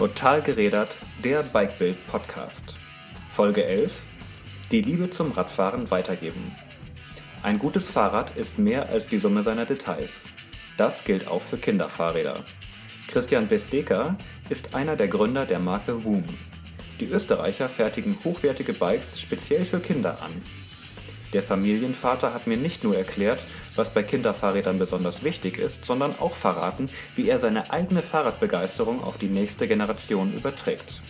Total 0.00 0.40
gerädert, 0.40 0.98
der 1.22 1.42
Bikebild 1.42 2.06
Podcast. 2.06 2.78
Folge 3.30 3.66
11. 3.66 4.00
Die 4.70 4.80
Liebe 4.80 5.10
zum 5.10 5.32
Radfahren 5.32 5.90
weitergeben. 5.90 6.56
Ein 7.42 7.58
gutes 7.58 7.90
Fahrrad 7.90 8.34
ist 8.34 8.58
mehr 8.58 8.88
als 8.88 9.08
die 9.08 9.18
Summe 9.18 9.42
seiner 9.42 9.66
Details. 9.66 10.24
Das 10.78 11.04
gilt 11.04 11.28
auch 11.28 11.42
für 11.42 11.58
Kinderfahrräder. 11.58 12.46
Christian 13.08 13.46
Besteker 13.46 14.16
ist 14.48 14.74
einer 14.74 14.96
der 14.96 15.08
Gründer 15.08 15.44
der 15.44 15.58
Marke 15.58 16.02
Woom. 16.02 16.24
Die 16.98 17.10
Österreicher 17.10 17.68
fertigen 17.68 18.16
hochwertige 18.24 18.72
Bikes 18.72 19.20
speziell 19.20 19.66
für 19.66 19.80
Kinder 19.80 20.22
an. 20.22 20.32
Der 21.34 21.42
Familienvater 21.42 22.32
hat 22.32 22.46
mir 22.46 22.56
nicht 22.56 22.84
nur 22.84 22.96
erklärt, 22.96 23.40
was 23.76 23.92
bei 23.92 24.02
Kinderfahrrädern 24.02 24.78
besonders 24.78 25.22
wichtig 25.22 25.58
ist, 25.58 25.84
sondern 25.84 26.18
auch 26.18 26.34
verraten, 26.34 26.90
wie 27.14 27.28
er 27.28 27.38
seine 27.38 27.70
eigene 27.70 28.02
Fahrradbegeisterung 28.02 29.02
auf 29.02 29.18
die 29.18 29.28
nächste 29.28 29.68
Generation 29.68 30.32
überträgt. 30.32 31.02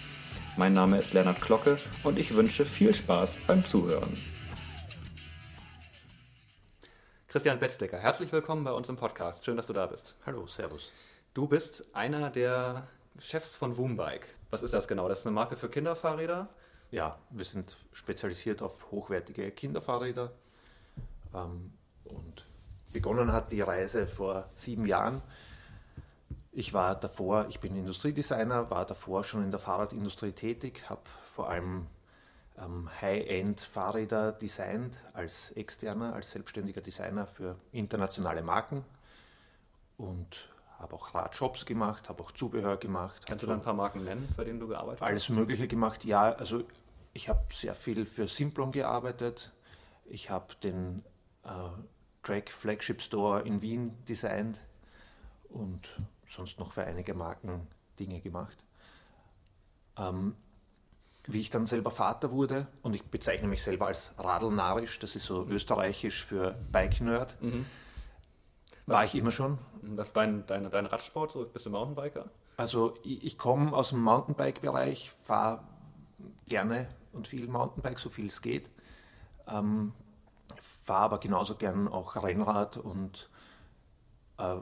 Mein 0.56 0.74
Name 0.74 0.98
ist 0.98 1.14
Lennart 1.14 1.40
Glocke 1.40 1.78
und 2.04 2.18
ich 2.18 2.34
wünsche 2.34 2.64
viel 2.64 2.94
Spaß 2.94 3.38
beim 3.46 3.64
Zuhören. 3.64 4.18
Christian 7.28 7.60
Betzdecker, 7.60 7.98
herzlich 7.98 8.32
willkommen 8.32 8.64
bei 8.64 8.72
uns 8.72 8.88
im 8.88 8.96
Podcast. 8.96 9.44
Schön, 9.44 9.56
dass 9.56 9.68
du 9.68 9.72
da 9.72 9.86
bist. 9.86 10.16
Hallo, 10.26 10.46
Servus. 10.46 10.92
Du 11.32 11.46
bist 11.46 11.84
einer 11.94 12.28
der 12.28 12.88
Chefs 13.18 13.54
von 13.54 13.76
Woombike. 13.76 14.26
Was 14.50 14.62
ist 14.62 14.74
das 14.74 14.88
genau? 14.88 15.08
Das 15.08 15.20
ist 15.20 15.26
eine 15.26 15.34
Marke 15.34 15.56
für 15.56 15.68
Kinderfahrräder? 15.68 16.48
Ja, 16.90 17.18
wir 17.30 17.44
sind 17.44 17.76
spezialisiert 17.92 18.62
auf 18.62 18.90
hochwertige 18.90 19.52
Kinderfahrräder. 19.52 20.32
Ähm, 21.32 21.72
und 22.04 22.46
begonnen 22.92 23.32
hat 23.32 23.52
die 23.52 23.60
Reise 23.60 24.06
vor 24.06 24.48
sieben 24.54 24.86
Jahren. 24.86 25.22
Ich 26.52 26.74
war 26.74 26.94
davor, 26.94 27.46
ich 27.48 27.60
bin 27.60 27.76
Industriedesigner, 27.76 28.70
war 28.70 28.84
davor 28.84 29.22
schon 29.24 29.42
in 29.42 29.50
der 29.50 29.60
Fahrradindustrie 29.60 30.32
tätig, 30.32 30.90
habe 30.90 31.02
vor 31.34 31.48
allem 31.48 31.86
ähm, 32.58 32.88
High-End-Fahrräder 33.00 34.32
designt 34.32 34.98
als 35.12 35.52
externer, 35.52 36.14
als 36.14 36.32
selbstständiger 36.32 36.80
Designer 36.80 37.26
für 37.26 37.56
internationale 37.72 38.42
Marken 38.42 38.84
und 39.96 40.48
habe 40.78 40.96
auch 40.96 41.14
Radshops 41.14 41.66
gemacht, 41.66 42.08
habe 42.08 42.22
auch 42.22 42.32
Zubehör 42.32 42.78
gemacht. 42.78 43.26
Kannst 43.26 43.42
du 43.42 43.46
da 43.46 43.54
ein 43.54 43.62
paar 43.62 43.74
Marken 43.74 44.04
nennen, 44.04 44.28
für 44.34 44.44
denen 44.44 44.58
du 44.58 44.66
gearbeitet 44.66 45.02
hast? 45.02 45.08
Alles 45.08 45.28
Mögliche 45.28 45.68
gemacht, 45.68 46.04
ja. 46.04 46.32
Also 46.32 46.64
ich 47.12 47.28
habe 47.28 47.40
sehr 47.54 47.74
viel 47.74 48.06
für 48.06 48.26
Simplon 48.26 48.72
gearbeitet. 48.72 49.52
Ich 50.06 50.30
habe 50.30 50.54
den 50.62 51.04
äh, 51.44 51.48
Track 52.22 52.50
Flagship 52.50 53.00
Store 53.00 53.40
in 53.42 53.62
Wien 53.62 53.96
designt 54.08 54.62
und 55.48 55.88
sonst 56.28 56.58
noch 56.58 56.72
für 56.72 56.84
einige 56.84 57.14
Marken 57.14 57.66
Dinge 57.98 58.20
gemacht. 58.20 58.58
Ähm, 59.96 60.36
wie 61.26 61.40
ich 61.40 61.50
dann 61.50 61.66
selber 61.66 61.90
Vater 61.90 62.30
wurde, 62.30 62.66
und 62.82 62.94
ich 62.94 63.04
bezeichne 63.04 63.46
mich 63.46 63.62
selber 63.62 63.86
als 63.86 64.12
Radelnarisch, 64.18 64.98
das 64.98 65.14
ist 65.16 65.26
so 65.26 65.46
österreichisch 65.46 66.24
für 66.24 66.52
Bike-Nerd, 66.72 67.40
mhm. 67.42 67.66
war 68.86 69.04
ich 69.04 69.14
immer 69.14 69.30
schon. 69.30 69.58
Was 69.82 70.08
ist 70.08 70.16
dein, 70.16 70.46
dein, 70.46 70.70
dein 70.70 70.86
Radsport? 70.86 71.32
So, 71.32 71.44
bist 71.46 71.66
du 71.66 71.70
Mountainbiker? 71.70 72.30
Also 72.56 72.94
ich, 73.04 73.24
ich 73.24 73.38
komme 73.38 73.72
aus 73.74 73.90
dem 73.90 74.02
Mountainbike-Bereich, 74.02 75.12
fahre 75.24 75.62
gerne 76.46 76.88
und 77.12 77.28
viel 77.28 77.46
Mountainbike, 77.48 77.98
so 77.98 78.10
viel 78.10 78.26
es 78.26 78.42
geht. 78.42 78.70
Ähm, 79.46 79.92
fahre 80.90 81.04
aber 81.04 81.18
genauso 81.18 81.54
gern 81.54 81.86
auch 81.86 82.16
Rennrad 82.16 82.76
und 82.76 83.30
äh, 84.38 84.56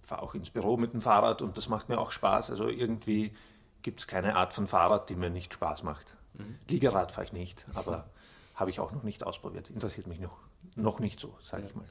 fahre 0.00 0.22
auch 0.22 0.34
ins 0.34 0.48
Büro 0.48 0.78
mit 0.78 0.94
dem 0.94 1.02
Fahrrad 1.02 1.42
und 1.42 1.58
das 1.58 1.68
macht 1.68 1.90
mir 1.90 1.98
auch 1.98 2.10
Spaß. 2.10 2.50
Also 2.50 2.68
irgendwie 2.68 3.36
gibt 3.82 4.00
es 4.00 4.06
keine 4.06 4.36
Art 4.36 4.54
von 4.54 4.66
Fahrrad, 4.66 5.10
die 5.10 5.14
mir 5.14 5.28
nicht 5.28 5.52
Spaß 5.52 5.82
macht. 5.82 6.16
Mhm. 6.32 6.58
Liegerad 6.70 7.12
fahre 7.12 7.26
ich 7.26 7.34
nicht, 7.34 7.66
aber 7.74 8.08
habe 8.54 8.70
ich 8.70 8.80
auch 8.80 8.92
noch 8.92 9.02
nicht 9.02 9.24
ausprobiert. 9.24 9.68
Interessiert 9.68 10.06
mich 10.06 10.20
noch, 10.20 10.40
noch 10.74 11.00
nicht 11.00 11.20
so, 11.20 11.36
sage 11.42 11.66
ich 11.66 11.74
mal. 11.74 11.88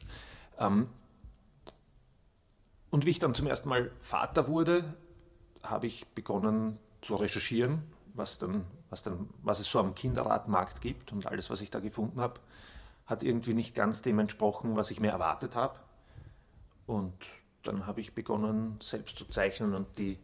Ähm, 0.57 0.89
und 2.89 3.05
wie 3.05 3.11
ich 3.11 3.19
dann 3.19 3.35
zum 3.35 3.45
ersten 3.45 3.69
Mal 3.69 3.91
Vater 4.01 4.47
wurde, 4.47 4.91
habe 5.61 5.85
ich 5.85 6.07
begonnen 6.15 6.79
zu 7.03 7.13
recherchieren, 7.13 7.83
was, 8.15 8.39
dann, 8.39 8.65
was, 8.89 9.03
dann, 9.03 9.29
was 9.43 9.59
es 9.59 9.69
so 9.69 9.77
am 9.77 9.93
Kinderradmarkt 9.93 10.81
gibt 10.81 11.11
und 11.11 11.27
alles, 11.27 11.51
was 11.51 11.61
ich 11.61 11.69
da 11.69 11.79
gefunden 11.79 12.19
habe 12.19 12.39
hat 13.05 13.23
irgendwie 13.23 13.53
nicht 13.53 13.75
ganz 13.75 14.01
dem 14.01 14.19
entsprochen, 14.19 14.75
was 14.75 14.91
ich 14.91 14.99
mir 14.99 15.11
erwartet 15.11 15.55
habe. 15.55 15.79
Und 16.85 17.13
dann 17.63 17.85
habe 17.87 18.01
ich 18.01 18.13
begonnen, 18.13 18.79
selbst 18.81 19.17
zu 19.17 19.25
zeichnen. 19.25 19.73
Und 19.73 19.97
die, 19.97 20.19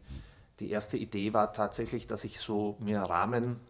die 0.60 0.70
erste 0.70 0.96
Idee 0.96 1.32
war 1.34 1.52
tatsächlich, 1.52 2.06
dass 2.06 2.24
ich 2.24 2.40
so 2.40 2.76
mir 2.80 3.00
Rahmen 3.00 3.60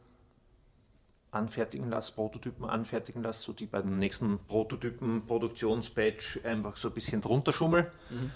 anfertigen 1.32 1.88
lasse, 1.90 2.12
Prototypen 2.12 2.64
anfertigen 2.64 3.22
lasse, 3.22 3.42
so 3.42 3.52
die 3.52 3.66
beim 3.66 3.98
nächsten 3.98 4.38
Prototypen-Produktionsbatch 4.46 6.40
einfach 6.44 6.76
so 6.76 6.88
ein 6.88 6.94
bisschen 6.94 7.20
drunter 7.20 7.52
schummel. 7.52 7.90
Mhm. 8.10 8.30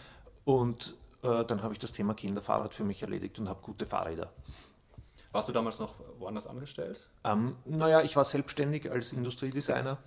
Und 0.45 0.97
äh, 1.23 1.45
dann 1.45 1.63
habe 1.63 1.73
ich 1.73 1.81
das 1.81 1.93
Thema 1.93 2.15
Kinderfahrrad 2.15 2.75
für 2.75 2.85
mich 2.85 3.03
erledigt 3.03 3.39
und 3.39 3.49
habe 3.49 3.61
gute 3.63 3.87
Fahrräder. 3.87 4.33
Warst 5.33 5.49
du 5.49 5.53
damals 5.53 5.81
noch 5.81 5.95
woanders 6.21 6.47
angestellt? 6.47 7.09
Ähm, 7.25 7.57
naja, 7.65 8.03
ich 8.03 8.15
war 8.15 8.25
selbstständig 8.25 8.89
als 8.91 9.13
Industriedesigner 9.13 9.99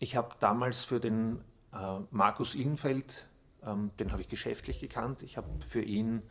ich 0.00 0.16
habe 0.16 0.34
damals 0.40 0.82
für 0.82 0.98
den 0.98 1.44
äh, 1.72 2.00
Markus 2.10 2.54
Illenfeld, 2.54 3.26
ähm, 3.64 3.92
den 4.00 4.10
habe 4.10 4.22
ich 4.22 4.28
geschäftlich 4.28 4.80
gekannt, 4.80 5.22
ich 5.22 5.36
habe 5.36 5.48
für 5.60 5.82
ihn, 5.82 6.22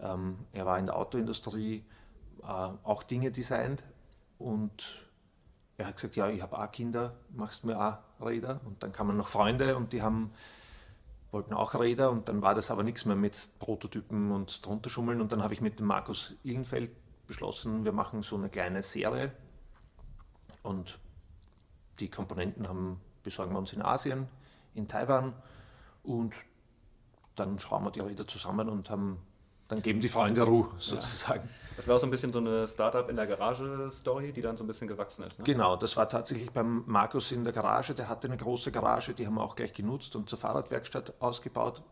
ähm, 0.00 0.38
er 0.52 0.66
war 0.66 0.78
in 0.78 0.86
der 0.86 0.96
Autoindustrie, 0.96 1.84
äh, 2.42 2.46
auch 2.46 3.02
Dinge 3.02 3.30
designt. 3.30 3.84
Und 4.38 5.06
er 5.76 5.86
hat 5.86 5.96
gesagt, 5.96 6.16
ja, 6.16 6.28
ich 6.28 6.42
habe 6.42 6.58
auch 6.58 6.72
Kinder, 6.72 7.14
machst 7.30 7.64
mir 7.64 7.78
auch 7.78 8.26
Räder. 8.26 8.60
Und 8.64 8.82
dann 8.82 8.92
kamen 8.92 9.16
noch 9.16 9.28
Freunde 9.28 9.76
und 9.76 9.92
die 9.92 10.02
haben 10.02 10.32
wollten 11.30 11.54
auch 11.54 11.74
Räder. 11.78 12.10
Und 12.10 12.28
dann 12.28 12.42
war 12.42 12.54
das 12.54 12.70
aber 12.70 12.82
nichts 12.82 13.04
mehr 13.04 13.16
mit 13.16 13.36
Prototypen 13.58 14.32
und 14.32 14.64
drunter 14.64 14.90
schummeln. 14.90 15.20
Und 15.20 15.32
dann 15.32 15.42
habe 15.42 15.54
ich 15.54 15.60
mit 15.60 15.78
dem 15.78 15.86
Markus 15.86 16.34
Illenfeld 16.42 16.90
beschlossen, 17.26 17.84
wir 17.84 17.92
machen 17.92 18.22
so 18.22 18.36
eine 18.36 18.48
kleine 18.48 18.82
Serie. 18.82 19.32
Und 20.62 20.98
die 21.98 22.08
Komponenten 22.08 22.68
haben, 22.68 23.00
besorgen 23.22 23.52
wir 23.52 23.58
uns 23.58 23.72
in 23.72 23.82
Asien, 23.82 24.28
in 24.74 24.88
Taiwan 24.88 25.34
und 26.02 26.34
dann 27.36 27.58
schrauben 27.58 27.86
wir 27.86 27.90
die 27.90 28.00
Räder 28.00 28.26
zusammen 28.26 28.68
und 28.68 28.90
haben, 28.90 29.18
dann 29.68 29.82
geben 29.82 30.00
die 30.00 30.08
Freunde 30.08 30.42
Ruhe 30.42 30.68
sozusagen. 30.78 31.48
Ja. 31.48 31.62
Das 31.76 31.88
war 31.88 31.96
auch 31.96 31.98
so 31.98 32.06
ein 32.06 32.10
bisschen 32.10 32.32
so 32.32 32.38
eine 32.38 32.68
Startup 32.68 33.08
in 33.08 33.16
der 33.16 33.26
Garage-Story, 33.26 34.32
die 34.32 34.42
dann 34.42 34.56
so 34.56 34.64
ein 34.64 34.66
bisschen 34.66 34.88
gewachsen 34.88 35.24
ist. 35.24 35.38
Ne? 35.38 35.44
Genau, 35.44 35.76
das 35.76 35.96
war 35.96 36.08
tatsächlich 36.08 36.50
beim 36.50 36.84
Markus 36.86 37.32
in 37.32 37.44
der 37.44 37.52
Garage. 37.52 37.94
Der 37.94 38.08
hatte 38.08 38.28
eine 38.28 38.36
große 38.36 38.70
Garage, 38.70 39.14
die 39.14 39.26
haben 39.26 39.34
wir 39.34 39.42
auch 39.42 39.56
gleich 39.56 39.72
genutzt 39.72 40.14
und 40.14 40.28
zur 40.28 40.38
Fahrradwerkstatt 40.38 41.14
ausgebaut. 41.20 41.82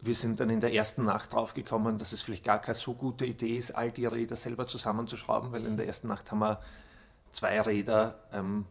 Wir 0.00 0.14
sind 0.14 0.38
dann 0.38 0.50
in 0.50 0.60
der 0.60 0.72
ersten 0.72 1.04
Nacht 1.04 1.32
draufgekommen, 1.32 1.98
dass 1.98 2.12
es 2.12 2.22
vielleicht 2.22 2.44
gar 2.44 2.60
keine 2.60 2.76
so 2.76 2.94
gute 2.94 3.24
Idee 3.24 3.56
ist, 3.56 3.74
all 3.74 3.90
die 3.90 4.06
Räder 4.06 4.36
selber 4.36 4.66
zusammenzuschrauben, 4.66 5.52
weil 5.52 5.64
in 5.66 5.76
der 5.76 5.86
ersten 5.86 6.06
Nacht 6.06 6.30
haben 6.30 6.38
wir 6.38 6.60
zwei 7.32 7.60
Räder 7.60 8.20
ähm, 8.32 8.66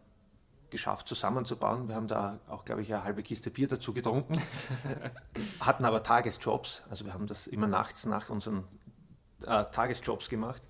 geschafft 0.75 1.07
zusammenzubauen. 1.07 1.87
Wir 1.87 1.95
haben 1.95 2.09
da 2.09 2.39
auch, 2.49 2.65
glaube 2.65 2.81
ich, 2.81 2.93
eine 2.93 3.05
halbe 3.05 3.23
Kiste 3.23 3.49
Bier 3.49 3.69
dazu 3.69 3.93
getrunken, 3.93 4.41
hatten 5.61 5.85
aber 5.85 6.03
Tagesjobs. 6.03 6.83
Also 6.89 7.05
wir 7.05 7.13
haben 7.13 7.27
das 7.27 7.47
immer 7.47 7.67
nachts 7.67 8.05
nach 8.05 8.29
unseren 8.29 8.65
äh, 9.45 9.63
Tagesjobs 9.71 10.27
gemacht. 10.27 10.61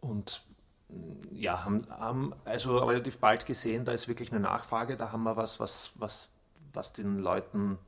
Und 0.00 0.42
ja, 1.30 1.62
haben, 1.62 1.86
haben, 1.90 2.32
also 2.46 2.78
relativ 2.78 3.18
bald 3.18 3.44
gesehen, 3.44 3.84
da 3.84 3.92
ist 3.92 4.08
wirklich 4.08 4.32
eine 4.32 4.40
Nachfrage, 4.40 4.96
da 4.96 5.12
haben 5.12 5.24
wir 5.24 5.36
was, 5.36 5.60
was, 5.60 5.92
was, 5.96 6.30
was 6.72 6.94
den 6.94 7.18
Leuten, 7.18 7.78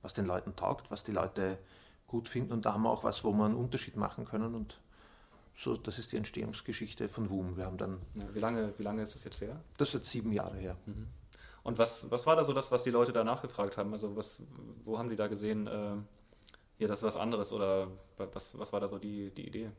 was 0.00 0.14
den 0.14 0.24
Leuten 0.24 0.56
taugt, 0.56 0.90
was 0.90 1.04
die 1.04 1.12
Leute 1.12 1.58
gut 2.06 2.28
finden. 2.28 2.54
Und 2.54 2.64
da 2.64 2.72
haben 2.72 2.82
wir 2.82 2.90
auch 2.90 3.04
was, 3.04 3.24
wo 3.24 3.32
wir 3.32 3.44
einen 3.44 3.56
Unterschied 3.56 3.96
machen 3.96 4.24
können. 4.24 4.54
Und 4.54 4.80
so, 5.62 5.76
das 5.76 5.98
ist 5.98 6.12
die 6.12 6.16
Entstehungsgeschichte 6.16 7.08
von 7.08 7.30
WUM. 7.30 7.56
Wir 7.56 7.66
haben 7.66 7.78
dann. 7.78 8.00
Ja, 8.14 8.34
wie, 8.34 8.40
lange, 8.40 8.74
wie 8.76 8.82
lange 8.82 9.02
ist 9.02 9.14
das 9.14 9.24
jetzt 9.24 9.40
her? 9.40 9.60
Das 9.78 9.88
ist 9.88 9.94
jetzt 9.94 10.10
sieben 10.10 10.32
Jahre 10.32 10.56
her. 10.56 10.76
Mhm. 10.86 11.08
Und 11.62 11.78
was, 11.78 12.10
was 12.10 12.26
war 12.26 12.34
da 12.34 12.44
so 12.44 12.52
das, 12.52 12.72
was 12.72 12.82
die 12.82 12.90
Leute 12.90 13.12
da 13.12 13.22
nachgefragt 13.22 13.76
haben? 13.76 13.92
Also 13.92 14.16
was, 14.16 14.42
wo 14.84 14.98
haben 14.98 15.08
die 15.08 15.16
da 15.16 15.28
gesehen, 15.28 15.68
äh, 15.68 15.94
hier, 16.78 16.88
das 16.88 16.98
ist 16.98 17.04
was 17.04 17.16
anderes 17.16 17.52
oder 17.52 17.88
was, 18.16 18.58
was 18.58 18.72
war 18.72 18.80
da 18.80 18.88
so 18.88 18.98
die, 18.98 19.30
die 19.30 19.46
Idee? 19.46 19.70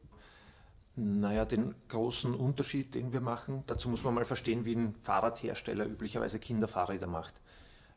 Naja, 0.96 1.44
den 1.44 1.76
großen 1.90 2.34
Unterschied, 2.34 2.96
den 2.96 3.12
wir 3.12 3.20
machen, 3.20 3.64
dazu 3.68 3.90
muss 3.90 4.04
man 4.04 4.14
mal 4.14 4.26
verstehen, 4.26 4.64
wie 4.64 4.76
ein 4.76 4.96
Fahrradhersteller 4.96 5.86
üblicherweise 5.86 6.40
Kinderfahrräder 6.40 7.08
macht. 7.08 7.42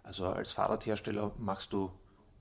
Also 0.03 0.27
als 0.27 0.53
Fahrradhersteller 0.53 1.33
machst 1.37 1.73
du 1.73 1.93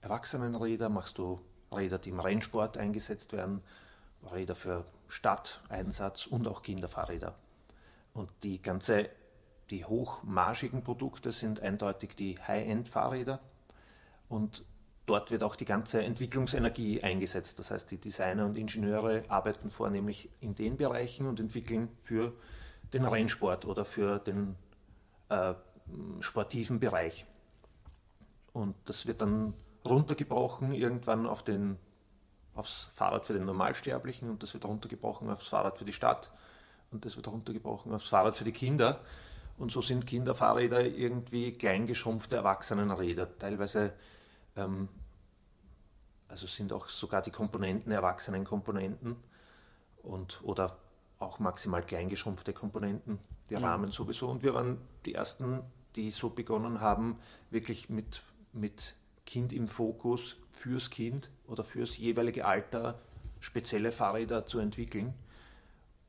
Erwachsenenräder, 0.01 0.89
machst 0.89 1.17
du 1.17 1.41
Räder, 1.71 1.99
die 1.99 2.09
im 2.09 2.19
Rennsport 2.19 2.77
eingesetzt 2.77 3.33
werden, 3.33 3.61
Räder 4.31 4.55
für 4.55 4.85
Stadteinsatz 5.07 6.25
und 6.25 6.47
auch 6.47 6.61
Kinderfahrräder. 6.61 7.35
Und 8.13 8.29
die 8.43 8.61
ganze, 8.61 9.09
die 9.69 9.85
hochmarschigen 9.85 10.83
Produkte 10.83 11.31
sind 11.31 11.59
eindeutig 11.59 12.15
die 12.15 12.39
High-End-Fahrräder. 12.39 13.39
Und 14.29 14.63
dort 15.05 15.31
wird 15.31 15.43
auch 15.43 15.55
die 15.55 15.65
ganze 15.65 16.03
Entwicklungsenergie 16.03 17.03
eingesetzt. 17.03 17.59
Das 17.59 17.71
heißt, 17.71 17.91
die 17.91 17.97
Designer 17.97 18.45
und 18.45 18.57
Ingenieure 18.57 19.23
arbeiten 19.27 19.69
vornehmlich 19.69 20.29
in 20.39 20.55
den 20.55 20.77
Bereichen 20.77 21.27
und 21.27 21.39
entwickeln 21.39 21.89
für 21.97 22.33
den 22.93 23.05
Rennsport 23.05 23.65
oder 23.65 23.85
für 23.85 24.19
den 24.19 24.55
äh, 25.29 25.53
sportiven 26.21 26.79
Bereich. 26.79 27.25
Und 28.53 28.75
das 28.85 29.05
wird 29.05 29.21
dann 29.21 29.53
runtergebrochen 29.85 30.71
irgendwann 30.73 31.27
auf 31.27 31.43
den, 31.43 31.77
aufs 32.55 32.89
Fahrrad 32.95 33.25
für 33.25 33.33
den 33.33 33.45
Normalsterblichen 33.45 34.29
und 34.29 34.41
das 34.41 34.53
wird 34.53 34.65
runtergebrochen 34.65 35.29
aufs 35.29 35.47
Fahrrad 35.47 35.77
für 35.77 35.85
die 35.85 35.93
Stadt 35.93 36.31
und 36.91 37.05
das 37.05 37.15
wird 37.15 37.27
runtergebrochen 37.27 37.93
aufs 37.93 38.07
Fahrrad 38.07 38.35
für 38.35 38.43
die 38.43 38.51
Kinder. 38.51 39.01
Und 39.57 39.71
so 39.71 39.81
sind 39.81 40.05
Kinderfahrräder 40.05 40.85
irgendwie 40.85 41.53
kleingeschrumpfte 41.53 42.35
Erwachsenenräder. 42.35 43.37
Teilweise 43.37 43.93
ähm, 44.57 44.89
also 46.27 46.47
sind 46.47 46.73
auch 46.73 46.89
sogar 46.89 47.21
die 47.21 47.31
Komponenten 47.31 47.91
Erwachsenenkomponenten 47.91 49.15
und 50.03 50.41
oder 50.43 50.77
auch 51.19 51.39
maximal 51.39 51.81
kleingeschrumpfte 51.81 52.53
Komponenten, 52.53 53.19
die 53.49 53.55
mhm. 53.55 53.63
Rahmen 53.63 53.91
sowieso. 53.91 54.27
Und 54.27 54.43
wir 54.43 54.53
waren 54.53 54.79
die 55.05 55.13
ersten, 55.13 55.61
die 55.95 56.11
so 56.11 56.29
begonnen 56.29 56.81
haben, 56.81 57.17
wirklich 57.51 57.89
mit, 57.89 58.21
mit 58.51 58.95
Kind 59.25 59.53
im 59.53 59.67
Fokus 59.67 60.37
fürs 60.51 60.89
Kind 60.89 61.29
oder 61.47 61.63
fürs 61.63 61.97
jeweilige 61.97 62.45
Alter 62.45 62.99
spezielle 63.39 63.91
Fahrräder 63.91 64.45
zu 64.45 64.59
entwickeln. 64.59 65.13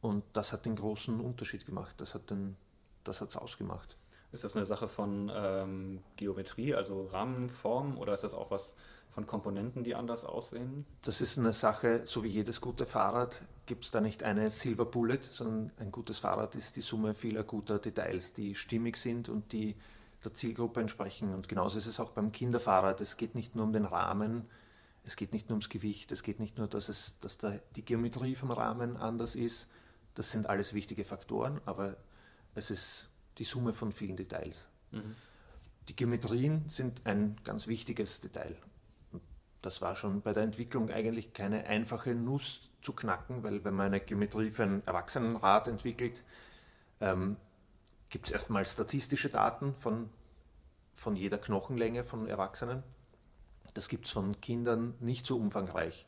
Und 0.00 0.24
das 0.32 0.52
hat 0.52 0.66
den 0.66 0.76
großen 0.76 1.20
Unterschied 1.20 1.66
gemacht. 1.66 2.00
Das 2.00 2.14
hat 2.14 2.30
den, 2.30 2.56
das 3.04 3.20
hat's 3.20 3.36
ausgemacht. 3.36 3.96
Ist 4.32 4.44
das 4.44 4.56
eine 4.56 4.66
Sache 4.66 4.88
von 4.88 5.30
ähm, 5.34 6.00
Geometrie, 6.16 6.74
also 6.74 7.06
Rahmenform, 7.06 7.96
oder 7.96 8.12
ist 8.12 8.24
das 8.24 8.34
auch 8.34 8.50
was 8.50 8.74
von 9.10 9.26
Komponenten, 9.26 9.82
die 9.82 9.94
anders 9.94 10.24
aussehen? 10.24 10.84
Das 11.02 11.20
ist 11.20 11.38
eine 11.38 11.52
Sache, 11.52 12.04
so 12.04 12.22
wie 12.22 12.28
jedes 12.28 12.60
gute 12.60 12.84
Fahrrad 12.84 13.40
gibt 13.64 13.84
es 13.84 13.90
da 13.90 14.00
nicht 14.00 14.22
eine 14.22 14.50
Silver 14.50 14.84
Bullet, 14.84 15.20
sondern 15.22 15.72
ein 15.78 15.90
gutes 15.90 16.18
Fahrrad 16.18 16.54
ist 16.54 16.76
die 16.76 16.82
Summe 16.82 17.14
vieler 17.14 17.42
guter 17.42 17.78
Details, 17.78 18.32
die 18.34 18.54
stimmig 18.54 18.98
sind 18.98 19.28
und 19.28 19.52
die 19.52 19.74
der 20.26 20.34
Zielgruppe 20.34 20.80
entsprechen. 20.80 21.32
Und 21.32 21.48
genauso 21.48 21.78
ist 21.78 21.86
es 21.86 22.00
auch 22.00 22.10
beim 22.10 22.32
Kinderfahrrad. 22.32 23.00
Es 23.00 23.16
geht 23.16 23.34
nicht 23.34 23.54
nur 23.54 23.64
um 23.64 23.72
den 23.72 23.86
Rahmen, 23.86 24.44
es 25.04 25.16
geht 25.16 25.32
nicht 25.32 25.48
nur 25.48 25.54
ums 25.54 25.68
Gewicht, 25.68 26.10
es 26.12 26.22
geht 26.22 26.40
nicht 26.40 26.58
nur, 26.58 26.66
dass, 26.66 26.88
es, 26.88 27.14
dass 27.20 27.38
da 27.38 27.54
die 27.76 27.84
Geometrie 27.84 28.34
vom 28.34 28.50
Rahmen 28.50 28.96
anders 28.96 29.36
ist. 29.36 29.68
Das 30.14 30.32
sind 30.32 30.48
alles 30.48 30.74
wichtige 30.74 31.04
Faktoren, 31.04 31.60
aber 31.64 31.96
es 32.54 32.70
ist 32.70 33.08
die 33.38 33.44
Summe 33.44 33.72
von 33.72 33.92
vielen 33.92 34.16
Details. 34.16 34.68
Mhm. 34.90 35.14
Die 35.88 35.94
Geometrien 35.94 36.68
sind 36.68 37.06
ein 37.06 37.36
ganz 37.44 37.68
wichtiges 37.68 38.20
Detail. 38.20 38.56
Das 39.62 39.80
war 39.80 39.94
schon 39.94 40.22
bei 40.22 40.32
der 40.32 40.42
Entwicklung 40.42 40.90
eigentlich 40.90 41.32
keine 41.32 41.66
einfache 41.66 42.14
Nuss 42.14 42.68
zu 42.82 42.92
knacken, 42.92 43.42
weil 43.44 43.64
wenn 43.64 43.74
man 43.74 43.86
eine 43.86 44.00
Geometrie 44.00 44.50
für 44.50 44.64
ein 44.64 44.82
Erwachsenenrad 44.86 45.68
entwickelt, 45.68 46.22
ähm, 47.00 47.36
gibt 48.08 48.26
es 48.26 48.32
erstmal 48.32 48.64
statistische 48.64 49.28
Daten 49.28 49.74
von, 49.74 50.10
von 50.94 51.16
jeder 51.16 51.38
Knochenlänge 51.38 52.04
von 52.04 52.28
Erwachsenen. 52.28 52.82
Das 53.74 53.88
gibt 53.88 54.06
es 54.06 54.12
von 54.12 54.40
Kindern 54.40 54.94
nicht 55.00 55.26
so 55.26 55.36
umfangreich. 55.36 56.06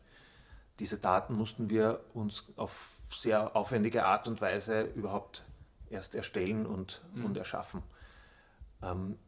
Diese 0.78 0.98
Daten 0.98 1.34
mussten 1.34 1.70
wir 1.70 2.00
uns 2.14 2.44
auf 2.56 2.98
sehr 3.10 3.56
aufwendige 3.56 4.04
Art 4.04 4.28
und 4.28 4.40
Weise 4.40 4.82
überhaupt 4.82 5.44
erst 5.90 6.14
erstellen 6.14 6.66
und, 6.66 7.02
mhm. 7.14 7.24
und 7.24 7.36
erschaffen. 7.36 7.82
Ähm, 8.82 9.18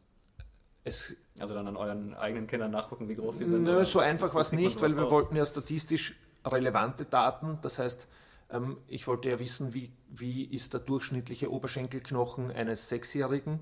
es, 0.83 1.13
also 1.39 1.53
dann 1.53 1.67
an 1.67 1.77
euren 1.77 2.13
eigenen 2.15 2.47
Kindern 2.47 2.71
nachgucken, 2.71 3.07
wie 3.09 3.15
groß 3.15 3.39
sie 3.39 3.45
sind? 3.45 3.63
Nö, 3.63 3.85
so 3.85 3.99
einfach 3.99 4.33
war 4.33 4.41
es 4.41 4.51
nicht, 4.51 4.81
weil 4.81 4.95
wir 4.95 5.11
wollten 5.11 5.35
ja 5.35 5.45
statistisch 5.45 6.15
relevante 6.45 7.05
Daten. 7.05 7.59
Das 7.61 7.79
heißt, 7.79 8.07
ähm, 8.51 8.77
ich 8.87 9.07
wollte 9.07 9.29
ja 9.29 9.39
wissen, 9.39 9.73
wie, 9.73 9.91
wie 10.09 10.43
ist 10.43 10.73
der 10.73 10.81
durchschnittliche 10.81 11.51
Oberschenkelknochen 11.51 12.51
eines 12.51 12.89
Sechsjährigen 12.89 13.59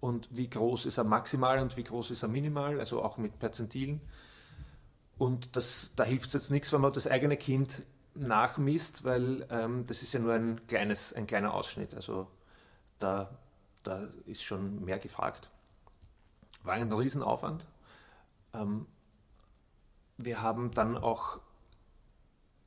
und 0.00 0.28
wie 0.30 0.50
groß 0.50 0.86
ist 0.86 0.98
er 0.98 1.04
maximal 1.04 1.60
und 1.60 1.76
wie 1.76 1.84
groß 1.84 2.10
ist 2.10 2.22
er 2.22 2.28
minimal, 2.28 2.80
also 2.80 3.02
auch 3.02 3.18
mit 3.18 3.38
Perzentilen. 3.38 4.00
Und 5.18 5.54
das, 5.56 5.92
da 5.94 6.04
hilft 6.04 6.26
es 6.26 6.32
jetzt 6.32 6.50
nichts, 6.50 6.72
wenn 6.72 6.80
man 6.80 6.92
das 6.92 7.06
eigene 7.06 7.36
Kind 7.36 7.82
nachmisst, 8.14 9.04
weil 9.04 9.46
ähm, 9.50 9.84
das 9.86 10.02
ist 10.02 10.12
ja 10.12 10.20
nur 10.20 10.34
ein, 10.34 10.66
kleines, 10.66 11.12
ein 11.12 11.26
kleiner 11.26 11.54
Ausschnitt. 11.54 11.94
Also 11.94 12.26
da, 12.98 13.38
da 13.82 14.08
ist 14.26 14.42
schon 14.42 14.84
mehr 14.84 14.98
gefragt. 14.98 15.50
War 16.64 16.74
ein 16.74 16.92
Riesenaufwand. 16.92 17.66
Ähm, 18.54 18.86
wir 20.16 20.42
haben 20.42 20.72
dann 20.72 20.96
auch 20.96 21.40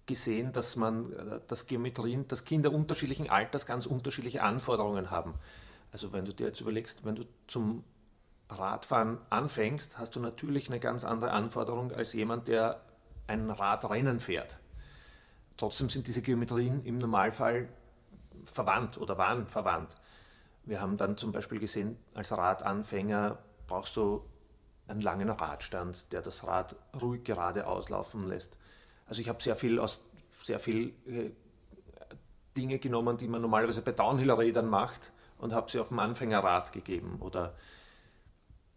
gesehen, 0.06 0.52
dass 0.52 0.76
man, 0.76 1.12
äh, 1.14 1.40
dass 1.48 1.68
Geometrien, 1.68 2.28
dass 2.28 2.46
Kinder 2.46 2.72
unterschiedlichen 2.72 3.30
Alters 3.30 3.66
ganz 3.66 3.86
unterschiedliche 3.86 4.44
Anforderungen 4.44 5.12
haben. 5.12 5.36
Also 5.92 6.14
wenn 6.14 6.26
du 6.26 6.34
dir 6.34 6.48
jetzt 6.48 6.62
überlegst, 6.62 7.06
wenn 7.06 7.16
du 7.16 7.24
zum 7.48 7.84
Radfahren 8.50 9.18
anfängst, 9.30 9.98
hast 9.98 10.16
du 10.16 10.20
natürlich 10.20 10.70
eine 10.70 10.80
ganz 10.80 11.04
andere 11.04 11.32
Anforderung 11.32 11.92
als 11.92 12.14
jemand, 12.14 12.48
der 12.48 12.82
ein 13.28 13.50
Radrennen 13.50 14.20
fährt. 14.20 14.58
Trotzdem 15.58 15.90
sind 15.90 16.08
diese 16.08 16.22
Geometrien 16.22 16.84
im 16.84 16.98
Normalfall 16.98 17.70
verwandt 18.44 18.98
oder 18.98 19.18
waren 19.18 19.48
verwandt. 19.48 19.96
Wir 20.64 20.82
haben 20.82 20.98
dann 20.98 21.18
zum 21.18 21.32
Beispiel 21.32 21.60
gesehen, 21.60 21.98
als 22.14 22.32
Radanfänger 22.32 23.38
brauchst 23.68 23.96
du 23.96 24.24
einen 24.88 25.02
langen 25.02 25.30
Radstand, 25.30 26.12
der 26.12 26.22
das 26.22 26.46
Rad 26.46 26.76
ruhig 27.02 27.24
gerade 27.24 27.68
auslaufen 27.68 28.28
lässt. 28.28 28.58
Also 29.06 29.22
ich 29.22 29.30
habe 29.30 29.42
sehr 29.42 29.56
viel 29.56 29.80
aus 29.80 30.02
sehr 30.44 30.60
viel 30.60 30.94
äh, 31.08 31.32
Dinge 32.56 32.80
genommen, 32.80 33.18
die 33.18 33.28
man 33.28 33.42
normalerweise 33.42 33.82
bei 33.82 33.92
Downhill-Rädern 33.92 34.70
macht 34.70 35.12
und 35.40 35.54
habe 35.54 35.70
sie 35.72 35.80
auf 35.80 35.90
dem 35.90 36.00
Anfängerrad 36.00 36.72
gegeben. 36.72 37.18
Oder 37.20 37.56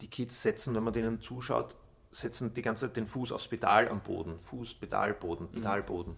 die 0.00 0.08
Kids 0.08 0.42
setzen, 0.42 0.74
wenn 0.74 0.82
man 0.82 0.92
denen 0.92 1.20
zuschaut, 1.20 1.76
setzen 2.10 2.54
die 2.54 2.62
ganze 2.62 2.86
Zeit 2.86 2.96
den 2.96 3.06
Fuß 3.06 3.32
aufs 3.32 3.48
Pedal 3.48 3.88
am 3.88 4.00
Boden. 4.00 4.40
Fuß, 4.40 4.74
Pedal, 4.74 5.14
Boden, 5.14 5.44
mhm. 5.44 5.52
Pedal, 5.52 5.82
Boden. 5.82 6.16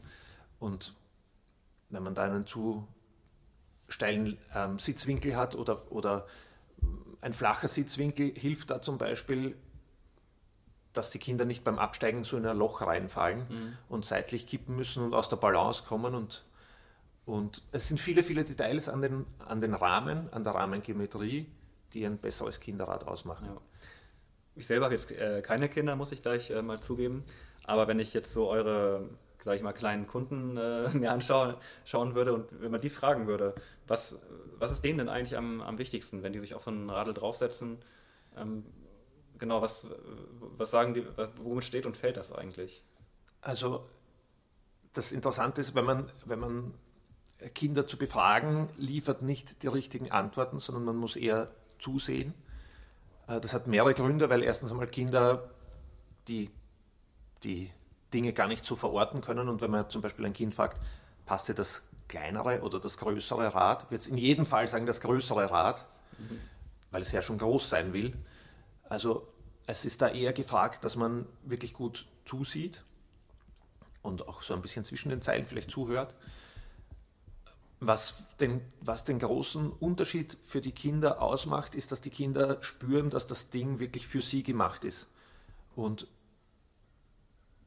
Und 0.59 0.95
wenn 1.89 2.03
man 2.03 2.15
da 2.15 2.25
einen 2.25 2.47
zu 2.47 2.87
steilen 3.89 4.39
ähm, 4.55 4.79
Sitzwinkel 4.79 5.37
hat 5.37 5.57
oder, 5.57 5.91
oder 5.91 6.27
ein 7.21 7.33
flacher 7.33 7.69
Sitzwinkel 7.69 8.33
hilft 8.37 8.71
da 8.71 8.81
zum 8.81 8.99
Beispiel, 8.99 9.57
dass 10.93 11.11
die 11.11 11.19
Kinder 11.19 11.45
nicht 11.45 11.63
beim 11.65 11.79
Absteigen 11.79 12.25
so 12.25 12.37
in 12.37 12.47
ein 12.47 12.57
Loch 12.57 12.83
reinfallen 12.83 13.47
mhm. 13.49 13.77
und 13.89 14.05
seitlich 14.05 14.47
kippen 14.47 14.77
müssen 14.77 15.03
und 15.03 15.15
aus 15.15 15.29
der 15.29 15.37
Balance 15.37 15.85
kommen. 15.87 16.15
Und, 16.15 16.45
und 17.27 17.63
es 17.73 17.89
sind 17.89 18.01
viele, 18.01 18.23
viele 18.23 18.45
Details 18.45 18.89
an 18.89 19.01
den, 19.01 19.27
an 19.39 19.61
den 19.61 19.75
Rahmen, 19.75 20.33
an 20.33 20.43
der 20.43 20.55
Rahmengeometrie, 20.55 21.47
die 21.95 22.05
ein 22.05 22.19
besseres 22.19 22.61
Kinderrad 22.61 23.07
ausmachen. 23.07 23.47
Ja. 23.47 23.61
Ich 24.57 24.67
selber 24.67 24.87
habe 24.87 24.95
jetzt 24.95 25.13
äh, 25.13 25.43
keine 25.43 25.69
Kinder, 25.69 25.95
muss 25.95 26.13
ich 26.13 26.23
gleich 26.23 26.51
äh, 26.51 26.61
mal 26.61 26.81
zugeben. 26.81 27.25
Aber 27.65 27.87
wenn 27.87 28.01
ich 28.01 28.13
jetzt 28.13 28.33
so 28.33 28.49
eure, 28.49 29.09
sage 29.41 29.57
ich 29.57 29.63
mal, 29.63 29.73
kleinen 29.73 30.09
Kunden 30.09 30.57
äh, 30.57 30.89
mir 30.93 31.13
anschauen 31.13 31.55
schauen 31.85 32.17
würde 32.17 32.33
und 32.35 32.61
wenn 32.61 32.73
man 32.73 32.81
die 32.81 32.91
fragen 32.91 33.29
würde, 33.29 33.55
was, 33.87 34.19
was 34.59 34.73
ist 34.73 34.85
denen 34.85 34.99
denn 34.99 35.09
eigentlich 35.09 35.37
am, 35.37 35.61
am 35.61 35.79
wichtigsten, 35.79 36.25
wenn 36.25 36.33
die 36.33 36.41
sich 36.41 36.55
auf 36.55 36.63
so 36.63 36.73
ein 36.73 36.91
Radl 36.91 37.15
draufsetzen? 37.15 37.79
Ähm, 38.37 38.65
genau, 39.41 39.61
was, 39.63 39.89
was 40.57 40.71
sagen 40.71 40.95
die, 40.95 41.05
womit 41.43 41.65
steht 41.65 41.87
und 41.87 41.97
fällt 41.97 42.17
das 42.17 42.31
eigentlich? 42.31 42.85
Also 43.41 43.85
das 44.93 45.11
Interessante 45.11 45.61
ist, 45.61 45.75
wenn 45.75 45.85
man, 45.85 46.11
wenn 46.27 46.39
man 46.39 46.75
Kinder 47.55 47.87
zu 47.87 47.97
befragen, 47.97 48.69
liefert 48.77 49.23
nicht 49.23 49.63
die 49.63 49.69
richtigen 49.69 50.11
Antworten, 50.11 50.59
sondern 50.59 50.85
man 50.85 50.97
muss 50.97 51.17
eher 51.17 51.51
zusehen. 51.79 52.35
Äh, 53.27 53.41
das 53.41 53.55
hat 53.55 53.67
mehrere 53.67 53.95
Gründe, 53.95 54.29
weil 54.31 54.43
erstens 54.43 54.71
einmal 54.71 54.87
Kinder 54.87 55.51
die, 56.29 56.51
die 57.43 57.71
Dinge 58.13 58.33
gar 58.33 58.47
nicht 58.47 58.65
so 58.65 58.77
verorten 58.77 59.21
können 59.21 59.49
und 59.49 59.61
wenn 59.61 59.71
man 59.71 59.89
zum 59.89 60.03
Beispiel 60.03 60.27
ein 60.27 60.33
Kind 60.33 60.55
fragt, 60.55 60.81
passt 61.25 61.49
dir 61.49 61.55
das 61.55 61.83
kleinere 62.09 62.61
oder 62.61 62.81
das 62.81 62.99
größere 62.99 63.55
Rad, 63.55 63.91
wird 63.91 64.03
es 64.03 64.09
in 64.09 64.19
jedem 64.19 64.45
Fall 64.45 64.67
sagen, 64.69 64.85
das 64.85 65.01
größere 65.01 65.51
Rad, 65.51 65.87
mhm. 66.19 66.41
weil 66.91 67.03
es 67.03 67.13
ja 67.13 67.23
schon 67.23 67.39
groß 67.39 67.71
sein 67.71 67.93
will. 67.93 68.15
Also 68.89 69.30
es 69.71 69.85
ist 69.85 70.03
da 70.03 70.09
eher 70.09 70.33
gefragt, 70.33 70.85
dass 70.85 70.97
man 70.97 71.27
wirklich 71.45 71.75
gut 71.75 72.07
zusieht 72.25 72.83
und 74.03 74.29
auch 74.29 74.43
so 74.43 74.53
ein 74.53 74.63
bisschen 74.63 74.85
zwischen 74.85 75.11
den 75.11 75.23
Zeilen 75.23 75.47
vielleicht 75.47 75.71
zuhört. 75.71 76.15
Was 77.79 78.15
den, 78.41 78.61
was 78.81 79.05
den 79.05 79.21
großen 79.21 79.71
Unterschied 79.71 80.37
für 80.43 80.61
die 80.61 80.73
Kinder 80.73 81.23
ausmacht, 81.23 81.75
ist, 81.75 81.93
dass 81.93 82.01
die 82.01 82.11
Kinder 82.11 82.59
spüren, 82.63 83.11
dass 83.11 83.27
das 83.27 83.49
Ding 83.51 83.79
wirklich 83.79 84.07
für 84.07 84.21
sie 84.21 84.43
gemacht 84.43 84.85
ist. 84.85 85.07
Und 85.77 86.09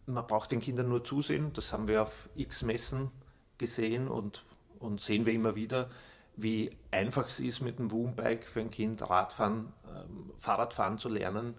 man 0.05 0.27
braucht 0.27 0.51
den 0.51 0.59
Kindern 0.59 0.89
nur 0.89 1.03
zusehen, 1.03 1.53
das 1.53 1.71
haben 1.71 1.87
wir 1.87 2.01
auf 2.01 2.29
x 2.35 2.63
Messen 2.63 3.11
gesehen 3.57 4.09
und, 4.09 4.43
und 4.79 4.99
sehen 4.99 5.25
wir 5.25 5.33
immer 5.33 5.55
wieder, 5.55 5.89
wie 6.35 6.69
einfach 6.91 7.27
es 7.27 7.39
ist, 7.39 7.61
mit 7.61 7.79
dem 7.79 7.91
Woombike 7.91 8.45
für 8.45 8.59
ein 8.59 8.71
Kind 8.71 9.09
Radfahren, 9.09 9.71
ähm, 9.87 10.31
Fahrradfahren 10.37 10.97
zu 10.97 11.07
lernen 11.07 11.55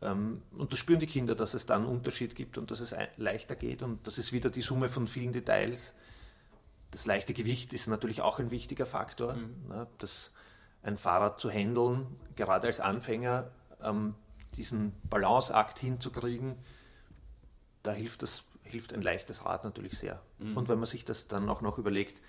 und 0.00 0.72
das 0.72 0.78
spüren 0.78 1.00
die 1.00 1.06
Kinder, 1.06 1.34
dass 1.34 1.52
es 1.52 1.66
da 1.66 1.76
einen 1.76 1.84
Unterschied 1.84 2.34
gibt 2.34 2.56
und 2.56 2.70
dass 2.70 2.80
es 2.80 2.94
leichter 3.16 3.54
geht. 3.54 3.82
Und 3.82 4.06
das 4.06 4.16
ist 4.16 4.32
wieder 4.32 4.48
die 4.48 4.62
Summe 4.62 4.88
von 4.88 5.06
vielen 5.06 5.32
Details. 5.32 5.92
Das 6.90 7.04
leichte 7.06 7.34
Gewicht 7.34 7.72
ist 7.74 7.86
natürlich 7.86 8.22
auch 8.22 8.38
ein 8.38 8.50
wichtiger 8.50 8.86
Faktor. 8.86 9.34
Mhm. 9.34 9.68
Ne, 9.68 9.86
das, 9.98 10.32
ein 10.82 10.96
Fahrrad 10.96 11.38
zu 11.38 11.50
handeln, 11.50 12.06
gerade 12.34 12.66
als 12.66 12.80
Anfänger, 12.80 13.50
ähm, 13.82 14.14
diesen 14.56 14.92
Balanceakt 15.04 15.78
hinzukriegen, 15.78 16.56
da 17.82 17.92
hilft, 17.92 18.22
das, 18.22 18.44
hilft 18.62 18.94
ein 18.94 19.02
leichtes 19.02 19.44
Rad 19.44 19.64
natürlich 19.64 19.98
sehr. 19.98 20.22
Mhm. 20.38 20.56
Und 20.56 20.68
wenn 20.68 20.78
man 20.78 20.88
sich 20.88 21.04
das 21.04 21.28
dann 21.28 21.48
auch 21.50 21.60
noch 21.60 21.76
überlegt, 21.76 22.22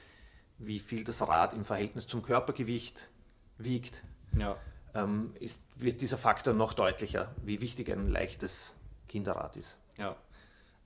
wie 0.58 0.80
viel 0.80 1.06
das 1.06 1.26
Rad 1.26 1.54
im 1.54 1.64
Verhältnis 1.64 2.06
zum 2.08 2.22
Körpergewicht 2.22 3.10
wiegt, 3.58 4.04
ja. 4.38 4.58
Ähm, 4.94 5.34
ist, 5.40 5.60
wird 5.76 6.02
dieser 6.02 6.18
Faktor 6.18 6.54
noch 6.54 6.74
deutlicher, 6.74 7.34
wie 7.44 7.62
wichtig 7.62 7.92
ein 7.92 8.10
leichtes 8.10 8.74
Kinderrad 9.08 9.58
ist. 9.58 9.78
Ja. 9.98 10.16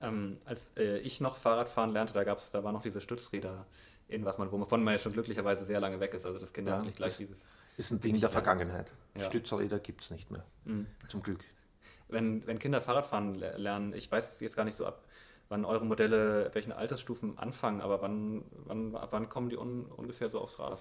Ähm, 0.00 0.38
als 0.44 0.70
äh, 0.76 0.98
ich 0.98 1.20
noch 1.20 1.36
Fahrradfahren 1.36 1.90
lernte, 1.90 2.12
da 2.12 2.24
gab's, 2.24 2.50
da 2.50 2.62
waren 2.62 2.74
noch 2.74 2.82
diese 2.82 3.00
Stützräder 3.00 3.66
in 4.08 4.24
was 4.24 4.38
man, 4.38 4.50
wovon 4.52 4.84
man 4.84 4.94
ja 4.94 4.98
schon 4.98 5.12
glücklicherweise 5.12 5.64
sehr 5.64 5.80
lange 5.80 6.00
weg 6.00 6.14
ist. 6.14 6.26
Also 6.26 6.38
das 6.38 6.52
Kinder 6.52 6.76
ja, 6.76 6.82
nicht 6.82 6.96
gleich 6.96 7.16
dieses. 7.16 7.40
Ist 7.76 7.90
ein 7.90 8.00
Ding 8.00 8.18
der 8.20 8.28
Vergangenheit. 8.28 8.92
Ja. 9.16 9.24
Stützräder 9.24 9.78
gibt 9.78 10.02
es 10.02 10.10
nicht 10.10 10.30
mehr. 10.30 10.44
Mhm. 10.64 10.86
Zum 11.08 11.22
Glück. 11.22 11.44
Wenn, 12.08 12.46
wenn 12.46 12.58
Kinder 12.58 12.80
Fahrradfahren 12.80 13.34
lernen, 13.34 13.92
ich 13.94 14.10
weiß 14.10 14.40
jetzt 14.40 14.56
gar 14.56 14.64
nicht 14.64 14.76
so 14.76 14.86
ab, 14.86 15.04
wann 15.48 15.64
eure 15.64 15.84
Modelle, 15.84 16.50
welchen 16.54 16.72
Altersstufen 16.72 17.36
anfangen, 17.38 17.80
aber 17.80 18.00
wann, 18.00 18.44
wann, 18.64 18.92
wann 18.92 19.28
kommen 19.28 19.50
die 19.50 19.56
un, 19.56 19.86
ungefähr 19.86 20.28
so 20.28 20.40
aufs 20.40 20.58
Rad? 20.58 20.78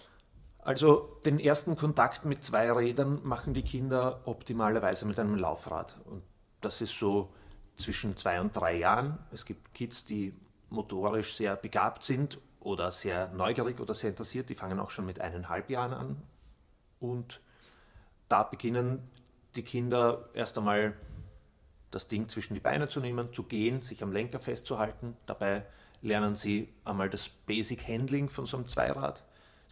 Also 0.65 1.19
den 1.24 1.39
ersten 1.39 1.75
Kontakt 1.75 2.25
mit 2.25 2.43
zwei 2.43 2.72
Rädern 2.72 3.19
machen 3.24 3.53
die 3.53 3.62
Kinder 3.62 4.22
optimalerweise 4.25 5.05
mit 5.05 5.19
einem 5.19 5.36
Laufrad. 5.36 5.95
Und 6.05 6.24
das 6.62 6.81
ist 6.81 6.98
so 6.98 7.31
zwischen 7.75 8.17
zwei 8.17 8.41
und 8.41 8.55
drei 8.55 8.75
Jahren. 8.75 9.19
Es 9.31 9.45
gibt 9.45 9.75
Kids, 9.75 10.05
die 10.05 10.34
motorisch 10.69 11.36
sehr 11.36 11.55
begabt 11.55 12.03
sind 12.03 12.39
oder 12.60 12.91
sehr 12.91 13.27
neugierig 13.27 13.79
oder 13.79 13.93
sehr 13.93 14.10
interessiert, 14.10 14.50
die 14.50 14.55
fangen 14.55 14.79
auch 14.79 14.89
schon 14.89 15.05
mit 15.05 15.22
eineinhalb 15.22 15.69
Jahren 15.69 15.93
an. 15.93 16.24
Und 17.00 17.41
da 18.27 18.41
beginnen 18.41 19.07
die 19.55 19.62
Kinder 19.62 20.29
erst 20.34 20.57
einmal 20.57 20.95
das 21.91 22.07
Ding 22.07 22.27
zwischen 22.27 22.55
die 22.55 22.60
Beine 22.60 22.89
zu 22.89 23.00
nehmen, 23.00 23.31
zu 23.31 23.43
gehen, 23.43 23.84
sich 23.84 24.01
am 24.01 24.12
Lenker 24.12 24.39
festzuhalten. 24.39 25.15
Dabei 25.27 25.63
lernen 26.01 26.36
sie 26.36 26.74
einmal 26.86 27.12
das 27.12 27.29
Basic 27.29 27.88
Handling 27.88 28.29
von 28.29 28.48
so 28.48 28.57
einem 28.57 28.67
Zweirad. 28.67 29.24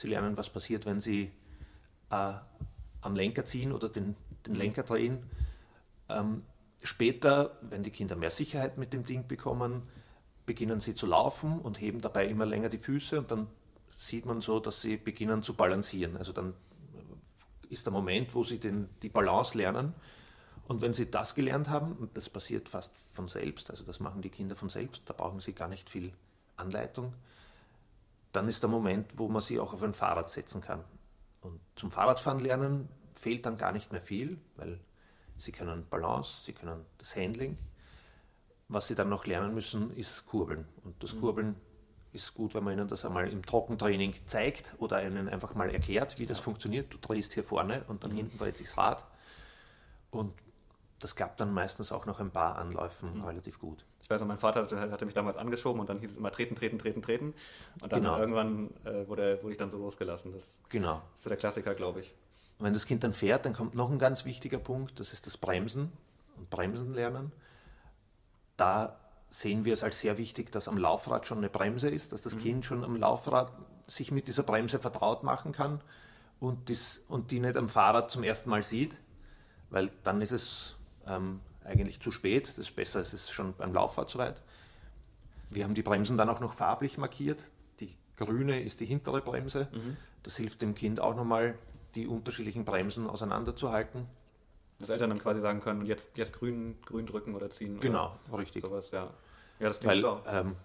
Sie 0.03 0.09
lernen, 0.09 0.35
was 0.35 0.49
passiert, 0.49 0.85
wenn 0.85 0.99
sie 0.99 1.31
äh, 2.11 2.33
am 2.99 3.15
Lenker 3.15 3.45
ziehen 3.45 3.71
oder 3.71 3.87
den, 3.87 4.17
den 4.45 4.53
Lenker 4.53 4.83
drehen. 4.83 5.23
Ähm, 6.09 6.43
später, 6.83 7.57
wenn 7.61 7.83
die 7.83 7.89
Kinder 7.89 8.17
mehr 8.17 8.29
Sicherheit 8.29 8.77
mit 8.77 8.91
dem 8.91 9.05
Ding 9.05 9.29
bekommen, 9.29 9.83
beginnen 10.45 10.81
sie 10.81 10.93
zu 10.93 11.05
laufen 11.05 11.57
und 11.57 11.79
heben 11.79 12.01
dabei 12.01 12.27
immer 12.27 12.45
länger 12.45 12.67
die 12.67 12.79
Füße 12.79 13.17
und 13.17 13.31
dann 13.31 13.47
sieht 13.95 14.25
man 14.25 14.41
so, 14.41 14.59
dass 14.59 14.81
sie 14.81 14.97
beginnen 14.97 15.41
zu 15.41 15.53
balancieren. 15.53 16.17
Also 16.17 16.33
dann 16.33 16.53
ist 17.69 17.85
der 17.85 17.93
Moment, 17.93 18.35
wo 18.35 18.43
sie 18.43 18.59
den, 18.59 18.89
die 19.03 19.09
Balance 19.09 19.57
lernen. 19.57 19.93
Und 20.67 20.81
wenn 20.81 20.91
sie 20.91 21.09
das 21.09 21.33
gelernt 21.33 21.69
haben, 21.69 21.93
und 21.93 22.17
das 22.17 22.29
passiert 22.29 22.67
fast 22.67 22.91
von 23.13 23.29
selbst, 23.29 23.69
also 23.69 23.85
das 23.85 24.01
machen 24.01 24.21
die 24.21 24.29
Kinder 24.29 24.57
von 24.57 24.67
selbst, 24.67 25.03
da 25.05 25.13
brauchen 25.13 25.39
sie 25.39 25.53
gar 25.53 25.69
nicht 25.69 25.89
viel 25.89 26.11
Anleitung, 26.57 27.13
dann 28.33 28.47
ist 28.47 28.61
der 28.63 28.69
Moment, 28.69 29.17
wo 29.17 29.29
man 29.29 29.41
sie 29.41 29.59
auch 29.59 29.73
auf 29.73 29.83
ein 29.83 29.93
Fahrrad 29.93 30.29
setzen 30.29 30.59
kann. 30.59 30.83
Und 31.41 31.61
zum 31.75 31.91
Fahrradfahren 31.91 32.39
lernen 32.39 32.89
fehlt 33.13 33.45
dann 33.45 33.57
gar 33.57 33.71
nicht 33.71 33.91
mehr 33.91 34.01
viel, 34.01 34.37
weil 34.57 34.79
sie 35.37 35.51
können 35.51 35.87
Balance, 35.89 36.33
sie 36.45 36.53
können 36.53 36.85
das 36.97 37.15
Handling, 37.15 37.57
was 38.67 38.87
sie 38.87 38.95
dann 38.95 39.09
noch 39.09 39.25
lernen 39.25 39.53
müssen, 39.53 39.95
ist 39.95 40.25
Kurbeln. 40.25 40.67
Und 40.83 41.01
das 41.03 41.13
mhm. 41.13 41.21
Kurbeln 41.21 41.55
ist 42.11 42.33
gut, 42.33 42.53
wenn 42.53 42.63
man 42.63 42.73
ihnen 42.73 42.87
das 42.87 43.05
einmal 43.05 43.27
im 43.27 43.45
Trockentraining 43.45 44.13
zeigt 44.25 44.73
oder 44.77 45.05
ihnen 45.05 45.29
einfach 45.29 45.55
mal 45.55 45.69
erklärt, 45.69 46.19
wie 46.19 46.25
das 46.25 46.39
funktioniert. 46.39 46.93
Du 46.93 46.97
drehst 46.97 47.33
hier 47.33 47.43
vorne 47.43 47.83
und 47.87 48.03
dann 48.03 48.11
mhm. 48.11 48.17
hinten 48.17 48.37
dreht 48.39 48.55
sich 48.55 48.67
das 48.67 48.77
Rad. 48.77 49.05
Und 50.09 50.33
das 50.99 51.15
klappt 51.15 51.39
dann 51.39 51.53
meistens 51.53 51.91
auch 51.91 52.05
nach 52.05 52.19
ein 52.19 52.31
paar 52.31 52.57
Anläufen 52.57 53.17
mhm. 53.17 53.25
relativ 53.25 53.59
gut. 53.59 53.85
Ich 54.03 54.09
weiß 54.09 54.19
noch, 54.19 54.27
mein 54.27 54.37
Vater 54.37 54.67
hatte 54.91 55.05
mich 55.05 55.15
damals 55.15 55.37
angeschoben 55.37 55.79
und 55.79 55.89
dann 55.89 55.99
hieß 55.99 56.11
es 56.11 56.17
immer 56.17 56.31
treten, 56.31 56.55
treten, 56.55 56.77
treten, 56.77 57.01
treten. 57.01 57.33
Und 57.81 57.91
dann 57.91 58.01
genau. 58.01 58.19
irgendwann 58.19 58.69
äh, 58.83 59.07
wurde, 59.07 59.41
wurde 59.41 59.53
ich 59.53 59.57
dann 59.57 59.71
so 59.71 59.77
losgelassen. 59.77 60.33
Das 60.33 60.43
genau. 60.69 61.01
ist 61.15 61.23
so 61.23 61.29
der 61.29 61.37
Klassiker, 61.37 61.73
glaube 61.73 62.01
ich. 62.01 62.13
Und 62.59 62.65
wenn 62.65 62.73
das 62.73 62.85
Kind 62.85 63.03
dann 63.03 63.13
fährt, 63.13 63.45
dann 63.45 63.53
kommt 63.53 63.75
noch 63.75 63.89
ein 63.89 63.99
ganz 63.99 64.25
wichtiger 64.25 64.59
Punkt, 64.59 64.99
das 64.99 65.13
ist 65.13 65.25
das 65.25 65.37
Bremsen 65.37 65.91
und 66.37 66.49
Bremsen 66.49 66.93
lernen 66.93 67.31
da 68.57 68.99
sehen 69.29 69.65
wir 69.65 69.73
es 69.73 69.83
als 69.83 69.99
sehr 69.99 70.17
wichtig, 70.17 70.51
dass 70.51 70.67
am 70.67 70.77
Laufrad 70.77 71.25
schon 71.25 71.39
eine 71.39 71.49
Bremse 71.49 71.89
ist, 71.89 72.11
dass 72.11 72.21
das 72.21 72.35
mhm. 72.35 72.39
Kind 72.39 72.65
schon 72.65 72.83
am 72.83 72.95
Laufrad 72.95 73.51
sich 73.87 74.11
mit 74.11 74.27
dieser 74.27 74.43
Bremse 74.43 74.79
vertraut 74.79 75.23
machen 75.23 75.51
kann 75.51 75.81
und, 76.39 76.69
das, 76.69 77.01
und 77.07 77.31
die 77.31 77.39
nicht 77.39 77.57
am 77.57 77.69
Fahrrad 77.69 78.11
zum 78.11 78.23
ersten 78.23 78.49
Mal 78.49 78.63
sieht, 78.63 78.99
weil 79.69 79.91
dann 80.03 80.21
ist 80.21 80.31
es 80.31 80.75
ähm, 81.07 81.41
eigentlich 81.65 81.99
zu 81.99 82.11
spät. 82.11 82.49
Das 82.49 82.57
ist 82.57 82.75
besser, 82.75 82.99
es 82.99 83.13
ist 83.13 83.31
schon 83.31 83.53
beim 83.55 83.73
Laufrad 83.73 84.09
soweit. 84.09 84.41
Wir 85.49 85.63
haben 85.63 85.75
die 85.75 85.83
Bremsen 85.83 86.17
dann 86.17 86.29
auch 86.29 86.39
noch 86.39 86.53
farblich 86.53 86.97
markiert. 86.97 87.45
Die 87.79 87.95
grüne 88.17 88.61
ist 88.61 88.79
die 88.79 88.85
hintere 88.85 89.21
Bremse. 89.21 89.67
Mhm. 89.71 89.97
Das 90.23 90.37
hilft 90.37 90.61
dem 90.61 90.75
Kind 90.75 90.99
auch 90.99 91.15
nochmal, 91.15 91.57
die 91.95 92.07
unterschiedlichen 92.07 92.65
Bremsen 92.65 93.07
auseinanderzuhalten 93.07 94.07
dass 94.83 94.89
Eltern 94.89 95.11
dann 95.11 95.19
quasi 95.19 95.41
sagen 95.41 95.61
können, 95.61 95.85
jetzt, 95.85 96.09
jetzt 96.15 96.33
grün, 96.33 96.75
grün 96.85 97.05
drücken 97.05 97.35
oder 97.35 97.49
ziehen. 97.49 97.79
Genau, 97.79 98.17
oder 98.29 98.39
richtig. 98.39 98.63
Sowas, 98.63 98.91
ja. 98.91 99.09
Ja, 99.59 99.67
das 99.67 99.79
klingt 99.79 100.03
Weil, 100.03 100.21
ähm, 100.27 100.55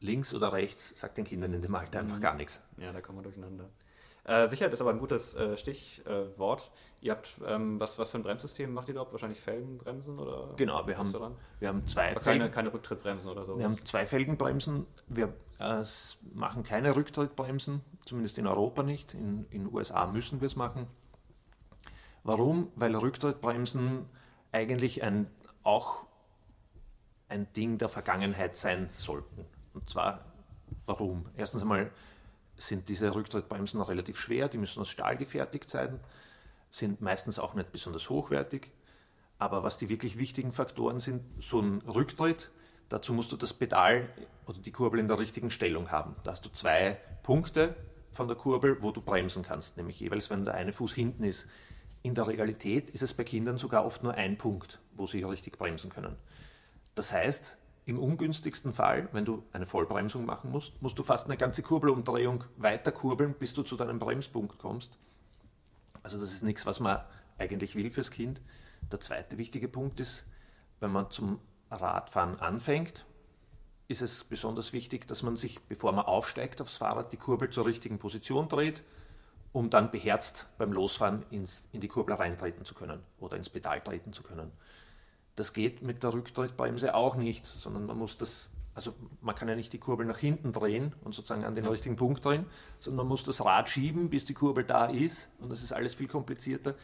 links 0.00 0.34
oder 0.34 0.52
rechts 0.52 0.98
sagt 0.98 1.18
den 1.18 1.24
Kindern 1.24 1.52
in 1.52 1.62
dem 1.62 1.74
Alter 1.74 2.02
mhm. 2.02 2.08
einfach 2.08 2.20
gar 2.20 2.34
nichts. 2.34 2.60
Ja, 2.78 2.92
da 2.92 3.00
kommen 3.00 3.18
wir 3.18 3.22
durcheinander. 3.22 3.68
Äh, 4.24 4.48
Sicherheit 4.48 4.72
ist 4.72 4.80
aber 4.80 4.90
ein 4.90 4.98
gutes 4.98 5.34
äh, 5.34 5.56
Stichwort. 5.56 6.70
Ihr 7.00 7.12
habt, 7.12 7.28
ähm, 7.46 7.78
was, 7.78 7.98
was 7.98 8.10
für 8.10 8.18
ein 8.18 8.22
Bremssystem 8.22 8.72
macht 8.72 8.88
ihr 8.88 8.92
überhaupt? 8.92 9.12
Wahrscheinlich 9.12 9.38
Felgenbremsen 9.38 10.18
oder? 10.18 10.54
Genau, 10.56 10.86
wir 10.86 10.96
haben, 10.96 11.12
wir 11.58 11.68
haben 11.68 11.86
zwei 11.86 12.12
aber 12.12 12.20
keine, 12.20 12.50
keine 12.50 12.72
Rücktrittbremsen 12.72 13.28
oder 13.28 13.44
so. 13.44 13.58
Wir 13.58 13.66
haben 13.66 13.84
zwei 13.84 14.06
Felgenbremsen. 14.06 14.86
Wir 15.08 15.34
äh, 15.58 15.82
machen 16.32 16.62
keine 16.62 16.96
Rücktrittbremsen, 16.96 17.82
zumindest 18.06 18.38
in 18.38 18.46
Europa 18.46 18.82
nicht. 18.82 19.12
In 19.12 19.48
den 19.50 19.72
USA 19.72 20.06
müssen 20.06 20.40
wir 20.40 20.46
es 20.46 20.56
machen. 20.56 20.86
Warum? 22.22 22.72
Weil 22.76 22.96
Rücktrittbremsen 22.96 24.06
eigentlich 24.50 25.02
ein, 25.02 25.26
auch 25.62 26.06
ein 27.28 27.52
Ding 27.52 27.76
der 27.76 27.90
Vergangenheit 27.90 28.56
sein 28.56 28.88
sollten. 28.88 29.44
Und 29.74 29.90
zwar, 29.90 30.20
warum? 30.86 31.26
Erstens 31.36 31.60
einmal 31.60 31.90
sind 32.56 32.88
diese 32.88 33.14
Rücktrittbremsen 33.14 33.80
relativ 33.80 34.18
schwer, 34.18 34.48
die 34.48 34.58
müssen 34.58 34.80
aus 34.80 34.88
Stahl 34.88 35.16
gefertigt 35.16 35.68
sein, 35.68 36.00
sind 36.70 37.00
meistens 37.00 37.38
auch 37.38 37.54
nicht 37.54 37.72
besonders 37.72 38.10
hochwertig. 38.10 38.70
Aber 39.38 39.62
was 39.62 39.76
die 39.76 39.88
wirklich 39.88 40.18
wichtigen 40.18 40.52
Faktoren 40.52 41.00
sind, 41.00 41.22
so 41.40 41.60
ein 41.60 41.82
Rücktritt, 41.82 42.50
dazu 42.88 43.12
musst 43.12 43.32
du 43.32 43.36
das 43.36 43.52
Pedal 43.52 44.08
oder 44.46 44.58
die 44.58 44.70
Kurbel 44.70 45.00
in 45.00 45.08
der 45.08 45.18
richtigen 45.18 45.50
Stellung 45.50 45.90
haben. 45.90 46.14
Da 46.24 46.32
hast 46.32 46.44
du 46.44 46.50
zwei 46.50 46.98
Punkte 47.22 47.74
von 48.12 48.28
der 48.28 48.36
Kurbel, 48.36 48.78
wo 48.80 48.92
du 48.92 49.00
bremsen 49.00 49.42
kannst, 49.42 49.76
nämlich 49.76 49.98
jeweils, 49.98 50.30
wenn 50.30 50.44
der 50.44 50.54
eine 50.54 50.72
Fuß 50.72 50.92
hinten 50.94 51.24
ist, 51.24 51.46
in 52.02 52.14
der 52.14 52.28
Realität 52.28 52.90
ist 52.90 53.02
es 53.02 53.14
bei 53.14 53.24
Kindern 53.24 53.56
sogar 53.56 53.84
oft 53.84 54.02
nur 54.02 54.14
ein 54.14 54.36
Punkt, 54.36 54.78
wo 54.94 55.06
sie 55.06 55.22
richtig 55.22 55.58
bremsen 55.58 55.90
können. 55.90 56.16
Das 56.94 57.12
heißt, 57.12 57.56
im 57.86 57.98
ungünstigsten 57.98 58.72
Fall, 58.72 59.08
wenn 59.12 59.24
du 59.24 59.44
eine 59.52 59.66
Vollbremsung 59.66 60.24
machen 60.24 60.50
musst, 60.50 60.80
musst 60.80 60.98
du 60.98 61.02
fast 61.02 61.26
eine 61.26 61.36
ganze 61.36 61.62
Kurbelumdrehung 61.62 62.44
weiter 62.56 62.92
kurbeln, 62.92 63.34
bis 63.34 63.52
du 63.52 63.62
zu 63.62 63.76
deinem 63.76 63.98
Bremspunkt 63.98 64.58
kommst. 64.58 64.98
Also 66.02 66.18
das 66.18 66.32
ist 66.32 66.42
nichts, 66.42 66.66
was 66.66 66.80
man 66.80 67.00
eigentlich 67.38 67.76
will 67.76 67.90
fürs 67.90 68.10
Kind. 68.10 68.40
Der 68.90 69.00
zweite 69.00 69.38
wichtige 69.38 69.68
Punkt 69.68 70.00
ist, 70.00 70.24
wenn 70.80 70.92
man 70.92 71.10
zum 71.10 71.40
Radfahren 71.70 72.40
anfängt, 72.40 73.04
ist 73.88 74.00
es 74.00 74.24
besonders 74.24 74.72
wichtig, 74.72 75.06
dass 75.06 75.22
man 75.22 75.36
sich, 75.36 75.60
bevor 75.62 75.92
man 75.92 76.06
aufsteigt 76.06 76.60
aufs 76.62 76.78
Fahrrad, 76.78 77.12
die 77.12 77.18
Kurbel 77.18 77.50
zur 77.50 77.66
richtigen 77.66 77.98
Position 77.98 78.48
dreht 78.48 78.82
um 79.54 79.70
dann 79.70 79.92
beherzt 79.92 80.46
beim 80.58 80.72
Losfahren 80.72 81.24
ins, 81.30 81.62
in 81.70 81.80
die 81.80 81.86
Kurbel 81.86 82.16
reintreten 82.16 82.64
zu 82.64 82.74
können 82.74 83.00
oder 83.20 83.36
ins 83.36 83.48
Pedal 83.48 83.80
treten 83.80 84.12
zu 84.12 84.24
können. 84.24 84.50
Das 85.36 85.52
geht 85.52 85.82
mit 85.82 86.02
der 86.02 86.12
Rücktrittbremse 86.12 86.94
auch 86.94 87.16
nicht, 87.16 87.46
sondern 87.46 87.86
man 87.86 87.98
muss 87.98 88.16
das, 88.18 88.50
also 88.74 88.94
man 89.20 89.34
kann 89.34 89.48
ja 89.48 89.56
nicht 89.56 89.72
die 89.72 89.78
Kurbel 89.78 90.06
nach 90.06 90.18
hinten 90.18 90.52
drehen 90.52 90.94
und 91.02 91.14
sozusagen 91.14 91.44
an 91.44 91.54
den 91.54 91.66
richtigen 91.66 91.96
Punkt 91.96 92.24
drehen, 92.24 92.46
sondern 92.78 92.98
man 92.98 93.08
muss 93.08 93.24
das 93.24 93.44
Rad 93.44 93.68
schieben, 93.68 94.10
bis 94.10 94.24
die 94.24 94.34
Kurbel 94.34 94.64
da 94.64 94.86
ist 94.86 95.30
und 95.40 95.50
das 95.50 95.62
ist 95.62 95.72
alles 95.72 95.94
viel 95.94 96.08
komplizierter. 96.08 96.74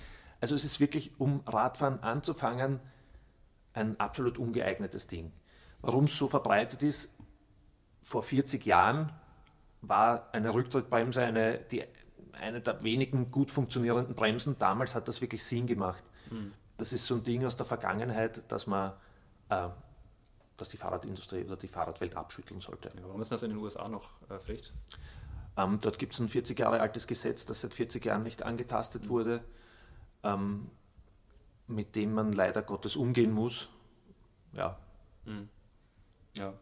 Also 0.41 0.55
es 0.55 0.65
ist 0.65 0.81
wirklich, 0.81 1.13
um 1.19 1.43
Radfahren 1.47 2.03
anzufangen, 2.03 2.81
ein 3.73 4.01
absolut 4.01 4.39
ungeeignetes 4.39 5.07
Ding. 5.07 5.33
Warum 5.81 6.05
es 6.05 6.17
so 6.17 6.29
verbreitet 6.29 6.83
ist, 6.83 7.11
vor 8.03 8.23
40 8.23 8.65
Jahren 8.67 9.13
war 9.83 10.29
eine 10.33 10.53
Rücktrittbremse 10.53 11.23
eine, 11.23 11.59
die 11.71 11.83
eine 12.33 12.61
der 12.61 12.83
wenigen 12.83 13.31
gut 13.31 13.51
funktionierenden 13.51 14.15
Bremsen. 14.15 14.57
Damals 14.59 14.95
hat 14.95 15.09
das 15.09 15.21
wirklich 15.21 15.43
Sinn 15.45 15.67
gemacht. 15.67 16.05
Mhm. 16.31 16.53
Das 16.81 16.93
ist 16.93 17.07
so 17.07 17.15
ein 17.17 17.23
Ding 17.23 17.45
aus 17.45 17.57
der 17.57 17.67
Vergangenheit, 17.67 18.43
dass 18.51 18.67
man 18.67 18.93
äh, 19.51 19.69
dass 20.57 20.69
die 20.69 20.77
Fahrradindustrie 20.77 21.45
oder 21.45 21.57
die 21.57 21.69
Fahrradwelt 21.69 22.17
abschütteln 22.17 22.61
sollte. 22.61 22.91
Warum 23.03 23.23
ist 23.23 23.33
das 23.33 23.43
in 23.43 23.51
den 23.51 23.59
USA 23.59 23.89
noch 23.89 24.11
äh, 24.29 24.39
Pflicht? 24.39 24.73
Ähm, 25.57 25.79
dort 25.81 25.99
gibt 25.99 26.13
es 26.13 26.21
ein 26.21 26.29
40 26.29 26.59
Jahre 26.59 26.81
altes 26.81 27.07
Gesetz, 27.07 27.47
das 27.47 27.63
seit 27.63 27.75
40 27.75 28.05
Jahren 28.05 28.23
nicht 28.23 28.43
angetastet 28.43 29.09
wurde, 29.09 29.43
ähm, 30.23 30.71
mit 31.67 31.97
dem 31.97 32.13
man 32.13 32.33
leider 32.33 32.63
Gottes 32.63 32.97
umgehen 32.97 33.33
muss. 33.33 33.69
Ja. 34.53 34.79
Mhm. 35.25 35.49
Ja. 36.37 36.53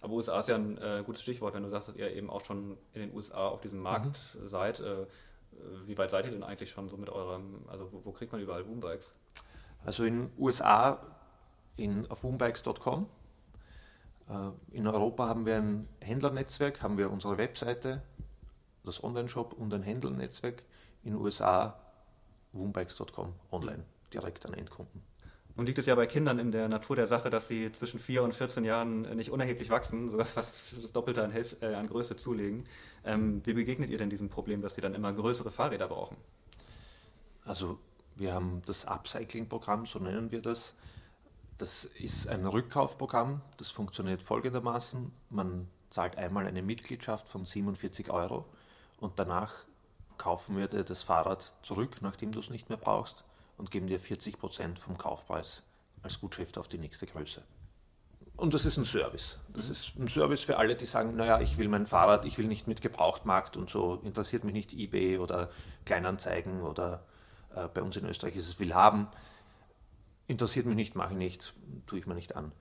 Aber 0.00 0.12
USA 0.12 0.40
ist 0.40 0.48
ja 0.48 0.56
ein 0.56 0.78
äh, 0.78 1.02
gutes 1.04 1.22
Stichwort, 1.22 1.54
wenn 1.54 1.62
du 1.62 1.70
sagst, 1.70 1.88
dass 1.88 1.96
ihr 1.96 2.12
eben 2.12 2.30
auch 2.30 2.44
schon 2.44 2.76
in 2.92 3.00
den 3.00 3.14
USA 3.14 3.48
auf 3.48 3.60
diesem 3.60 3.80
Markt 3.80 4.18
mhm. 4.34 4.48
seid. 4.48 4.80
Äh, 4.80 5.06
wie 5.86 5.98
weit 5.98 6.10
seid 6.10 6.24
ihr 6.24 6.30
denn 6.30 6.44
eigentlich 6.44 6.70
schon 6.70 6.88
so 6.88 6.96
mit 6.96 7.08
eurem, 7.08 7.64
also 7.68 7.92
wo, 7.92 8.04
wo 8.04 8.12
kriegt 8.12 8.32
man 8.32 8.40
überall 8.40 8.64
Boombikes? 8.64 9.10
Also 9.84 10.04
in 10.04 10.30
USA 10.38 11.00
in, 11.76 12.10
auf 12.10 12.22
boombikes.com 12.22 13.06
äh, 14.28 14.76
in 14.76 14.86
Europa 14.86 15.28
haben 15.28 15.46
wir 15.46 15.56
ein 15.56 15.88
Händlernetzwerk, 16.00 16.82
haben 16.82 16.98
wir 16.98 17.10
unsere 17.10 17.38
Webseite, 17.38 18.02
das 18.84 19.02
Online-Shop 19.02 19.52
und 19.54 19.72
ein 19.74 19.82
Händlernetzwerk. 19.82 20.62
In 21.04 21.12
den 21.12 21.22
USA 21.22 21.78
woombikes.com 22.52 23.34
online, 23.50 23.84
direkt 24.12 24.44
an 24.46 24.54
Endkunden. 24.54 25.02
Nun 25.56 25.66
liegt 25.66 25.78
es 25.78 25.86
ja 25.86 25.94
bei 25.94 26.06
Kindern 26.06 26.38
in 26.38 26.52
der 26.52 26.68
Natur 26.68 26.94
der 26.94 27.06
Sache, 27.06 27.30
dass 27.30 27.48
sie 27.48 27.72
zwischen 27.72 27.98
4 27.98 28.22
und 28.22 28.34
14 28.34 28.64
Jahren 28.64 29.02
nicht 29.16 29.30
unerheblich 29.30 29.70
wachsen, 29.70 30.08
sogar 30.10 30.26
fast 30.26 30.54
das 30.76 30.92
Doppelte 30.92 31.24
an, 31.24 31.32
Hilf 31.32 31.56
äh, 31.60 31.74
an 31.74 31.88
Größe 31.88 32.16
zulegen. 32.16 32.64
Ähm, 33.04 33.42
wie 33.44 33.54
begegnet 33.54 33.90
ihr 33.90 33.98
denn 33.98 34.10
diesem 34.10 34.28
Problem, 34.28 34.62
dass 34.62 34.74
sie 34.74 34.80
dann 34.80 34.94
immer 34.94 35.12
größere 35.12 35.50
Fahrräder 35.50 35.88
brauchen? 35.88 36.16
Also 37.44 37.78
wir 38.18 38.34
haben 38.34 38.62
das 38.66 38.84
Upcycling-Programm, 38.84 39.86
so 39.86 39.98
nennen 39.98 40.30
wir 40.30 40.42
das. 40.42 40.72
Das 41.56 41.84
ist 41.84 42.28
ein 42.28 42.46
Rückkaufprogramm, 42.46 43.40
das 43.56 43.70
funktioniert 43.70 44.22
folgendermaßen. 44.22 45.12
Man 45.30 45.68
zahlt 45.90 46.16
einmal 46.18 46.46
eine 46.46 46.62
Mitgliedschaft 46.62 47.26
von 47.28 47.44
47 47.44 48.10
Euro 48.10 48.44
und 49.00 49.18
danach 49.18 49.54
kaufen 50.18 50.56
wir 50.56 50.68
dir 50.68 50.84
das 50.84 51.02
Fahrrad 51.02 51.54
zurück, 51.62 51.96
nachdem 52.00 52.32
du 52.32 52.40
es 52.40 52.50
nicht 52.50 52.68
mehr 52.68 52.78
brauchst 52.78 53.24
und 53.56 53.70
geben 53.70 53.86
dir 53.86 54.00
40 54.00 54.38
Prozent 54.38 54.78
vom 54.78 54.98
Kaufpreis 54.98 55.62
als 56.02 56.20
Gutschrift 56.20 56.58
auf 56.58 56.68
die 56.68 56.78
nächste 56.78 57.06
Größe. 57.06 57.42
Und 58.36 58.54
das 58.54 58.64
ist 58.64 58.76
ein 58.76 58.84
Service. 58.84 59.36
Das 59.48 59.66
mhm. 59.66 59.72
ist 59.72 59.92
ein 59.96 60.08
Service 60.08 60.40
für 60.42 60.58
alle, 60.58 60.76
die 60.76 60.86
sagen, 60.86 61.16
naja, 61.16 61.40
ich 61.40 61.58
will 61.58 61.68
mein 61.68 61.86
Fahrrad, 61.86 62.24
ich 62.24 62.38
will 62.38 62.46
nicht 62.46 62.68
mit 62.68 62.80
Gebrauchtmarkt 62.80 63.56
und 63.56 63.68
so, 63.68 64.00
interessiert 64.04 64.44
mich 64.44 64.54
nicht 64.54 64.72
eBay 64.72 65.18
oder 65.18 65.50
Kleinanzeigen 65.84 66.62
oder 66.62 67.04
bei 67.54 67.82
uns 67.82 67.96
in 67.96 68.06
Österreich 68.06 68.36
ist 68.36 68.48
es 68.48 68.58
Willhaben. 68.58 69.08
Interessiert 70.26 70.66
mich 70.66 70.76
nicht, 70.76 70.94
mache 70.94 71.12
ich 71.12 71.18
nicht, 71.18 71.54
tue 71.86 71.98
ich 71.98 72.06
mir 72.06 72.14
nicht 72.14 72.36
an. 72.36 72.52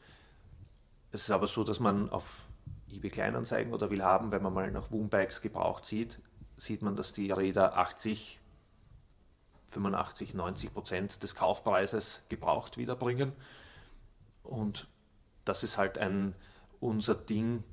Es 1.12 1.22
ist 1.22 1.32
aber 1.32 1.48
so, 1.48 1.64
dass 1.64 1.80
man 1.80 2.10
auf 2.10 2.48
eBay 2.90 3.10
Kleinanzeigen 3.10 3.74
oder 3.74 3.90
will 3.90 4.04
haben, 4.04 4.32
wenn 4.32 4.42
man 4.42 4.54
mal 4.54 4.72
nach 4.72 4.92
Woombikes 4.92 5.42
gebraucht 5.42 5.86
sieht, 5.86 6.20
sieht 6.56 6.82
man, 6.82 6.96
dass 6.96 7.14
die 7.14 7.32
Räder 7.32 7.78
80, 7.78 8.40
85, 9.72 10.34
90 10.34 10.74
Prozent 10.74 11.24
des 11.24 11.36
Kaufpreises 11.36 12.22
gebraucht 12.30 12.78
wiederbringen. 12.78 13.34
Und 14.44 14.88
das 15.46 15.64
ist 15.64 15.78
halt 15.78 15.98
ein 15.98 16.36
unser 16.80 17.16
Ding, 17.16 17.64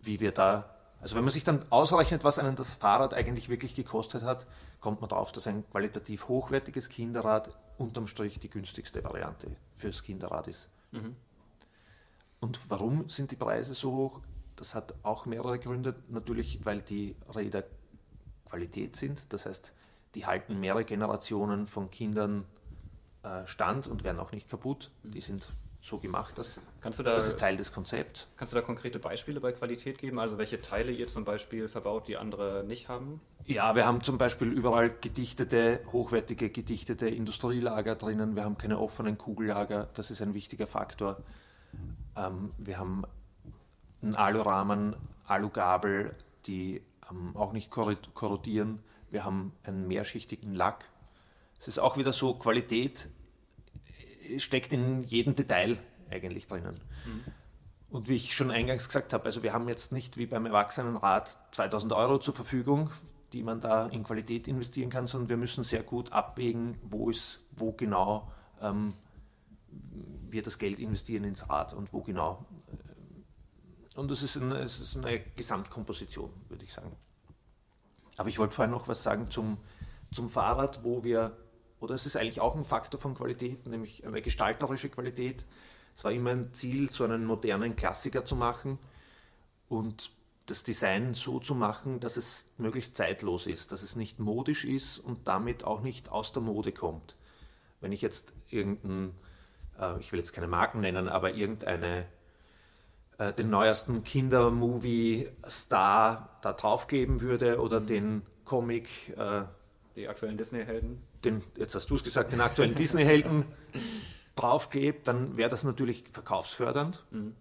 wie 0.00 0.20
wir 0.20 0.32
da, 0.32 0.74
also 1.00 1.16
wenn 1.16 1.24
man 1.24 1.32
sich 1.32 1.44
dann 1.44 1.64
ausrechnet, 1.70 2.24
was 2.24 2.38
einen 2.38 2.56
das 2.56 2.74
Fahrrad 2.74 3.14
eigentlich 3.14 3.48
wirklich 3.48 3.74
gekostet 3.74 4.22
hat, 4.22 4.46
kommt 4.80 5.00
man 5.00 5.10
darauf, 5.10 5.32
dass 5.32 5.46
ein 5.46 5.68
qualitativ 5.70 6.28
hochwertiges 6.28 6.88
Kinderrad 6.88 7.58
unterm 7.78 8.06
Strich 8.06 8.38
die 8.38 8.50
günstigste 8.50 9.02
Variante 9.04 9.50
fürs 9.74 10.02
Kinderrad 10.02 10.48
ist. 10.48 10.68
Mhm. 10.92 11.16
Und 12.40 12.60
warum 12.68 13.08
sind 13.08 13.30
die 13.30 13.36
Preise 13.36 13.74
so 13.74 13.92
hoch? 13.92 14.20
Das 14.56 14.74
hat 14.74 14.94
auch 15.02 15.26
mehrere 15.26 15.58
Gründe. 15.58 15.94
Natürlich, 16.08 16.64
weil 16.64 16.80
die 16.80 17.16
Räder 17.34 17.64
Qualität 18.48 18.96
sind. 18.96 19.32
Das 19.32 19.46
heißt, 19.46 19.72
die 20.14 20.26
halten 20.26 20.58
mehrere 20.58 20.84
Generationen 20.84 21.66
von 21.66 21.90
Kindern 21.90 22.44
äh, 23.22 23.46
stand 23.46 23.86
und 23.86 24.04
werden 24.04 24.18
auch 24.18 24.32
nicht 24.32 24.48
kaputt. 24.48 24.90
Die 25.02 25.20
sind 25.20 25.52
so 25.80 25.98
gemacht, 25.98 26.36
dass 26.38 26.60
kannst 26.80 26.98
du 26.98 27.02
da, 27.02 27.14
das 27.14 27.28
ist 27.28 27.38
Teil 27.38 27.56
des 27.56 27.72
Konzepts. 27.72 28.26
Kannst 28.36 28.52
du 28.52 28.56
da 28.56 28.62
konkrete 28.62 28.98
Beispiele 28.98 29.40
bei 29.40 29.52
Qualität 29.52 29.98
geben? 29.98 30.18
Also 30.18 30.38
welche 30.38 30.60
Teile 30.60 30.92
ihr 30.92 31.08
zum 31.08 31.24
Beispiel 31.24 31.68
verbaut, 31.68 32.08
die 32.08 32.16
andere 32.16 32.64
nicht 32.66 32.88
haben? 32.88 33.20
Ja, 33.46 33.74
wir 33.74 33.86
haben 33.86 34.02
zum 34.02 34.18
Beispiel 34.18 34.48
überall 34.48 34.90
gedichtete, 34.90 35.80
hochwertige 35.92 36.50
gedichtete 36.50 37.08
Industrielager 37.08 37.94
drinnen. 37.94 38.36
Wir 38.36 38.44
haben 38.44 38.58
keine 38.58 38.78
offenen 38.78 39.16
Kugellager. 39.16 39.88
Das 39.94 40.10
ist 40.10 40.20
ein 40.20 40.34
wichtiger 40.34 40.66
Faktor. 40.66 41.18
Ähm, 42.16 42.52
wir 42.58 42.78
haben 42.78 43.04
einen 44.02 44.16
Alurahmen, 44.16 44.96
Alugabel, 45.26 46.12
die 46.46 46.82
ähm, 47.10 47.36
auch 47.36 47.52
nicht 47.52 47.70
korrodieren. 47.70 48.82
Wir 49.10 49.24
haben 49.24 49.52
einen 49.62 49.86
mehrschichtigen 49.86 50.54
Lack. 50.54 50.90
Es 51.60 51.68
ist 51.68 51.78
auch 51.78 51.96
wieder 51.96 52.12
so, 52.12 52.34
Qualität 52.34 53.08
steckt 54.38 54.72
in 54.72 55.02
jedem 55.02 55.34
Detail 55.34 55.78
eigentlich 56.10 56.46
drinnen. 56.46 56.80
Mhm. 57.06 57.24
Und 57.90 58.08
wie 58.08 58.16
ich 58.16 58.34
schon 58.34 58.50
eingangs 58.50 58.86
gesagt 58.86 59.12
habe, 59.12 59.24
also 59.24 59.42
wir 59.42 59.52
haben 59.52 59.68
jetzt 59.68 59.92
nicht 59.92 60.18
wie 60.18 60.26
beim 60.26 60.44
Erwachsenenrat 60.44 61.38
2000 61.52 61.92
Euro 61.94 62.18
zur 62.18 62.34
Verfügung 62.34 62.90
die 63.32 63.42
man 63.42 63.60
da 63.60 63.86
in 63.86 64.04
Qualität 64.04 64.48
investieren 64.48 64.90
kann, 64.90 65.06
sondern 65.06 65.28
wir 65.28 65.36
müssen 65.36 65.64
sehr 65.64 65.82
gut 65.82 66.12
abwägen, 66.12 66.78
wo 66.82 67.10
ist, 67.10 67.40
wo 67.52 67.72
genau 67.72 68.30
ähm, 68.60 68.94
wir 70.30 70.42
das 70.42 70.58
Geld 70.58 70.80
investieren 70.80 71.24
ins 71.24 71.48
Rad 71.48 71.74
und 71.74 71.92
wo 71.92 72.02
genau. 72.02 72.46
Und 73.96 74.10
es 74.10 74.22
ist, 74.22 74.36
eine, 74.36 74.58
es 74.58 74.80
ist 74.80 74.96
eine 74.96 75.20
Gesamtkomposition, 75.36 76.30
würde 76.48 76.64
ich 76.64 76.72
sagen. 76.72 76.96
Aber 78.16 78.28
ich 78.28 78.38
wollte 78.38 78.54
vorher 78.54 78.72
noch 78.72 78.88
was 78.88 79.02
sagen 79.02 79.30
zum, 79.30 79.58
zum 80.12 80.30
Fahrrad, 80.30 80.84
wo 80.84 81.04
wir, 81.04 81.36
oder 81.80 81.94
es 81.94 82.06
ist 82.06 82.16
eigentlich 82.16 82.40
auch 82.40 82.56
ein 82.56 82.64
Faktor 82.64 83.00
von 83.00 83.14
Qualität, 83.14 83.66
nämlich 83.66 84.06
eine 84.06 84.22
gestalterische 84.22 84.88
Qualität. 84.88 85.46
Es 85.96 86.04
war 86.04 86.12
immer 86.12 86.30
ein 86.30 86.52
Ziel, 86.52 86.90
so 86.90 87.04
einen 87.04 87.24
modernen 87.24 87.76
Klassiker 87.76 88.24
zu 88.24 88.36
machen. 88.36 88.78
Und 89.68 90.12
das 90.48 90.64
Design 90.64 91.14
so 91.14 91.38
zu 91.40 91.54
machen, 91.54 92.00
dass 92.00 92.16
es 92.16 92.46
möglichst 92.56 92.96
zeitlos 92.96 93.46
ist, 93.46 93.70
dass 93.70 93.82
es 93.82 93.96
nicht 93.96 94.18
modisch 94.18 94.64
ist 94.64 94.96
und 94.98 95.28
damit 95.28 95.64
auch 95.64 95.82
nicht 95.82 96.08
aus 96.08 96.32
der 96.32 96.40
Mode 96.42 96.72
kommt. 96.72 97.16
Wenn 97.80 97.92
ich 97.92 98.00
jetzt 98.00 98.32
irgendein, 98.48 99.12
äh, 99.78 100.00
ich 100.00 100.10
will 100.10 100.18
jetzt 100.18 100.32
keine 100.32 100.48
Marken 100.48 100.80
nennen, 100.80 101.06
aber 101.08 101.34
irgendeine, 101.34 102.06
äh, 103.18 103.34
den 103.34 103.50
neuesten 103.50 104.04
Kindermovie-Star 104.04 106.38
da 106.40 106.52
draufkleben 106.54 107.20
würde 107.20 107.60
oder 107.60 107.80
mhm. 107.80 107.86
den 107.86 108.22
Comic, 108.44 108.88
äh, 109.18 109.42
die 109.98 110.08
aktuellen 110.08 110.36
Disney-Helden, 110.36 111.02
den, 111.24 111.42
jetzt 111.56 111.74
hast 111.74 111.90
du 111.90 111.96
es 111.96 112.04
gesagt, 112.04 112.32
den 112.32 112.40
aktuellen 112.40 112.74
Disney-Helden 112.74 113.44
draufklebt, 114.36 115.06
dann 115.06 115.36
wäre 115.36 115.50
das 115.50 115.64
natürlich 115.64 116.04
verkaufsfördernd. 116.12 117.04
Mhm 117.10 117.34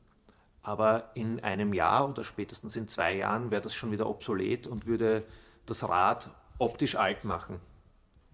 aber 0.67 1.11
in 1.13 1.39
einem 1.45 1.71
Jahr 1.73 2.09
oder 2.09 2.25
spätestens 2.25 2.75
in 2.75 2.89
zwei 2.89 3.15
Jahren 3.15 3.51
wäre 3.51 3.61
das 3.61 3.73
schon 3.73 3.89
wieder 3.89 4.09
obsolet 4.09 4.67
und 4.67 4.85
würde 4.85 5.23
das 5.65 5.87
Rad 5.87 6.29
optisch 6.57 6.95
alt 6.95 7.23
machen. 7.23 7.61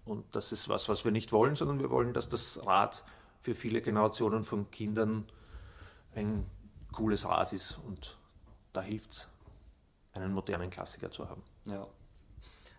Und 0.04 0.34
das 0.34 0.50
ist 0.50 0.68
was, 0.68 0.88
was 0.88 1.04
wir 1.04 1.12
nicht 1.12 1.30
wollen, 1.30 1.54
sondern 1.54 1.78
wir 1.78 1.90
wollen, 1.90 2.12
dass 2.12 2.28
das 2.28 2.58
Rad 2.66 3.04
für 3.40 3.54
viele 3.54 3.80
Generationen 3.80 4.42
von 4.42 4.68
Kindern 4.72 5.26
ein 6.16 6.44
cooles 6.90 7.24
Rad 7.24 7.52
ist. 7.52 7.78
Und 7.86 8.18
da 8.72 8.82
hilft 8.82 9.12
es, 9.12 9.28
einen 10.12 10.32
modernen 10.32 10.70
Klassiker 10.70 11.12
zu 11.12 11.28
haben. 11.28 11.44
Ja. 11.66 11.86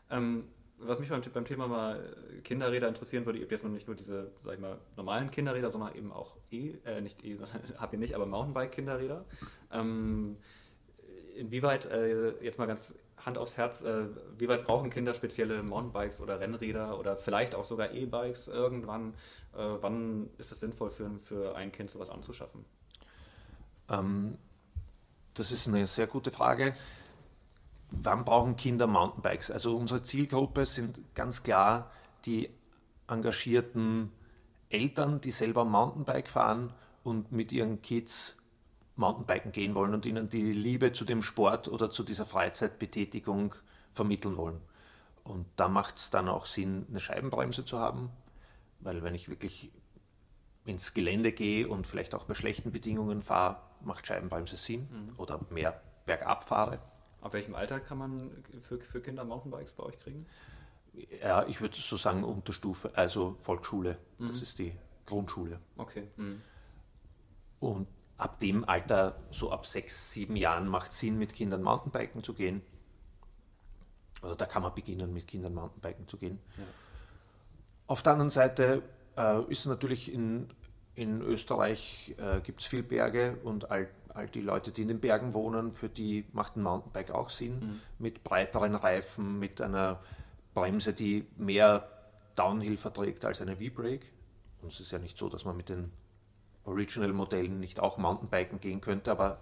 Ähm, 0.10 0.50
was 0.80 1.00
mich 1.00 1.10
beim, 1.10 1.22
beim, 1.34 1.46
Thema 1.46 1.68
mal 1.68 2.00
äh, 2.00 2.42
Kinderräder 2.42 2.88
interessieren 2.88 3.26
würde, 3.26 3.40
ihr 3.40 3.44
habt 3.46 3.52
jetzt 3.52 3.64
nicht 3.64 3.88
nur 3.88 3.96
diese, 3.96 4.32
sag 4.44 4.56
ich 4.56 4.60
mal, 4.60 4.78
normalen 4.98 5.32
Kinderräder, 5.32 5.72
sondern 5.72 5.96
eben 5.96 6.12
auch 6.12 6.36
E, 6.52 6.76
äh, 6.86 7.02
nicht 7.02 7.24
E, 7.24 7.38
habt 7.78 7.94
ihr 7.94 8.00
nicht, 8.00 8.16
aber 8.16 8.26
Mountainbike-Kinderräder. 8.26 9.26
Ähm, 9.72 10.38
inwieweit, 11.36 11.86
äh, 11.86 12.44
jetzt 12.44 12.60
mal 12.60 12.66
ganz 12.66 12.94
Hand 13.26 13.38
aufs 13.38 13.58
Herz, 13.58 13.82
äh, 13.82 14.08
wie 14.38 14.48
weit 14.48 14.66
brauchen 14.66 14.90
Kinder 14.90 15.14
spezielle 15.14 15.64
Mountainbikes 15.64 16.22
oder 16.22 16.40
Rennräder 16.40 17.00
oder 17.00 17.18
vielleicht 17.18 17.56
auch 17.56 17.66
sogar 17.66 17.92
E-Bikes 17.94 18.48
irgendwann? 18.48 19.14
Äh, 19.54 19.78
wann 19.82 20.30
ist 20.38 20.52
es 20.52 20.60
sinnvoll 20.60 20.90
für, 20.90 21.10
für 21.20 21.56
ein 21.56 21.72
Kind 21.72 21.90
sowas 21.90 22.10
anzuschaffen? 22.10 22.66
Ähm, 23.90 24.38
das 25.34 25.52
ist 25.52 25.68
eine 25.68 25.88
sehr 25.88 26.08
gute 26.08 26.32
Frage 26.32 26.74
wann 28.02 28.26
brauchen 28.26 28.56
Kinder 28.56 28.88
Mountainbikes? 28.88 29.52
Also 29.52 29.76
unsere 29.76 30.04
Zielgruppe 30.04 30.66
sind 30.66 31.02
ganz 31.16 31.44
klar 31.44 31.92
die 32.26 32.50
engagierten 33.08 34.12
Eltern, 34.70 35.22
die 35.22 35.32
selber 35.32 35.66
Mountainbike 35.66 36.30
fahren 36.30 36.74
und 37.04 37.32
mit 37.32 37.52
ihren 37.52 37.82
Kids 37.82 38.36
Mountainbiken 38.96 39.52
gehen 39.52 39.76
wollen 39.76 39.94
und 39.94 40.06
ihnen 40.06 40.30
die 40.30 40.54
Liebe 40.54 40.94
zu 40.94 41.06
dem 41.06 41.22
Sport 41.22 41.68
oder 41.68 41.90
zu 41.90 42.04
dieser 42.04 42.26
Freizeitbetätigung 42.26 43.54
vermitteln 43.94 44.38
wollen. 44.38 44.62
Und 45.24 45.46
da 45.56 45.68
macht 45.68 45.98
es 45.98 46.10
dann 46.10 46.30
auch 46.30 46.46
Sinn, 46.46 46.86
eine 46.90 47.00
Scheibenbremse 47.00 47.66
zu 47.66 47.80
haben. 47.80 48.12
weil 48.80 49.02
wenn 49.02 49.16
ich 49.16 49.30
wirklich 49.30 49.72
ins 50.66 50.94
Gelände 50.94 51.32
gehe 51.32 51.68
und 51.68 51.88
vielleicht 51.88 52.14
auch 52.14 52.26
bei 52.26 52.36
schlechten 52.36 52.72
Bedingungen 52.72 53.22
fahre, 53.22 53.58
macht 53.82 54.06
Scheibenbremse 54.06 54.58
Sinn 54.58 54.88
mhm. 54.92 55.14
oder 55.18 55.40
mehr 55.50 55.82
bergab 56.06 56.44
fahre. 56.44 56.80
Ab 57.26 57.34
welchem 57.34 57.56
Alter 57.56 57.80
kann 57.80 57.98
man 57.98 58.30
für, 58.62 58.80
für 58.80 59.02
Kinder 59.02 59.24
Mountainbikes 59.24 59.74
bei 59.74 59.82
euch 59.82 59.98
kriegen? 59.98 60.28
Ja, 61.24 61.44
ich 61.48 61.60
würde 61.60 61.76
so 61.76 61.98
sagen 61.98 62.24
Unterstufe, 62.24 62.96
also 62.96 63.36
Volksschule. 63.40 63.98
Mhm. 64.20 64.28
Das 64.28 64.44
ist 64.44 64.60
die 64.60 64.78
Grundschule. 65.08 65.60
Okay. 65.76 66.08
Mhm. 66.18 66.44
Und 67.60 67.88
ab 68.18 68.40
dem 68.40 68.64
Alter, 68.70 69.16
so 69.32 69.52
ab 69.52 69.66
sechs, 69.66 70.12
sieben 70.12 70.36
Jahren, 70.36 70.68
macht 70.68 70.92
es 70.92 71.00
Sinn, 71.00 71.18
mit 71.18 71.34
Kindern 71.34 71.64
Mountainbiken 71.64 72.22
zu 72.22 72.36
gehen. 72.36 72.62
Also 74.22 74.36
da 74.36 74.46
kann 74.46 74.62
man 74.62 74.76
beginnen, 74.76 75.12
mit 75.12 75.26
Kindern 75.26 75.56
Mountainbiken 75.56 76.08
zu 76.08 76.18
gehen. 76.18 76.40
Ja. 76.58 76.64
Auf 77.88 78.04
der 78.04 78.12
anderen 78.12 78.30
Seite 78.30 78.84
äh, 79.18 79.42
ist 79.46 79.66
natürlich 79.66 80.14
in, 80.14 80.54
in 80.96 81.22
Österreich 81.22 82.16
äh, 82.18 82.40
gibt 82.42 82.62
es 82.62 82.68
viel 82.68 82.84
Berge 82.84 83.38
und 83.44 83.70
all, 83.70 83.90
all 84.10 84.28
die 84.28 84.42
Leute, 84.42 84.72
die 84.72 84.82
in 84.82 84.88
den 84.88 85.00
Bergen 85.02 85.34
wohnen, 85.34 85.72
für 85.72 85.90
die 85.90 86.26
macht 86.32 86.56
ein 86.56 86.64
Mountainbike 86.64 87.12
auch 87.12 87.30
Sinn. 87.30 87.60
Mhm. 87.60 87.82
Mit 88.00 88.24
breiteren 88.24 88.76
Reifen, 88.76 89.38
mit 89.40 89.62
einer 89.62 90.00
Bremse, 90.54 90.94
die 90.94 91.28
mehr 91.38 91.88
Downhill 92.36 92.78
verträgt 92.78 93.26
als 93.26 93.42
eine 93.42 93.58
V-Brake. 93.58 94.08
Und 94.62 94.72
es 94.72 94.80
ist 94.80 94.92
ja 94.92 95.00
nicht 95.00 95.18
so, 95.18 95.30
dass 95.30 95.46
man 95.46 95.58
mit 95.58 95.70
den 95.70 95.92
Original-Modellen 96.64 97.60
nicht 97.60 97.80
auch 97.80 97.98
Mountainbiken 97.98 98.60
gehen 98.60 98.82
könnte, 98.82 99.12
aber 99.12 99.40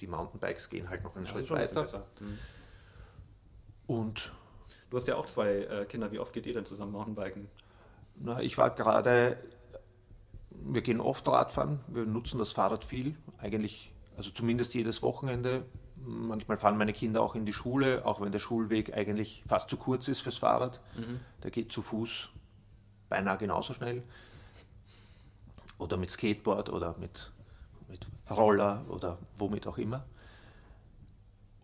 die 0.00 0.06
Mountainbikes 0.06 0.70
gehen 0.70 0.88
halt 0.88 1.04
noch 1.04 1.14
einen 1.16 1.26
ja, 1.26 1.32
Schritt 1.32 1.50
weiter. 1.50 1.86
Mhm. 2.20 2.38
Und 3.86 4.32
du 4.90 4.96
hast 4.96 5.08
ja 5.08 5.16
auch 5.16 5.26
zwei 5.26 5.58
äh, 5.58 5.84
Kinder. 5.84 6.10
Wie 6.12 6.18
oft 6.18 6.32
geht 6.32 6.46
ihr 6.46 6.54
denn 6.54 6.64
zusammen 6.64 6.92
Mountainbiken? 6.92 7.48
Na, 8.16 8.40
ich 8.40 8.56
war 8.56 8.70
gerade, 8.70 9.36
wir 10.64 10.82
gehen 10.82 11.00
oft 11.00 11.26
Radfahren, 11.28 11.80
wir 11.88 12.04
nutzen 12.04 12.38
das 12.38 12.52
Fahrrad 12.52 12.84
viel, 12.84 13.16
eigentlich, 13.38 13.92
also 14.16 14.30
zumindest 14.30 14.74
jedes 14.74 15.02
Wochenende. 15.02 15.64
Manchmal 15.96 16.56
fahren 16.56 16.76
meine 16.76 16.92
Kinder 16.92 17.22
auch 17.22 17.34
in 17.34 17.46
die 17.46 17.52
Schule, 17.52 18.04
auch 18.04 18.20
wenn 18.20 18.32
der 18.32 18.40
Schulweg 18.40 18.94
eigentlich 18.94 19.44
fast 19.46 19.70
zu 19.70 19.76
kurz 19.76 20.08
ist 20.08 20.20
fürs 20.20 20.38
Fahrrad. 20.38 20.80
Mhm. 20.96 21.20
Der 21.42 21.50
geht 21.50 21.70
zu 21.70 21.82
Fuß 21.82 22.30
beinahe 23.08 23.38
genauso 23.38 23.74
schnell 23.74 24.02
oder 25.78 25.96
mit 25.96 26.10
Skateboard 26.10 26.70
oder 26.70 26.96
mit, 26.98 27.30
mit 27.88 28.06
Roller 28.30 28.84
oder 28.88 29.18
womit 29.36 29.66
auch 29.66 29.78
immer. 29.78 30.04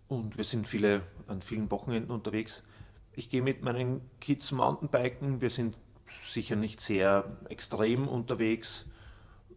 Und 0.09 0.37
wir 0.37 0.45
sind 0.45 0.67
viele, 0.67 1.03
an 1.27 1.41
vielen 1.41 1.71
Wochenenden 1.71 2.11
unterwegs. 2.11 2.63
Ich 3.13 3.29
gehe 3.29 3.43
mit 3.43 3.63
meinen 3.63 4.01
Kids 4.21 4.53
Mountainbiken. 4.53 5.41
Wir 5.41 5.51
sind 5.51 5.77
sicher 6.29 6.57
nicht 6.57 6.81
sehr 6.81 7.25
extrem 7.49 8.09
unterwegs. 8.09 8.87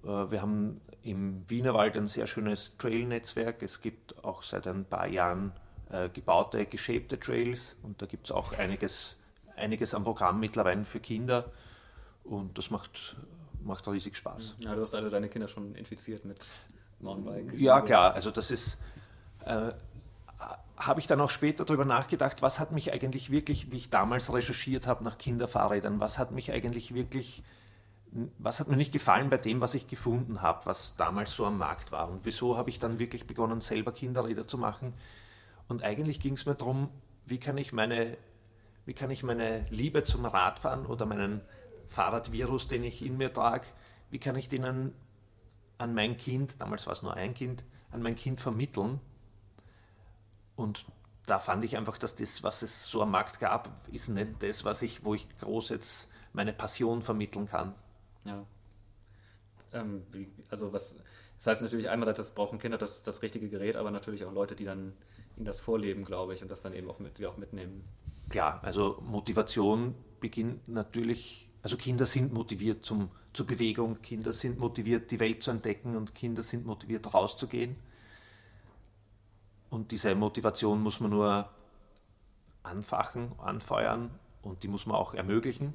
Äh, 0.04 0.08
wir 0.08 0.42
haben 0.42 0.82
im 1.04 1.44
Wienerwald 1.50 1.98
ein 1.98 2.08
sehr 2.08 2.28
schönes 2.28 2.78
Trail-Netzwerk. 2.78 3.64
Es 3.64 3.82
gibt 3.82 4.24
auch 4.24 4.44
seit 4.44 4.68
ein 4.68 4.86
paar 4.86 5.08
Jahren 5.08 5.52
äh, 5.90 6.10
gebaute, 6.10 6.66
geschäbte 6.66 7.20
Trails 7.20 7.76
und 7.84 8.02
da 8.02 8.06
gibt 8.06 8.28
es 8.28 8.32
auch 8.32 8.58
einiges, 8.58 9.16
einiges 9.56 9.94
am 9.94 10.04
Programm 10.04 10.40
mittlerweile 10.40 10.84
für 10.84 11.00
Kinder 11.00 11.52
und 12.24 12.58
das 12.58 12.70
macht 12.70 13.16
macht 13.64 13.88
riesig 13.88 14.18
Spaß. 14.18 14.56
Ja, 14.60 14.76
du 14.76 14.82
hast 14.82 14.94
also 14.94 15.10
deine 15.10 15.30
Kinder 15.30 15.48
schon 15.48 15.76
infiziert 15.76 16.26
mit 16.26 16.40
Mountainbike. 17.00 17.60
Ja, 17.60 17.82
klar. 17.82 18.14
Also 18.14 18.32
das 18.32 18.52
ist, 18.52 18.78
äh, 19.46 19.72
habe 20.78 21.00
ich 21.00 21.08
dann 21.08 21.22
auch 21.22 21.30
später 21.30 21.66
darüber 21.66 21.86
nachgedacht, 21.86 22.42
was 22.42 22.60
hat 22.60 22.72
mich 22.72 22.92
eigentlich 22.92 23.30
wirklich, 23.30 23.72
wie 23.72 23.78
ich 23.78 23.90
damals 23.90 24.34
recherchiert 24.34 24.88
habe 24.88 25.04
nach 25.04 25.18
Kinderfahrrädern, 25.18 26.00
was 26.00 26.18
hat 26.18 26.32
mich 26.32 26.52
eigentlich 26.52 26.94
wirklich, 26.94 27.44
was 28.40 28.60
hat 28.60 28.68
mir 28.68 28.78
nicht 28.78 28.92
gefallen 28.92 29.30
bei 29.30 29.38
dem, 29.38 29.62
was 29.62 29.76
ich 29.76 29.88
gefunden 29.88 30.42
habe, 30.42 30.66
was 30.66 30.96
damals 30.98 31.36
so 31.36 31.46
am 31.46 31.58
Markt 31.58 31.92
war 31.92 32.10
und 32.10 32.26
wieso 32.26 32.58
habe 32.58 32.70
ich 32.70 32.80
dann 32.80 33.00
wirklich 33.00 33.28
begonnen, 33.28 33.62
selber 33.62 33.92
Kinderräder 33.92 34.48
zu 34.48 34.58
machen. 34.58 34.94
Und 35.68 35.84
eigentlich 35.84 36.20
ging 36.20 36.34
es 36.34 36.46
mir 36.46 36.56
darum, 36.56 36.90
wie 37.26 37.40
kann 37.40 37.58
ich 37.58 37.74
meine, 37.74 38.18
wie 38.86 38.94
kann 38.94 39.12
ich 39.12 39.24
meine 39.24 39.68
Liebe 39.70 40.04
zum 40.04 40.26
Radfahren 40.26 40.86
oder 40.86 41.06
meinen 41.06 41.42
Fahrradvirus, 41.88 42.68
den 42.68 42.84
ich 42.84 43.06
in 43.06 43.18
mir 43.18 43.32
trage, 43.32 43.68
wie 44.10 44.20
kann 44.20 44.36
ich 44.36 44.50
den 44.50 44.66
an, 44.66 44.94
an 45.78 45.94
mein 45.94 46.18
Kind, 46.18 46.60
damals 46.60 46.88
war 46.88 46.94
es 46.94 47.04
nur 47.04 47.14
ein 47.14 47.34
Kind, 47.34 47.64
an 47.92 48.02
mein 48.02 48.16
Kind 48.16 48.42
vermitteln? 48.42 49.00
Und 50.62 50.86
da 51.26 51.40
fand 51.40 51.64
ich 51.64 51.78
einfach, 51.78 51.98
dass 51.98 52.16
das, 52.16 52.44
was 52.44 52.62
es 52.62 52.86
so 52.86 53.02
am 53.02 53.12
Markt 53.12 53.40
gab, 53.40 53.70
ist 53.92 54.10
nicht 54.10 54.42
das, 54.42 54.64
was 54.66 54.82
ich, 54.82 55.04
wo 55.04 55.14
ich 55.14 55.28
groß 55.40 55.70
jetzt 55.70 56.10
meine 56.34 56.54
Passion 56.54 57.02
vermitteln 57.02 57.48
kann. 57.48 57.76
Ja. 58.26 58.46
Ähm, 59.74 60.04
also 60.50 60.72
was, 60.74 60.96
das 61.38 61.48
heißt 61.48 61.62
natürlich 61.62 61.90
einmal, 61.90 62.14
das 62.14 62.30
brauchen 62.30 62.60
Kinder 62.60 62.78
das, 62.78 63.04
das 63.04 63.22
richtige 63.22 63.50
Gerät, 63.50 63.76
aber 63.76 63.92
natürlich 63.92 64.26
auch 64.26 64.34
Leute, 64.34 64.56
die 64.56 64.66
dann 64.66 64.94
ihnen 65.38 65.46
das 65.46 65.62
vorleben, 65.62 66.06
glaube 66.06 66.34
ich, 66.34 66.42
und 66.42 66.50
das 66.50 66.62
dann 66.62 66.74
eben 66.74 66.90
auch, 66.90 67.00
mit, 67.00 67.18
die 67.18 67.26
auch 67.26 67.38
mitnehmen. 67.38 67.84
Klar, 68.30 68.60
also 68.64 69.02
Motivation 69.02 69.96
beginnt 70.20 70.68
natürlich 70.68 71.52
also 71.64 71.78
Kinder 71.78 72.06
sind 72.06 72.34
motiviert 72.34 72.84
zum, 72.84 73.12
zur 73.34 73.46
Bewegung, 73.46 74.02
Kinder 74.02 74.34
sind 74.34 74.58
motiviert, 74.58 75.12
die 75.12 75.20
Welt 75.20 75.44
zu 75.44 75.52
entdecken 75.52 75.96
und 75.96 76.16
Kinder 76.16 76.42
sind 76.42 76.66
motiviert, 76.66 77.14
rauszugehen. 77.14 77.76
Und 79.72 79.92
diese 79.92 80.14
Motivation 80.16 80.84
muss 80.84 81.00
man 81.00 81.12
nur 81.12 81.50
anfachen, 82.62 83.32
anfeuern 83.40 84.12
und 84.42 84.64
die 84.64 84.68
muss 84.68 84.86
man 84.86 84.98
auch 84.98 85.14
ermöglichen. 85.14 85.74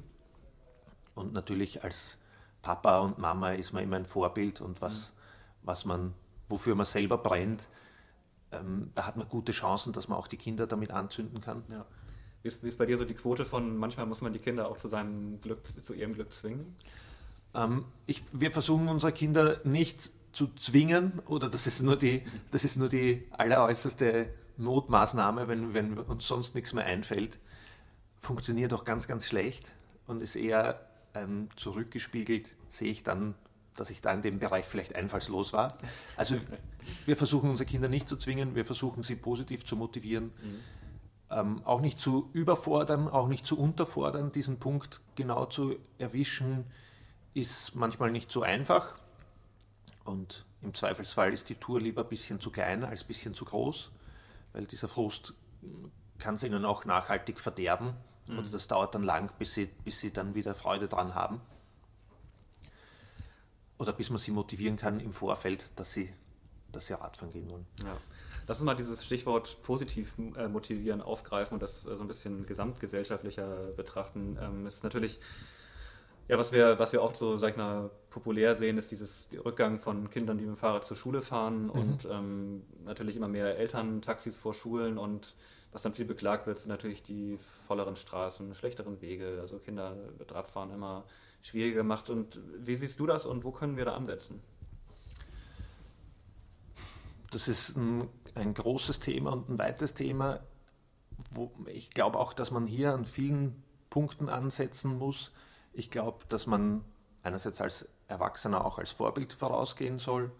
Und 1.15 1.33
natürlich 1.33 1.83
als 1.83 2.19
Papa 2.61 2.99
und 2.99 3.17
Mama 3.17 3.53
ist 3.53 3.73
man 3.73 3.83
immer 3.83 3.95
ein 3.95 4.05
Vorbild 4.05 4.61
und 4.61 4.81
was, 4.81 5.13
was 5.63 5.83
man, 5.83 6.13
wofür 6.47 6.75
man 6.75 6.85
selber 6.85 7.17
brennt, 7.17 7.67
ähm, 8.51 8.91
da 8.93 9.07
hat 9.07 9.17
man 9.17 9.27
gute 9.27 9.51
Chancen, 9.51 9.93
dass 9.93 10.07
man 10.07 10.19
auch 10.19 10.27
die 10.27 10.37
Kinder 10.37 10.67
damit 10.67 10.91
anzünden 10.91 11.41
kann. 11.41 11.63
Ja. 11.71 11.83
Wie 12.43 12.49
ist, 12.49 12.63
wie 12.63 12.67
ist 12.67 12.77
bei 12.77 12.85
dir 12.85 12.99
so 12.99 13.03
die 13.03 13.15
Quote 13.15 13.45
von, 13.45 13.77
manchmal 13.77 14.05
muss 14.05 14.21
man 14.21 14.31
die 14.31 14.39
Kinder 14.39 14.69
auch 14.69 14.77
zu 14.77 14.87
seinem 14.89 15.41
Glück, 15.41 15.61
zu 15.83 15.95
ihrem 15.95 16.13
Glück 16.13 16.31
zwingen? 16.31 16.75
Ähm, 17.55 17.85
ich, 18.05 18.23
wir 18.31 18.51
versuchen 18.51 18.87
unsere 18.89 19.11
Kinder 19.11 19.59
nicht 19.63 20.11
zu 20.31 20.47
zwingen 20.55 21.19
oder 21.25 21.49
das 21.49 21.67
ist 21.67 21.81
nur 21.81 21.97
die, 21.97 22.23
das 22.51 22.63
ist 22.63 22.77
nur 22.77 22.89
die 22.89 23.27
alleräußerste 23.31 24.29
Notmaßnahme, 24.57 25.47
wenn, 25.47 25.73
wenn 25.73 25.97
uns 25.97 26.27
sonst 26.27 26.55
nichts 26.55 26.73
mehr 26.73 26.85
einfällt. 26.85 27.39
Funktioniert 28.19 28.73
auch 28.73 28.85
ganz, 28.85 29.07
ganz 29.07 29.25
schlecht 29.25 29.71
und 30.05 30.21
ist 30.21 30.35
eher 30.35 30.79
ähm, 31.13 31.49
zurückgespiegelt, 31.55 32.55
sehe 32.67 32.91
ich 32.91 33.03
dann, 33.03 33.35
dass 33.75 33.89
ich 33.89 34.01
da 34.01 34.11
in 34.13 34.21
dem 34.21 34.39
Bereich 34.39 34.65
vielleicht 34.65 34.95
einfallslos 34.95 35.53
war. 35.53 35.77
Also 36.15 36.35
wir 37.05 37.15
versuchen 37.15 37.49
unsere 37.49 37.69
Kinder 37.69 37.89
nicht 37.89 38.09
zu 38.09 38.17
zwingen, 38.17 38.55
wir 38.55 38.65
versuchen 38.65 39.03
sie 39.03 39.15
positiv 39.15 39.65
zu 39.65 39.75
motivieren. 39.75 40.25
Mhm 40.25 40.59
ähm, 41.29 41.61
auch 41.65 41.81
nicht 41.81 41.99
zu 41.99 42.29
überfordern, 42.33 43.07
auch 43.07 43.27
nicht 43.27 43.45
zu 43.45 43.57
unterfordern. 43.57 44.31
Diesen 44.31 44.59
Punkt 44.59 45.01
genau 45.15 45.45
zu 45.45 45.75
erwischen, 45.97 46.65
ist 47.33 47.75
manchmal 47.75 48.11
nicht 48.11 48.31
so 48.31 48.41
einfach. 48.41 48.97
Und 50.07 50.45
im 50.61 50.73
Zweifelsfall 50.73 51.33
ist 51.33 51.49
die 51.49 51.55
Tour 51.55 51.81
lieber 51.81 52.03
ein 52.03 52.09
bisschen 52.09 52.39
zu 52.39 52.49
klein 52.49 52.83
als 52.83 53.01
ein 53.01 53.07
bisschen 53.07 53.33
zu 53.33 53.45
groß, 53.45 53.91
weil 54.53 54.65
dieser 54.65 54.87
Frust 54.87 55.33
kann 56.17 56.35
es 56.35 56.43
ihnen 56.43 56.65
auch 56.65 56.85
nachhaltig 56.85 57.39
verderben. 57.39 57.93
Mhm. 58.27 58.39
Oder 58.39 58.49
das 58.49 58.67
dauert 58.67 58.95
dann 58.95 59.03
lang, 59.03 59.31
bis 59.37 59.53
sie, 59.53 59.67
bis 59.83 59.99
sie 59.99 60.11
dann 60.11 60.33
wieder 60.33 60.55
Freude 60.55 60.87
dran 60.87 61.13
haben. 61.13 61.41
Oder 63.77 63.93
bis 63.93 64.09
man 64.09 64.17
sie 64.17 64.31
motivieren 64.31 64.77
kann 64.77 64.99
im 64.99 65.11
Vorfeld, 65.11 65.71
dass 65.75 65.91
sie, 65.91 66.11
dass 66.71 66.87
sie 66.87 66.93
Radfahren 66.93 67.31
gehen 67.31 67.49
wollen. 67.49 67.67
Ja. 67.83 67.95
Lass 68.47 68.59
uns 68.59 68.65
mal 68.65 68.75
dieses 68.75 69.05
Stichwort 69.05 69.61
positiv 69.61 70.13
äh, 70.37 70.47
motivieren 70.47 71.01
aufgreifen 71.01 71.55
und 71.55 71.61
das 71.61 71.85
äh, 71.85 71.95
so 71.95 72.01
ein 72.01 72.07
bisschen 72.07 72.45
gesamtgesellschaftlicher 72.45 73.73
betrachten. 73.75 74.39
Ähm, 74.41 74.65
ist 74.65 74.83
natürlich, 74.83 75.19
ja, 76.29 76.37
was 76.37 76.53
wir, 76.53 76.79
was 76.79 76.93
wir 76.93 77.03
oft 77.03 77.17
so, 77.17 77.37
sag 77.37 77.51
ich 77.51 77.57
mal, 77.57 77.91
populär 78.19 78.55
sehen, 78.55 78.77
ist 78.77 78.91
dieses 78.91 79.27
Rückgang 79.45 79.79
von 79.79 80.09
Kindern, 80.09 80.37
die 80.37 80.45
mit 80.45 80.55
dem 80.55 80.59
Fahrrad 80.59 80.85
zur 80.85 80.97
Schule 80.97 81.21
fahren 81.21 81.63
mhm. 81.65 81.69
und 81.69 82.07
ähm, 82.11 82.63
natürlich 82.85 83.15
immer 83.15 83.27
mehr 83.27 83.57
Elterntaxis 83.57 84.37
vor 84.37 84.53
Schulen 84.53 84.97
und 84.97 85.35
was 85.71 85.81
dann 85.81 85.93
viel 85.93 86.05
beklagt 86.05 86.47
wird, 86.47 86.59
sind 86.59 86.69
natürlich 86.69 87.03
die 87.03 87.37
volleren 87.67 87.95
Straßen, 87.95 88.55
schlechteren 88.55 89.01
Wege, 89.01 89.37
also 89.41 89.59
Kinder 89.59 89.95
mit 90.17 90.33
Radfahren 90.33 90.71
immer 90.71 91.03
schwieriger 91.41 91.77
gemacht. 91.77 92.09
Und 92.09 92.39
wie 92.57 92.75
siehst 92.75 92.99
du 92.99 93.05
das 93.05 93.25
und 93.25 93.43
wo 93.43 93.51
können 93.51 93.75
wir 93.77 93.85
da 93.85 93.93
ansetzen? 93.93 94.41
Das 97.31 97.49
ist 97.49 97.75
ein 97.75 98.07
ein 98.37 98.53
großes 98.53 98.99
Thema 98.99 99.31
und 99.33 99.49
ein 99.49 99.59
weites 99.59 99.93
Thema. 99.93 100.39
Wo 101.31 101.51
ich 101.65 101.89
glaube 101.89 102.19
auch, 102.19 102.33
dass 102.33 102.51
man 102.51 102.67
hier 102.67 102.93
an 102.93 103.05
vielen 103.05 103.63
Punkten 103.89 104.29
ansetzen 104.29 104.97
muss. 104.97 105.31
Ich 105.73 105.89
glaube, 105.89 106.23
dass 106.29 106.45
man 106.45 106.83
einerseits 107.23 107.59
als 107.59 107.87
Erwachsener 108.07 108.65
auch 108.65 108.79
als 108.79 108.91
Vorbild 108.91 109.33
vorausgehen 109.33 109.99
soll. 109.99 110.31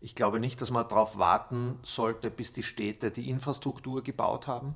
Ich 0.00 0.14
glaube 0.14 0.40
nicht, 0.40 0.60
dass 0.60 0.70
man 0.70 0.88
darauf 0.88 1.18
warten 1.18 1.78
sollte, 1.82 2.30
bis 2.30 2.52
die 2.52 2.62
Städte 2.62 3.10
die 3.10 3.28
Infrastruktur 3.28 4.02
gebaut 4.02 4.46
haben. 4.46 4.74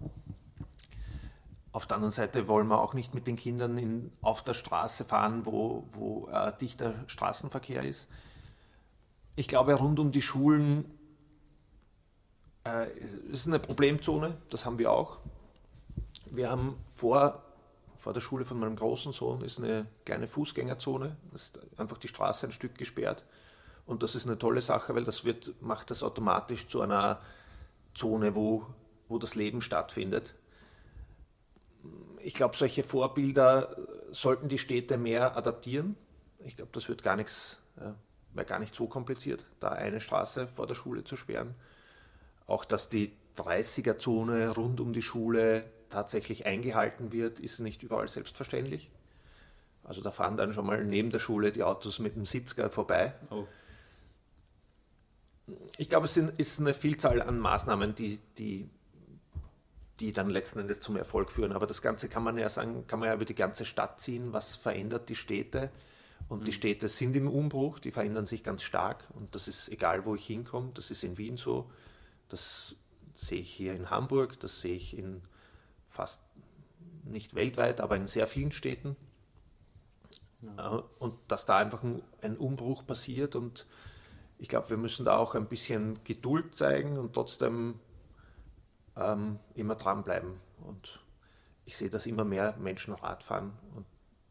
auf 1.73 1.87
der 1.87 1.97
anderen 1.97 2.13
Seite 2.13 2.47
wollen 2.47 2.69
wir 2.69 2.81
auch 2.81 2.95
nicht 2.95 3.15
mit 3.15 3.27
den 3.27 3.37
Kindern 3.37 3.79
in, 3.79 4.13
auf 4.21 4.43
der 4.45 4.55
Straße 4.55 5.05
fahren, 5.05 5.45
wo, 5.45 5.85
wo 5.91 6.29
äh, 6.29 6.53
dichter 6.59 6.95
Straßenverkehr 7.09 7.83
ist. 7.83 8.07
Ich 9.35 9.49
glaube, 9.49 9.75
rund 9.75 9.99
um 9.99 10.13
die 10.13 10.23
Schulen 10.23 10.85
äh, 12.65 12.87
ist 13.33 13.47
eine 13.47 13.59
Problemzone, 13.59 14.37
das 14.51 14.65
haben 14.65 14.79
wir 14.79 14.93
auch. 14.93 15.19
Wir 16.31 16.51
haben 16.51 16.77
vor, 16.97 17.44
vor 18.05 18.13
der 18.13 18.21
Schule 18.21 18.45
von 18.45 18.61
meinem 18.61 18.77
großen 18.77 19.15
Sohn 19.15 19.41
ist 19.41 19.57
eine 19.57 19.87
kleine 20.05 20.27
Fußgängerzone, 20.27 21.17
das 21.33 21.45
ist 21.45 21.61
einfach 21.79 21.97
die 21.97 22.09
Straße 22.09 22.45
ein 22.45 22.53
Stück 22.53 22.77
gesperrt. 22.77 23.25
Und 23.87 24.03
das 24.03 24.15
ist 24.15 24.27
eine 24.27 24.37
tolle 24.37 24.61
Sache, 24.61 24.95
weil 24.95 25.05
das 25.05 25.25
wird, 25.25 25.55
macht 25.63 25.91
das 25.91 26.03
automatisch 26.03 26.69
zu 26.69 26.83
einer 26.83 27.23
Zone, 27.95 28.35
wo, 28.35 28.67
wo 29.09 29.19
das 29.19 29.37
Leben 29.37 29.63
stattfindet. 29.63 30.35
Ich 32.23 32.35
glaube, 32.35 32.59
solche 32.59 32.83
Vorbilder 32.83 33.75
sollten 34.11 34.51
die 34.51 34.59
Städte 34.59 34.99
mehr 34.99 35.39
adaptieren. 35.39 35.97
Ich 36.41 36.57
glaube, 36.57 36.73
das 36.75 36.91
wird 36.91 37.03
gar 37.03 37.17
nichts, 37.17 37.59
äh, 37.79 37.93
wäre 38.35 38.47
gar 38.47 38.59
nicht 38.59 38.75
so 38.75 38.87
kompliziert, 38.87 39.47
da 39.61 39.71
eine 39.71 40.03
Straße 40.03 40.47
vor 40.47 40.67
der 40.67 40.75
Schule 40.75 41.05
zu 41.05 41.17
sperren. 41.17 41.55
Auch 42.47 42.67
dass 42.67 42.91
die 42.91 43.17
30er-Zone 43.39 44.51
rund 44.51 44.79
um 44.83 44.93
die 44.93 45.01
Schule 45.01 45.65
tatsächlich 45.95 46.45
eingehalten 46.45 47.13
wird, 47.13 47.39
ist 47.39 47.61
nicht 47.61 47.83
überall 47.85 48.09
selbstverständlich. 48.09 48.91
Also 49.85 50.01
da 50.01 50.11
fahren 50.11 50.37
dann 50.37 50.53
schon 50.53 50.67
mal 50.67 50.85
neben 50.85 51.11
der 51.11 51.21
Schule 51.21 51.53
die 51.53 51.63
Autos 51.63 52.01
mit 52.01 52.17
dem 52.17 52.25
70er 52.25 52.69
vorbei. 52.69 53.15
Oh. 53.31 53.47
Ich 55.77 55.89
glaube, 55.89 56.07
es 56.07 56.17
ist 56.17 56.59
eine 56.59 56.75
Vielzahl 56.75 57.23
an 57.23 57.39
Maßnahmen, 57.39 57.95
die, 57.95 58.19
die, 58.39 58.69
die 60.01 60.13
dann 60.13 60.31
letzten 60.31 60.59
Endes 60.59 60.81
zum 60.81 60.97
Erfolg 60.97 61.31
führen. 61.31 61.53
Aber 61.53 61.67
das 61.67 61.81
Ganze 61.81 62.09
kann 62.09 62.25
man 62.25 62.39
ja 62.39 62.49
sagen, 62.49 62.87
kann 62.87 62.99
man 62.99 63.09
ja 63.09 63.15
über 63.15 63.27
die 63.27 63.35
ganze 63.35 63.65
Stadt 63.65 64.01
ziehen. 64.01 64.33
Was 64.33 64.57
verändert 64.57 65.09
die 65.11 65.17
Städte? 65.17 65.71
Und 66.29 66.41
mhm. 66.41 66.45
die 66.47 66.53
Städte 66.53 66.89
sind 66.89 67.15
im 67.15 67.29
Umbruch, 67.29 67.79
die 67.79 67.93
verändern 67.93 68.27
sich 68.27 68.43
ganz 68.43 68.63
stark. 68.63 69.07
Und 69.15 69.35
das 69.35 69.47
ist 69.47 69.69
egal, 69.69 70.07
wo 70.07 70.15
ich 70.15 70.27
hinkomme. 70.27 70.71
Das 70.75 70.91
ist 70.91 71.05
in 71.05 71.19
Wien 71.19 71.37
so, 71.37 71.71
das 72.29 72.75
sehe 73.15 73.41
ich 73.41 73.51
hier 73.51 73.75
in 73.75 73.91
Hamburg, 73.91 74.41
das 74.41 74.61
sehe 74.61 74.75
ich 74.75 74.99
in 74.99 75.23
fast 75.95 76.21
nicht 77.05 77.35
weltweit, 77.35 77.81
aber 77.81 77.97
in 77.97 78.09
sehr 78.09 78.27
vielen 78.27 78.53
Städten. 78.53 78.97
Ja. 80.43 80.79
Äh, 80.79 80.83
und 80.99 81.15
dass 81.29 81.47
da 81.47 81.57
einfach 81.59 81.83
ein, 82.21 82.37
Umbruch 82.37 82.87
passiert 82.87 83.37
und 83.37 83.67
ich 84.39 84.49
glaube, 84.49 84.71
wir 84.71 84.77
müssen 84.77 85.05
da 85.05 85.17
auch 85.17 85.37
ein 85.37 85.47
bisschen 85.47 86.03
Geduld 86.03 86.57
zeigen 86.57 86.99
und 86.99 87.15
trotzdem 87.15 87.79
ähm, 88.97 89.39
immer 89.55 89.77
dranbleiben. 89.77 90.41
Und 90.67 91.01
ich 91.65 91.77
sehe, 91.77 91.89
dass 91.89 92.07
immer 92.07 92.25
mehr 92.25 92.57
Menschen 92.59 92.95
Rad 92.95 93.23
fahren 93.23 93.53
und 93.77 93.87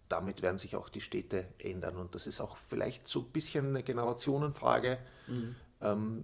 damit 0.10 0.42
werden 0.42 0.60
sich 0.60 0.76
auch 0.76 0.90
die 0.90 1.02
Städte 1.02 1.48
ändern. 1.58 1.96
Und 1.96 2.14
das 2.14 2.28
ist 2.28 2.42
auch 2.42 2.58
vielleicht 2.58 3.08
so 3.08 3.22
ein 3.22 3.32
bisschen 3.32 3.70
eine 3.70 3.82
Generationenfrage. 3.82 5.00
Mhm. 5.28 5.56
Ähm, 5.82 6.24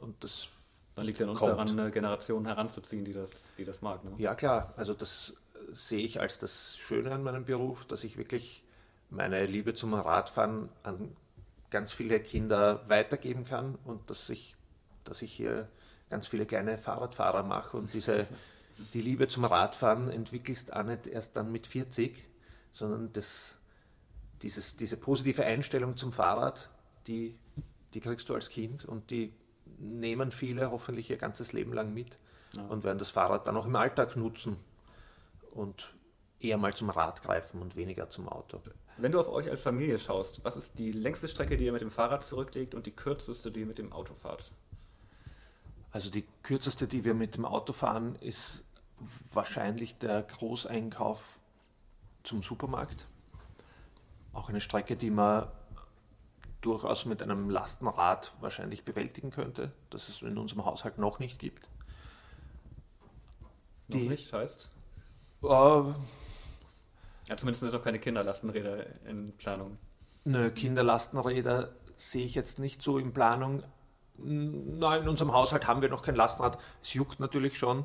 und 0.00 0.22
das 0.24 0.48
dann 0.94 1.06
liegt 1.06 1.18
es 1.18 1.24
an 1.24 1.30
uns 1.30 1.38
kommt. 1.38 1.52
daran, 1.52 1.78
eine 1.78 1.90
Generation 1.90 2.46
heranzuziehen, 2.46 3.04
die 3.04 3.12
das, 3.12 3.30
die 3.56 3.64
das 3.64 3.80
mag. 3.80 4.04
Ne? 4.04 4.12
Ja, 4.18 4.34
klar. 4.34 4.74
Also 4.76 4.94
das 4.94 5.34
sehe 5.72 6.00
ich 6.00 6.20
als 6.20 6.38
das 6.38 6.76
Schöne 6.76 7.12
an 7.12 7.22
meinem 7.22 7.44
Beruf, 7.44 7.84
dass 7.84 8.04
ich 8.04 8.16
wirklich 8.16 8.62
meine 9.10 9.44
Liebe 9.44 9.74
zum 9.74 9.94
Radfahren 9.94 10.68
an 10.82 11.16
ganz 11.70 11.92
viele 11.92 12.20
Kinder 12.20 12.82
weitergeben 12.88 13.44
kann 13.44 13.78
und 13.84 14.10
dass 14.10 14.28
ich, 14.28 14.56
dass 15.04 15.22
ich 15.22 15.32
hier 15.32 15.68
ganz 16.10 16.28
viele 16.28 16.44
kleine 16.44 16.76
Fahrradfahrer 16.76 17.42
mache 17.42 17.76
und 17.76 17.94
diese, 17.94 18.26
die 18.94 19.00
Liebe 19.00 19.28
zum 19.28 19.44
Radfahren 19.44 20.10
entwickelst 20.10 20.72
auch 20.72 20.82
nicht 20.82 21.06
erst 21.06 21.36
dann 21.36 21.50
mit 21.50 21.66
40, 21.66 22.26
sondern 22.72 23.12
das, 23.12 23.56
dieses, 24.42 24.76
diese 24.76 24.96
positive 24.98 25.44
Einstellung 25.44 25.96
zum 25.96 26.12
Fahrrad, 26.12 26.68
die, 27.06 27.38
die 27.94 28.00
kriegst 28.00 28.28
du 28.28 28.34
als 28.34 28.50
Kind 28.50 28.84
und 28.84 29.10
die 29.10 29.32
nehmen 29.82 30.30
viele 30.32 30.70
hoffentlich 30.70 31.10
ihr 31.10 31.16
ganzes 31.16 31.52
Leben 31.52 31.72
lang 31.72 31.92
mit 31.92 32.16
ja. 32.54 32.64
und 32.66 32.84
werden 32.84 32.98
das 32.98 33.10
Fahrrad 33.10 33.46
dann 33.46 33.56
auch 33.56 33.66
im 33.66 33.76
Alltag 33.76 34.16
nutzen 34.16 34.56
und 35.50 35.94
eher 36.40 36.56
mal 36.56 36.74
zum 36.74 36.90
Rad 36.90 37.22
greifen 37.22 37.60
und 37.60 37.76
weniger 37.76 38.08
zum 38.08 38.28
Auto. 38.28 38.60
Wenn 38.96 39.12
du 39.12 39.20
auf 39.20 39.28
euch 39.28 39.48
als 39.48 39.62
Familie 39.62 39.98
schaust, 39.98 40.44
was 40.44 40.56
ist 40.56 40.78
die 40.78 40.92
längste 40.92 41.28
Strecke, 41.28 41.56
die 41.56 41.64
ihr 41.64 41.72
mit 41.72 41.80
dem 41.80 41.90
Fahrrad 41.90 42.24
zurücklegt 42.24 42.74
und 42.74 42.86
die 42.86 42.92
kürzeste, 42.92 43.50
die 43.50 43.60
ihr 43.60 43.66
mit 43.66 43.78
dem 43.78 43.92
Auto 43.92 44.14
fahrt? 44.14 44.52
Also 45.90 46.10
die 46.10 46.24
kürzeste, 46.42 46.88
die 46.88 47.04
wir 47.04 47.14
mit 47.14 47.36
dem 47.36 47.44
Auto 47.44 47.72
fahren, 47.72 48.16
ist 48.20 48.64
wahrscheinlich 49.32 49.98
der 49.98 50.22
Großeinkauf 50.22 51.38
zum 52.22 52.42
Supermarkt. 52.42 53.06
Auch 54.32 54.48
eine 54.48 54.60
Strecke, 54.60 54.96
die 54.96 55.10
man 55.10 55.48
durchaus 56.62 57.04
mit 57.04 57.22
einem 57.22 57.50
Lastenrad 57.50 58.32
wahrscheinlich 58.40 58.84
bewältigen 58.84 59.30
könnte, 59.30 59.72
das 59.90 60.08
es 60.08 60.22
in 60.22 60.38
unserem 60.38 60.64
Haushalt 60.64 60.96
noch 60.98 61.18
nicht 61.18 61.38
gibt. 61.38 61.68
Die, 63.88 64.04
noch 64.04 64.10
nicht 64.10 64.32
heißt? 64.32 64.70
Äh, 65.42 65.46
ja, 65.46 65.92
zumindest 67.36 67.60
sind 67.60 67.74
doch 67.74 67.82
keine 67.82 67.98
Kinderlastenräder 67.98 68.86
in 69.06 69.32
Planung. 69.36 69.76
Nö, 70.24 70.50
Kinderlastenräder 70.50 71.74
sehe 71.96 72.24
ich 72.24 72.34
jetzt 72.34 72.58
nicht 72.58 72.80
so 72.80 72.98
in 72.98 73.12
Planung. 73.12 73.64
Nein, 74.16 75.02
in 75.02 75.08
unserem 75.08 75.32
Haushalt 75.32 75.66
haben 75.66 75.82
wir 75.82 75.88
noch 75.88 76.02
kein 76.02 76.14
Lastenrad. 76.14 76.58
Es 76.80 76.94
juckt 76.94 77.18
natürlich 77.18 77.58
schon, 77.58 77.84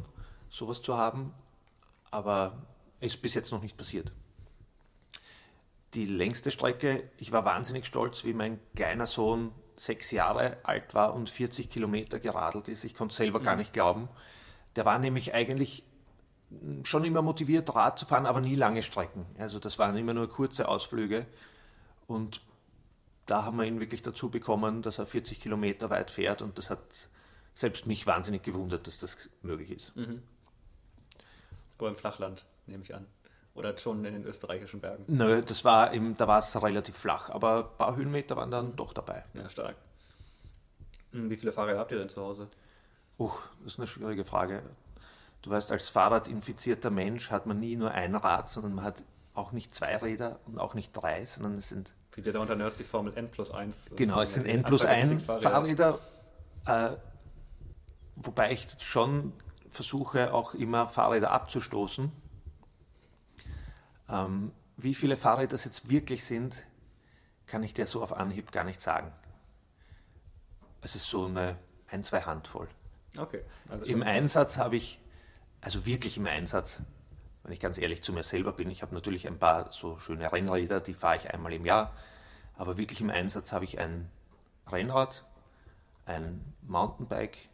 sowas 0.49 0.81
zu 0.81 0.97
haben, 0.97 1.33
aber 2.11 2.53
ist 2.99 3.21
bis 3.21 3.33
jetzt 3.33 3.51
noch 3.51 3.61
nicht 3.61 3.75
passiert 3.75 4.13
die 5.93 6.05
längste 6.05 6.51
Strecke, 6.51 7.09
ich 7.17 7.31
war 7.31 7.45
wahnsinnig 7.45 7.85
stolz, 7.85 8.23
wie 8.23 8.33
mein 8.33 8.59
kleiner 8.75 9.05
Sohn 9.05 9.51
sechs 9.75 10.11
Jahre 10.11 10.57
alt 10.63 10.93
war 10.93 11.13
und 11.13 11.29
40 11.29 11.69
Kilometer 11.69 12.19
geradelt 12.19 12.67
ist. 12.67 12.83
Ich 12.83 12.95
konnte 12.95 13.11
es 13.13 13.17
selber 13.17 13.39
mhm. 13.39 13.43
gar 13.43 13.55
nicht 13.55 13.73
glauben. 13.73 14.09
Der 14.75 14.85
war 14.85 14.99
nämlich 14.99 15.33
eigentlich 15.33 15.83
schon 16.83 17.03
immer 17.03 17.21
motiviert, 17.21 17.73
Rad 17.75 17.99
zu 17.99 18.05
fahren, 18.05 18.25
aber 18.25 18.41
nie 18.41 18.55
lange 18.55 18.81
Strecken. 18.81 19.25
Also 19.37 19.59
das 19.59 19.77
waren 19.79 19.97
immer 19.97 20.13
nur 20.13 20.29
kurze 20.29 20.67
Ausflüge. 20.67 21.25
Und 22.07 22.41
da 23.25 23.43
haben 23.43 23.57
wir 23.57 23.65
ihn 23.65 23.79
wirklich 23.79 24.01
dazu 24.01 24.29
bekommen, 24.29 24.81
dass 24.81 24.99
er 24.99 25.05
40 25.05 25.39
Kilometer 25.39 25.89
weit 25.89 26.11
fährt 26.11 26.41
und 26.41 26.57
das 26.57 26.69
hat 26.69 26.79
selbst 27.53 27.85
mich 27.85 28.07
wahnsinnig 28.07 28.43
gewundert, 28.43 28.87
dass 28.87 28.99
das 28.99 29.17
möglich 29.41 29.71
ist. 29.71 29.95
Mhm. 29.95 30.23
Aber 31.77 31.89
im 31.89 31.95
Flachland, 31.95 32.45
nehme 32.65 32.83
ich 32.83 32.95
an. 32.95 33.05
Oder 33.57 33.75
schon 33.75 34.05
in 34.05 34.13
den 34.13 34.23
österreichischen 34.23 34.79
Bergen? 34.79 35.03
Nö, 35.07 35.41
das 35.41 35.65
war 35.65 35.91
im, 35.91 36.15
da 36.15 36.27
war 36.27 36.37
es 36.37 36.61
relativ 36.61 36.95
flach, 36.95 37.31
aber 37.31 37.71
ein 37.71 37.77
paar 37.77 37.95
Höhenmeter 37.95 38.37
waren 38.37 38.51
dann 38.51 38.75
doch 38.75 38.93
dabei. 38.93 39.23
Ja, 39.33 39.49
stark. 39.49 39.75
Hm, 41.11 41.31
wie 41.31 41.35
viele 41.35 41.51
Fahrräder 41.51 41.79
habt 41.79 41.91
ihr 41.91 41.97
denn 41.97 42.07
zu 42.09 42.21
Hause? 42.21 42.49
Uch, 43.17 43.41
das 43.63 43.73
ist 43.73 43.79
eine 43.79 43.87
schwierige 43.87 44.25
Frage. 44.25 44.61
Du 45.41 45.49
weißt, 45.49 45.71
als 45.71 45.89
Fahrradinfizierter 45.89 46.91
Mensch 46.91 47.31
hat 47.31 47.47
man 47.47 47.59
nie 47.59 47.75
nur 47.75 47.89
ein 47.89 48.13
Rad, 48.13 48.47
sondern 48.47 48.75
man 48.75 48.85
hat 48.85 49.03
auch 49.33 49.51
nicht 49.53 49.73
zwei 49.73 49.97
Räder 49.97 50.39
und 50.45 50.59
auch 50.59 50.75
nicht 50.75 50.91
drei, 50.93 51.25
sondern 51.25 51.57
es 51.57 51.69
sind. 51.69 51.95
Es 52.11 52.15
gibt 52.15 52.27
ja 52.27 52.33
da 52.33 52.39
unter 52.39 52.55
Nerds 52.55 52.75
die 52.75 52.83
Formel 52.83 53.13
N 53.15 53.31
plus 53.31 53.49
1. 53.49 53.91
Genau, 53.95 54.21
es 54.21 54.35
sind 54.35 54.45
N 54.45 54.63
plus 54.63 54.85
1 54.85 55.23
Fahrräder, 55.23 55.97
äh, 56.67 56.89
wobei 58.17 58.51
ich 58.51 58.67
schon 58.77 59.33
versuche, 59.71 60.31
auch 60.31 60.53
immer 60.53 60.87
Fahrräder 60.87 61.31
abzustoßen 61.31 62.11
ähm, 64.09 64.51
wie 64.77 64.95
viele 64.95 65.17
Fahrräder 65.17 65.51
das 65.51 65.65
jetzt 65.65 65.89
wirklich 65.89 66.23
sind, 66.25 66.63
kann 67.45 67.63
ich 67.63 67.73
dir 67.73 67.85
so 67.85 68.03
auf 68.03 68.13
Anhieb 68.13 68.51
gar 68.51 68.63
nicht 68.63 68.81
sagen. 68.81 69.11
Es 70.81 70.95
ist 70.95 71.05
so 71.05 71.25
eine 71.25 71.57
ein, 71.87 72.03
zwei 72.03 72.21
Handvoll. 72.21 72.67
Okay. 73.17 73.43
Also 73.69 73.85
Im 73.85 74.03
Einsatz 74.03 74.57
habe 74.57 74.75
ich, 74.75 74.99
also 75.61 75.85
wirklich 75.85 76.17
im 76.17 76.27
Einsatz, 76.27 76.81
wenn 77.43 77.53
ich 77.53 77.59
ganz 77.59 77.77
ehrlich 77.77 78.03
zu 78.03 78.13
mir 78.13 78.23
selber 78.23 78.53
bin, 78.53 78.69
ich 78.69 78.81
habe 78.81 78.93
natürlich 78.93 79.27
ein 79.27 79.39
paar 79.39 79.71
so 79.71 79.97
schöne 79.99 80.31
Rennräder, 80.31 80.81
die 80.81 80.93
fahre 80.93 81.17
ich 81.17 81.33
einmal 81.33 81.53
im 81.53 81.65
Jahr, 81.65 81.93
aber 82.55 82.77
wirklich 82.77 83.01
im 83.01 83.09
Einsatz 83.09 83.51
habe 83.51 83.65
ich 83.65 83.79
ein 83.79 84.09
Rennrad, 84.69 85.25
ein 86.05 86.53
Mountainbike, 86.63 87.49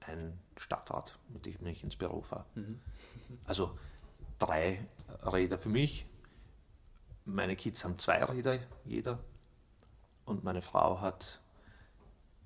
ein 0.00 0.38
Stadtrad, 0.56 1.18
mit 1.28 1.46
dem 1.46 1.66
ich 1.66 1.82
ins 1.82 1.96
Büro 1.96 2.22
fahre. 2.22 2.46
Mhm. 2.54 2.80
Also 3.46 3.78
drei 4.42 4.86
Räder 5.24 5.58
für 5.58 5.68
mich. 5.68 6.06
Meine 7.24 7.56
Kids 7.56 7.84
haben 7.84 7.98
zwei 7.98 8.22
Räder, 8.24 8.58
jeder. 8.84 9.18
Und 10.24 10.44
meine 10.44 10.62
Frau 10.62 11.00
hat 11.00 11.40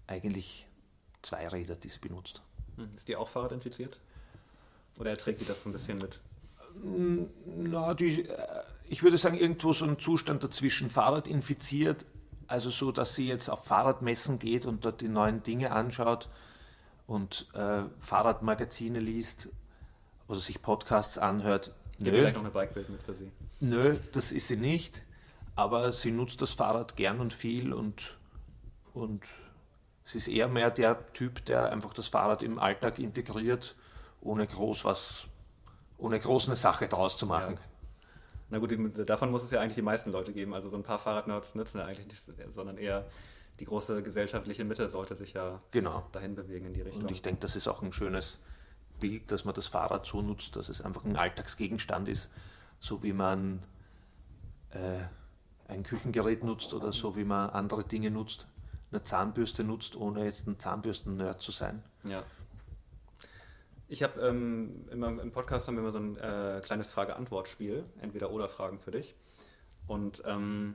eigentlich 0.07 0.67
zwei 1.23 1.49
Räder, 1.49 1.75
die 1.75 1.89
sie 1.89 1.99
benutzt. 1.99 2.43
Hm, 2.77 2.95
ist 2.95 3.09
die 3.09 3.17
auch 3.17 3.29
Fahrradinfiziert? 3.29 4.01
Oder 4.99 5.11
erträgt 5.11 5.41
die 5.41 5.45
das 5.45 5.63
so 5.63 5.69
ein 5.69 5.73
bisschen 5.73 5.99
mit? 5.99 6.21
Na, 7.57 7.95
die, 7.95 8.29
äh, 8.29 8.63
ich 8.89 9.03
würde 9.03 9.17
sagen, 9.17 9.39
irgendwo 9.39 9.73
so 9.73 9.85
ein 9.85 9.99
Zustand 9.99 10.45
dazwischen. 10.45 10.91
Fahrrad 10.91 11.27
infiziert, 11.27 12.05
also 12.47 12.71
so, 12.71 12.93
dass 12.93 13.15
sie 13.15 13.27
jetzt 13.27 13.49
auf 13.49 13.65
Fahrradmessen 13.65 14.39
geht 14.39 14.67
und 14.67 14.85
dort 14.85 15.01
die 15.01 15.09
neuen 15.09 15.43
Dinge 15.43 15.73
anschaut 15.73 16.29
und 17.07 17.49
äh, 17.55 17.83
Fahrradmagazine 18.01 19.01
liest 19.01 19.49
oder 20.29 20.41
sich 20.41 20.61
Podcasts 20.61 21.19
anhört. 21.19 21.75
Gibt 21.99 22.11
Nö, 22.13 22.17
vielleicht 22.19 22.37
noch 22.37 22.43
eine 22.45 22.51
Bikebild 22.53 22.89
mit 22.91 23.03
für 23.03 23.15
Sie. 23.15 23.31
nö, 23.61 23.97
das 24.13 24.33
ist 24.33 24.49
sie 24.49 24.57
nicht, 24.57 25.03
aber 25.55 25.93
sie 25.93 26.11
nutzt 26.11 26.41
das 26.43 26.51
Fahrrad 26.53 26.97
gern 26.97 27.21
und 27.21 27.33
viel 27.33 27.73
und, 27.73 28.19
und 28.93 29.25
sie 30.05 30.19
ist 30.19 30.29
eher 30.29 30.49
mehr 30.49 30.71
der 30.71 31.11
Typ, 31.15 31.45
der 31.47 31.73
einfach 31.73 31.95
das 31.95 32.09
Fahrrad 32.09 32.43
im 32.43 32.59
Alltag 32.59 32.99
integriert, 32.99 33.75
ohne 34.21 34.47
groß 34.47 34.85
was, 34.85 35.25
ohne 35.99 36.19
groß 36.21 36.49
eine 36.49 36.57
Sache 36.57 36.89
draus 36.89 37.17
zu 37.17 37.27
machen. 37.27 37.55
Ja. 37.55 37.61
Na 38.51 38.59
gut, 38.59 38.77
davon 39.09 39.31
muss 39.31 39.43
es 39.43 39.51
ja 39.51 39.61
eigentlich 39.61 39.75
die 39.75 39.83
meisten 39.83 40.13
Leute 40.13 40.33
geben. 40.33 40.55
Also 40.55 40.69
so 40.69 40.77
ein 40.77 40.83
paar 40.85 40.99
Fahrradnerds 40.99 41.55
nützen 41.55 41.79
ja 41.79 41.87
eigentlich 41.87 42.07
nicht, 42.07 42.23
sondern 42.53 42.77
eher 42.79 43.07
die 43.59 43.65
große 43.65 44.03
gesellschaftliche 44.03 44.65
Mitte 44.65 44.89
sollte 44.89 45.17
sich 45.17 45.33
ja 45.33 45.61
Genau. 45.71 46.07
dahin 46.13 46.35
bewegen 46.35 46.67
in 46.67 46.75
die 46.75 46.83
Richtung. 46.83 47.03
Und 47.05 47.11
ich 47.11 47.23
denke, 47.23 47.41
das 47.41 47.57
ist 47.57 47.67
auch 47.67 47.83
ein 47.83 47.93
schönes 47.93 48.39
Bild, 48.99 49.31
dass 49.31 49.45
man 49.45 49.55
das 49.55 49.67
Fahrrad 49.67 50.07
so 50.07 50.23
nutzt, 50.23 50.57
dass 50.57 50.69
es 50.69 50.81
einfach 50.81 51.05
ein 51.05 51.17
Alltagsgegenstand 51.17 52.09
ist, 52.09 52.29
so 52.79 53.03
wie 53.03 53.13
man 53.13 53.63
äh, 54.71 55.05
ein 55.69 55.83
Küchengerät 55.83 56.45
nutzt 56.45 56.73
oder 56.75 56.93
so 56.93 57.17
wie 57.17 57.25
man 57.25 57.51
andere 57.51 57.85
Dinge 57.85 58.11
nutzt, 58.11 58.47
eine 58.91 59.03
Zahnbürste 59.03 59.65
nutzt, 59.65 59.97
ohne 59.97 60.25
jetzt 60.25 60.47
ein 60.47 60.59
Zahnbürsten-Nerd 60.59 61.41
zu 61.41 61.53
sein. 61.53 61.83
Ja. 62.05 62.25
Ich 63.89 64.03
habe 64.03 64.21
ähm, 64.21 64.89
immer 64.91 65.09
im 65.09 65.31
Podcast 65.31 65.69
haben 65.69 65.77
wir 65.77 65.83
immer 65.83 65.93
so 65.93 65.99
ein 65.99 66.17
äh, 66.17 66.61
kleines 66.65 66.89
Frage-Antwort-Spiel, 66.89 67.85
entweder 68.01 68.31
oder 68.31 68.49
Fragen 68.49 68.81
für 68.81 68.91
dich. 68.91 69.15
Und 69.87 70.23
ähm, 70.27 70.75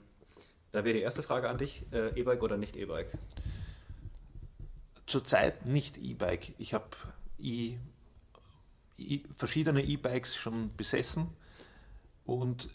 da 0.72 0.86
wäre 0.86 0.94
die 0.94 1.02
erste 1.02 1.22
Frage 1.22 1.50
an 1.50 1.58
dich: 1.58 1.84
äh, 1.92 2.18
E-Bike 2.18 2.42
oder 2.42 2.58
nicht 2.58 2.78
E-Bike? 2.78 3.12
Zurzeit 5.08 5.66
nicht 5.66 5.98
E-Bike. 5.98 6.54
Ich 6.58 6.74
habe 6.74 6.88
e 7.38 7.76
verschiedene 9.36 9.84
E-Bikes 9.84 10.36
schon 10.36 10.76
besessen 10.76 11.30
und 12.26 12.70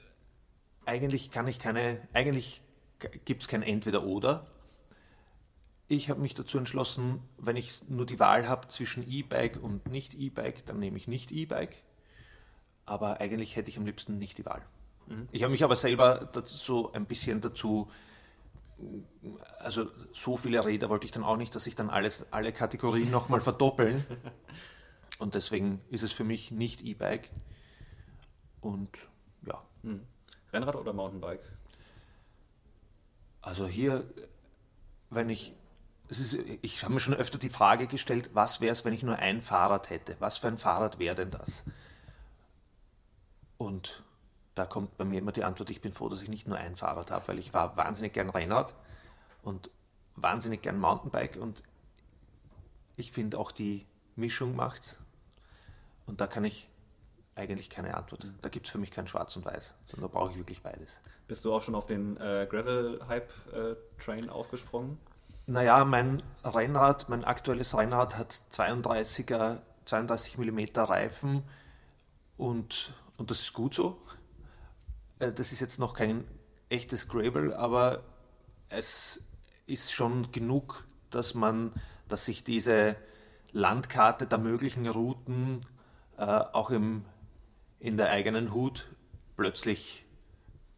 eigentlich 0.84 1.30
kann 1.30 1.48
ich 1.48 1.58
keine, 1.58 2.00
eigentlich 2.12 2.62
gibt 3.24 3.42
es 3.42 3.48
kein 3.48 3.62
Entweder-Oder. 3.62 4.46
Ich 5.88 6.10
habe 6.10 6.20
mich 6.20 6.34
dazu 6.34 6.58
entschlossen, 6.58 7.20
wenn 7.38 7.56
ich 7.56 7.80
nur 7.88 8.06
die 8.06 8.18
Wahl 8.18 8.48
habe 8.48 8.68
zwischen 8.68 9.08
E-Bike 9.08 9.62
und 9.62 9.88
nicht 9.88 10.14
E-Bike, 10.14 10.66
dann 10.66 10.78
nehme 10.78 10.96
ich 10.96 11.06
nicht 11.06 11.30
E-Bike. 11.30 11.76
Aber 12.84 13.20
eigentlich 13.20 13.56
hätte 13.56 13.70
ich 13.70 13.78
am 13.78 13.86
liebsten 13.86 14.18
nicht 14.18 14.38
die 14.38 14.46
Wahl. 14.46 14.64
Ich 15.30 15.42
habe 15.42 15.52
mich 15.52 15.62
aber 15.62 15.76
selber 15.76 16.28
so 16.44 16.92
ein 16.92 17.06
bisschen 17.06 17.40
dazu 17.40 17.88
also 19.58 19.86
so 20.12 20.36
viele 20.36 20.64
Räder 20.64 20.88
wollte 20.88 21.06
ich 21.06 21.12
dann 21.12 21.24
auch 21.24 21.36
nicht, 21.36 21.54
dass 21.54 21.66
ich 21.66 21.74
dann 21.74 21.90
alles, 21.90 22.26
alle 22.30 22.52
Kategorien 22.52 23.10
nochmal 23.10 23.40
verdoppeln. 23.40 24.04
Und 25.18 25.34
deswegen 25.34 25.80
ist 25.90 26.02
es 26.02 26.12
für 26.12 26.24
mich 26.24 26.50
nicht 26.50 26.82
E-Bike. 26.82 27.30
Und 28.60 28.90
ja, 29.46 29.62
Rennrad 30.52 30.76
oder 30.76 30.92
Mountainbike? 30.92 31.56
also 33.46 33.68
hier, 33.68 34.04
wenn 35.08 35.30
ich, 35.30 35.54
es 36.08 36.18
ist, 36.18 36.34
ich 36.62 36.82
habe 36.82 36.92
mir 36.92 37.00
schon 37.00 37.14
öfter 37.14 37.38
die 37.38 37.48
Frage 37.48 37.86
gestellt, 37.86 38.30
was 38.34 38.60
wäre 38.60 38.72
es, 38.72 38.84
wenn 38.84 38.92
ich 38.92 39.04
nur 39.04 39.20
ein 39.20 39.40
Fahrrad 39.40 39.88
hätte? 39.88 40.16
Was 40.18 40.36
für 40.36 40.48
ein 40.48 40.58
Fahrrad 40.58 40.98
wäre 40.98 41.14
denn 41.14 41.30
das? 41.30 41.62
Und 43.56 44.02
da 44.56 44.66
kommt 44.66 44.96
bei 44.96 45.04
mir 45.04 45.20
immer 45.20 45.30
die 45.30 45.44
Antwort, 45.44 45.70
ich 45.70 45.80
bin 45.80 45.92
froh, 45.92 46.08
dass 46.08 46.22
ich 46.22 46.28
nicht 46.28 46.48
nur 46.48 46.58
ein 46.58 46.74
Fahrrad 46.74 47.12
habe, 47.12 47.28
weil 47.28 47.38
ich 47.38 47.52
fahre 47.52 47.76
wahnsinnig 47.76 48.12
gern 48.12 48.30
Rennrad 48.30 48.74
und 49.42 49.70
wahnsinnig 50.16 50.62
gern 50.62 50.80
Mountainbike 50.80 51.36
und 51.36 51.62
ich 52.96 53.12
finde 53.12 53.38
auch 53.38 53.52
die 53.52 53.86
Mischung 54.16 54.56
macht's. 54.56 54.98
Und 56.06 56.20
da 56.20 56.26
kann 56.26 56.44
ich 56.44 56.68
eigentlich 57.34 57.68
keine 57.68 57.94
Antwort. 57.96 58.26
Da 58.40 58.48
gibt 58.48 58.66
es 58.66 58.72
für 58.72 58.78
mich 58.78 58.90
kein 58.90 59.06
Schwarz 59.06 59.36
und 59.36 59.44
Weiß, 59.44 59.74
sondern 59.86 60.10
da 60.10 60.18
brauche 60.18 60.32
ich 60.32 60.38
wirklich 60.38 60.62
beides. 60.62 60.98
Bist 61.28 61.44
du 61.44 61.52
auch 61.52 61.62
schon 61.62 61.74
auf 61.74 61.86
den 61.86 62.16
äh, 62.16 62.46
Gravel-Hype-Train 62.48 64.30
aufgesprungen? 64.30 64.98
Naja, 65.46 65.84
mein 65.84 66.22
Rennrad, 66.44 67.08
mein 67.08 67.24
aktuelles 67.24 67.76
Rennrad 67.76 68.16
hat 68.16 68.42
32er, 68.52 69.60
32 69.84 70.38
mm 70.38 70.60
Reifen 70.76 71.42
und, 72.36 72.94
und 73.16 73.30
das 73.30 73.40
ist 73.40 73.52
gut 73.52 73.74
so. 73.74 74.00
Äh, 75.18 75.32
Das 75.32 75.52
ist 75.52 75.60
jetzt 75.60 75.78
noch 75.78 75.94
kein 75.94 76.24
echtes 76.68 77.08
Gravel, 77.08 77.54
aber 77.54 78.02
es 78.68 79.20
ist 79.66 79.92
schon 79.92 80.32
genug, 80.32 80.84
dass 81.10 81.34
man, 81.34 81.72
dass 82.08 82.24
sich 82.24 82.42
diese 82.44 82.96
Landkarte 83.52 84.26
der 84.26 84.38
möglichen 84.38 84.86
Routen 84.88 85.64
äh, 86.18 86.22
auch 86.22 86.70
im, 86.70 87.04
in 87.78 87.96
der 87.96 88.10
eigenen 88.10 88.52
Hut 88.54 88.88
plötzlich 89.36 90.04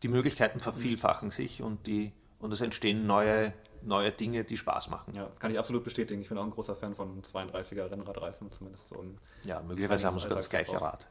die 0.02 0.08
Möglichkeiten 0.08 0.60
vervielfachen 0.60 1.30
sich 1.30 1.62
und, 1.62 1.86
die, 1.86 2.12
und 2.38 2.52
es 2.52 2.60
entstehen 2.60 3.06
neue, 3.06 3.52
neue 3.82 4.12
Dinge, 4.12 4.44
die 4.44 4.56
Spaß 4.56 4.90
machen. 4.90 5.12
Ja, 5.16 5.28
kann 5.38 5.50
ich 5.50 5.58
absolut 5.58 5.84
bestätigen. 5.84 6.22
Ich 6.22 6.28
bin 6.28 6.38
auch 6.38 6.44
ein 6.44 6.50
großer 6.50 6.76
Fan 6.76 6.94
von 6.94 7.22
32er 7.22 7.90
Rennradreifen, 7.90 8.50
zumindest 8.52 8.88
so 8.88 9.04
Ja, 9.44 9.60
möglicherweise 9.62 10.06
haben 10.06 10.16
wir 10.16 10.20
sogar 10.20 10.36
das 10.36 10.50
gleiche 10.50 10.80
Rad. 10.80 11.06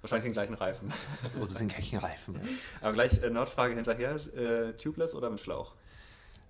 wahrscheinlich 0.00 0.24
den 0.24 0.32
gleichen 0.32 0.54
Reifen. 0.54 0.92
Oder 1.40 1.54
den 1.54 1.68
gleichen 1.68 1.98
Reifen. 1.98 2.34
Ja. 2.34 2.40
Aber 2.80 2.92
gleich 2.92 3.22
äh, 3.22 3.30
Nerdfrage 3.30 3.74
hinterher: 3.74 4.14
äh, 4.36 4.72
Tubeless 4.74 5.14
oder 5.14 5.30
mit 5.30 5.40
Schlauch? 5.40 5.74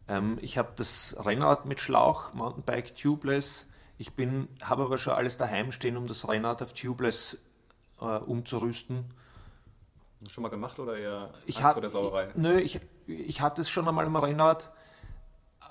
Ähm, 0.09 0.38
ich 0.42 0.59
habe 0.59 0.72
das 0.77 1.16
Rennrad 1.18 1.64
mit 1.64 1.81
Schlauch, 1.81 2.35
Mountainbike 2.35 2.96
tubeless. 2.96 3.66
Ich 4.03 4.15
bin, 4.15 4.49
habe 4.61 4.83
aber 4.83 4.99
schon 4.99 5.12
alles 5.12 5.37
daheim 5.37 5.71
stehen, 5.71 5.97
um 5.97 6.09
das 6.09 6.27
Rennrad 6.29 6.61
auf 6.61 6.73
tubeless 6.73 7.38
äh, 8.01 8.05
umzurüsten. 8.05 9.05
Schon 10.29 10.43
mal 10.43 10.49
gemacht 10.49 10.77
oder 10.81 10.97
eher 10.99 11.31
Ich 11.47 11.59
Angst 11.59 11.65
hab, 11.67 11.73
vor 11.75 11.83
der 11.83 11.91
Sauerei? 11.91 12.33
Nö, 12.35 12.59
ich, 12.59 12.81
ich 13.07 13.41
hatte 13.41 13.61
es 13.61 13.71
schon 13.71 13.87
einmal 13.87 14.05
am 14.07 14.17
Rennrad. 14.17 14.73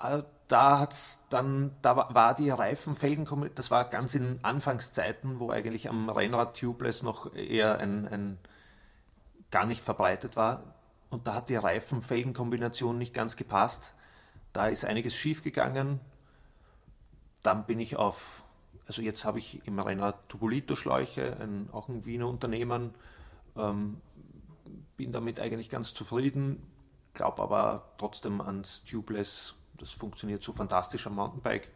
Äh, 0.02 0.22
Da 0.48 0.78
hat's 0.78 1.18
dann, 1.28 1.72
da 1.82 1.94
wa- 1.94 2.08
war 2.14 2.34
die 2.34 2.48
Reifenfelgen, 2.48 3.26
das 3.54 3.70
war 3.70 3.84
ganz 3.90 4.14
in 4.14 4.38
Anfangszeiten, 4.42 5.38
wo 5.38 5.50
eigentlich 5.50 5.90
am 5.90 6.08
Rennrad 6.08 6.56
tubeless 6.56 7.02
noch 7.02 7.34
eher 7.34 7.80
ein, 7.80 8.08
ein 8.08 8.38
gar 9.50 9.66
nicht 9.66 9.84
verbreitet 9.84 10.36
war. 10.36 10.62
Und 11.10 11.26
da 11.26 11.34
hat 11.34 11.50
die 11.50 11.56
Reifen-Felgen-Kombination 11.56 12.96
nicht 12.96 13.12
ganz 13.12 13.36
gepasst. 13.36 13.92
Da 14.54 14.68
ist 14.68 14.86
einiges 14.86 15.14
schief 15.14 15.42
gegangen. 15.42 16.00
Dann 17.42 17.66
bin 17.66 17.80
ich 17.80 17.96
auf, 17.96 18.44
also 18.86 19.02
jetzt 19.02 19.24
habe 19.24 19.38
ich 19.38 19.66
im 19.66 19.78
Rennrad 19.78 20.28
Tubolito-Schläuche, 20.28 21.36
ein, 21.40 21.68
auch 21.72 21.88
ein 21.88 22.04
Wiener 22.06 22.28
Unternehmen, 22.28 22.94
ähm, 23.56 24.00
bin 24.96 25.12
damit 25.12 25.40
eigentlich 25.40 25.68
ganz 25.68 25.94
zufrieden, 25.94 26.62
glaube 27.14 27.42
aber 27.42 27.92
trotzdem 27.98 28.40
ans 28.40 28.84
Tubeless, 28.84 29.54
das 29.78 29.90
funktioniert 29.90 30.42
so 30.42 30.52
fantastisch 30.52 31.06
am 31.06 31.16
Mountainbike 31.16 31.70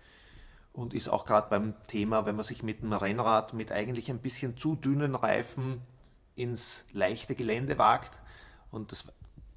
und 0.73 0.95
ist 0.95 1.09
auch 1.09 1.25
gerade 1.25 1.49
beim 1.49 1.75
Thema, 1.87 2.27
wenn 2.27 2.37
man 2.37 2.45
sich 2.45 2.63
mit 2.63 2.83
einem 2.83 2.93
Rennrad 2.93 3.55
mit 3.55 3.73
eigentlich 3.73 4.11
ein 4.11 4.21
bisschen 4.21 4.57
zu 4.57 4.77
dünnen 4.77 5.15
Reifen 5.15 5.81
ins 6.35 6.85
leichte 6.93 7.35
Gelände 7.35 7.79
wagt 7.79 8.19
und 8.71 8.93
das 8.93 9.07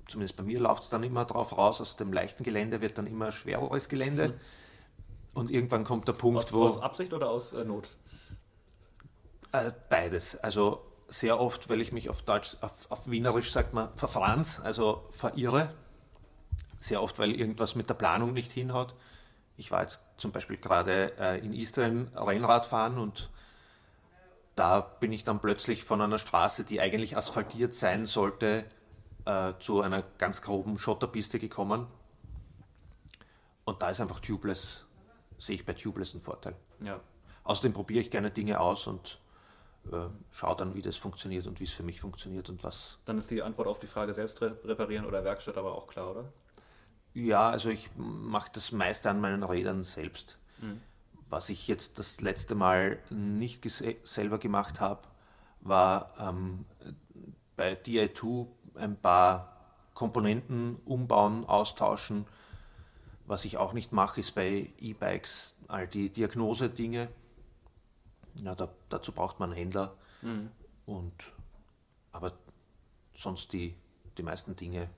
zumindest 0.09 0.37
bei 0.37 0.43
mir 0.43 0.59
läuft 0.59 0.83
es 0.85 0.89
dann 0.89 1.03
immer 1.03 1.25
drauf 1.25 1.57
raus, 1.57 1.81
aus 1.81 1.95
dem 1.95 2.11
leichten 2.11 2.43
Gelände 2.43 2.81
wird 2.81 2.97
dann 2.97 3.05
immer 3.05 3.31
schwereres 3.31 3.89
Gelände 3.89 4.39
und 5.33 5.51
irgendwann 5.51 5.83
kommt 5.83 6.07
der 6.07 6.13
Punkt, 6.13 6.45
Aus, 6.45 6.53
wo 6.53 6.65
aus 6.65 6.81
Absicht 6.81 7.13
oder 7.13 7.29
aus 7.29 7.53
äh, 7.53 7.63
Not? 7.63 7.87
äh, 9.51 9.71
beides. 9.89 10.37
Also 10.37 10.85
sehr 11.07 11.39
oft, 11.39 11.69
weil 11.69 11.81
ich 11.81 11.91
mich 11.91 12.09
auf 12.09 12.21
Deutsch, 12.21 12.57
auf, 12.61 12.89
auf 12.89 13.09
Wienerisch 13.09 13.51
sagt 13.51 13.73
man 13.73 13.93
verfranz, 13.95 14.61
also 14.63 15.07
verirre. 15.11 15.73
Sehr 16.79 17.01
oft, 17.01 17.19
weil 17.19 17.31
irgendwas 17.31 17.75
mit 17.75 17.89
der 17.89 17.95
Planung 17.95 18.33
nicht 18.33 18.51
hinhaut. 18.51 18.95
Ich 19.57 19.71
war 19.71 19.81
jetzt 19.81 19.99
zum 20.17 20.31
Beispiel 20.31 20.57
gerade 20.57 21.17
äh, 21.19 21.39
in 21.39 21.53
Istrien 21.53 22.07
Rennrad 22.15 22.65
fahren 22.65 22.97
und 22.97 23.29
da 24.55 24.81
bin 24.81 25.11
ich 25.11 25.23
dann 25.23 25.39
plötzlich 25.39 25.83
von 25.83 26.01
einer 26.01 26.17
Straße, 26.17 26.63
die 26.63 26.79
eigentlich 26.81 27.17
asphaltiert 27.17 27.73
sein 27.73 28.05
sollte, 28.05 28.65
äh, 29.25 29.53
zu 29.59 29.81
einer 29.81 30.03
ganz 30.17 30.41
groben 30.41 30.77
Schotterpiste 30.77 31.39
gekommen. 31.39 31.87
Und 33.65 33.81
da 33.81 33.89
ist 33.89 34.01
einfach 34.01 34.19
Tubeless, 34.19 34.85
sehe 35.39 35.55
ich 35.55 35.65
bei 35.65 35.73
Tubeless 35.73 36.13
einen 36.13 36.21
Vorteil. 36.21 36.55
Ja. 36.81 36.99
Außerdem 37.43 37.73
probiere 37.73 38.01
ich 38.01 38.11
gerne 38.11 38.31
Dinge 38.31 38.59
aus 38.59 38.85
und 38.87 39.19
äh, 39.91 40.07
schaue 40.31 40.55
dann, 40.55 40.75
wie 40.75 40.81
das 40.81 40.97
funktioniert 40.97 41.47
und 41.47 41.59
wie 41.59 41.63
es 41.63 41.71
für 41.71 41.83
mich 41.83 42.01
funktioniert 42.01 42.49
und 42.49 42.63
was. 42.63 42.97
Dann 43.05 43.17
ist 43.17 43.31
die 43.31 43.41
Antwort 43.41 43.67
auf 43.67 43.79
die 43.79 43.87
Frage 43.87 44.13
selbst 44.13 44.41
re 44.41 44.57
reparieren 44.63 45.05
oder 45.05 45.23
Werkstatt 45.23 45.57
aber 45.57 45.73
auch 45.75 45.87
klar, 45.87 46.11
oder? 46.11 46.25
Ja, 47.13 47.49
also 47.49 47.69
ich 47.69 47.89
mache 47.95 48.51
das 48.53 48.71
meiste 48.71 49.09
an 49.09 49.19
meinen 49.19 49.43
Rädern 49.43 49.83
selbst. 49.83 50.37
Was 51.29 51.49
ich 51.49 51.67
jetzt 51.67 51.99
das 51.99 52.21
letzte 52.21 52.55
Mal 52.55 52.99
nicht 53.09 53.67
selber 54.03 54.37
gemacht 54.39 54.79
habe, 54.79 55.01
war 55.61 56.13
ähm, 56.19 56.65
bei 57.55 57.73
DI2 57.73 58.47
ein 58.75 58.95
paar 58.99 59.55
Komponenten 59.93 60.77
umbauen, 60.85 61.45
austauschen. 61.45 62.25
Was 63.29 63.45
ich 63.45 63.57
auch 63.57 63.73
nicht 63.73 63.91
mache, 63.91 64.21
ist 64.21 64.33
bei 64.33 64.67
E-Bikes 64.79 65.53
all 65.67 65.87
die 65.87 66.09
Diagnose-Dinge. 66.09 67.09
Ja, 68.43 68.55
da, 68.55 68.69
dazu 68.89 69.11
braucht 69.11 69.39
man 69.39 69.51
einen 69.51 69.59
Händler. 69.59 69.95
Und, 70.87 71.13
aber 72.11 72.33
sonst 73.15 73.53
die, 73.53 73.75
die 74.17 74.23
meisten 74.23 74.55
Dinge 74.55 74.89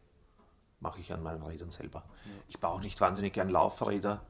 mache 0.79 1.01
ich 1.01 1.11
an 1.11 1.21
meinen 1.21 1.43
Rädern 1.43 1.71
selber. 1.71 2.05
Ja. 2.23 2.31
Ich 2.47 2.57
baue 2.57 2.75
auch 2.75 2.81
nicht 2.81 3.01
wahnsinnig 3.01 3.33
gern 3.33 3.49
Laufräder. 3.49 4.21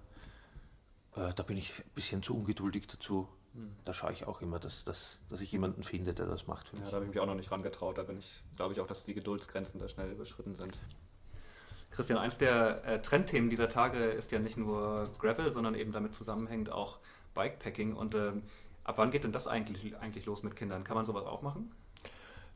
Äh, 1.16 1.32
da 1.36 1.43
bin 1.43 1.58
ich 1.58 1.72
ein 1.78 1.91
bisschen 1.93 2.24
zu 2.24 2.36
ungeduldig 2.36 2.88
dazu. 2.88 3.28
Mhm. 3.54 3.76
Da 3.86 3.93
schaue 3.93 4.14
ich 4.14 4.26
auch 4.26 4.41
immer, 4.41 4.58
dass, 4.58 4.84
dass, 4.84 5.20
dass 5.30 5.41
ich 5.41 5.52
jemanden 5.52 5.84
finde, 5.84 6.16
der 6.16 6.26
das 6.26 6.47
macht 6.47 6.70
für 6.70 6.76
mich. 6.76 6.86
Ja, 6.86 6.89
da 6.89 6.95
habe 6.95 7.06
ich 7.06 7.12
mich 7.12 7.20
auch 7.20 7.28
noch 7.28 7.36
nicht 7.36 7.52
rangetraut. 7.52 7.99
Da 7.99 8.04
bin 8.04 8.18
ich, 8.18 8.41
glaube 8.56 8.74
ich 8.74 8.80
auch, 8.80 8.88
dass 8.88 9.04
die 9.04 9.14
Geduldsgrenzen 9.14 9.80
da 9.80 9.88
schnell 9.88 10.10
überschritten 10.10 10.56
sind. 10.56 10.80
Christian, 12.02 12.18
eins 12.18 12.36
der 12.36 12.84
äh, 12.84 12.99
Trendthemen 12.99 13.52
dieser 13.52 13.70
Tage 13.70 13.99
ist 13.99 14.32
ja 14.32 14.39
nicht 14.39 14.58
nur 14.58 15.08
Gravel, 15.20 15.52
sondern 15.52 15.76
eben 15.76 15.91
damit 15.91 16.16
zusammenhängt 16.16 16.72
auch 16.72 16.97
Bikepacking. 17.36 17.93
Und 17.93 18.16
äh, 18.16 18.32
ab 18.84 18.97
wann 18.97 19.12
geht 19.12 19.24
denn 19.24 19.32
das 19.32 19.45
eigentlich, 19.45 19.95
eigentlich 19.97 20.26
los 20.26 20.41
mit 20.41 20.56
Kindern? 20.56 20.84
Kann 20.84 20.95
man 20.95 21.06
sowas 21.06 21.28
auch 21.28 21.43
machen? 21.43 21.70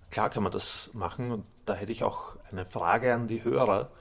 Klar 0.09 0.31
kann 0.31 0.41
man 0.41 0.51
das 0.51 0.89
machen 0.93 1.29
und 1.29 1.45
da 1.67 1.75
hätte 1.75 1.91
ich 1.91 2.03
auch 2.03 2.37
eine 2.51 2.65
Frage 2.65 3.13
an 3.13 3.27
die 3.27 3.43
Hörer. 3.43 3.91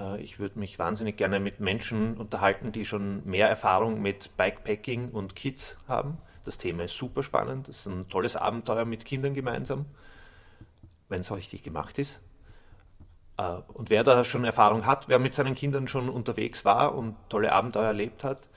Äh, 0.00 0.20
ich 0.20 0.40
würde 0.40 0.58
mich 0.58 0.80
wahnsinnig 0.80 1.16
gerne 1.16 1.38
mit 1.38 1.60
Menschen 1.60 2.16
unterhalten, 2.16 2.72
die 2.72 2.84
schon 2.84 3.24
mehr 3.24 3.48
Erfahrung 3.48 4.02
mit 4.02 4.36
Bikepacking 4.36 5.10
und 5.10 5.36
Kids 5.36 5.76
haben. 5.86 6.18
Das 6.42 6.58
Thema 6.58 6.82
ist 6.82 6.96
super 6.96 7.22
spannend. 7.22 7.68
Das 7.68 7.76
ist 7.76 7.86
ein 7.86 8.08
tolles 8.08 8.34
Abenteuer 8.34 8.84
mit 8.84 9.04
Kindern 9.04 9.34
gemeinsam, 9.34 9.86
wenn 11.08 11.20
es 11.20 11.30
richtig 11.30 11.62
gemacht 11.62 12.00
ist. 12.00 12.18
Äh, 13.38 13.60
und 13.74 13.90
wer 13.90 14.04
da 14.04 14.24
schon 14.24 14.44
Erfahrung 14.44 14.86
hat, 14.86 15.08
wer 15.08 15.18
mit 15.18 15.34
seinen 15.34 15.54
Kindern 15.54 15.88
schon 15.88 16.08
unterwegs 16.08 16.64
war 16.64 16.94
und 16.94 17.16
tolle 17.28 17.52
Abenteuer 17.52 17.86
erlebt 17.86 18.24
hat, 18.24 18.48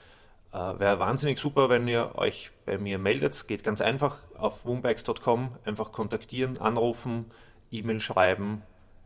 äh, 0.52 0.56
wäre 0.56 0.98
wahnsinnig 0.98 1.38
super, 1.38 1.68
wenn 1.68 1.86
ihr 1.86 2.16
euch 2.16 2.50
bei 2.66 2.78
mir 2.78 2.98
meldet. 2.98 3.46
Geht 3.46 3.62
ganz 3.62 3.80
einfach 3.80 4.18
auf 4.36 4.64
woombikes.com, 4.64 5.56
einfach 5.64 5.92
kontaktieren, 5.92 6.58
anrufen, 6.58 7.26
E-Mail 7.70 8.00
schreiben. 8.00 8.62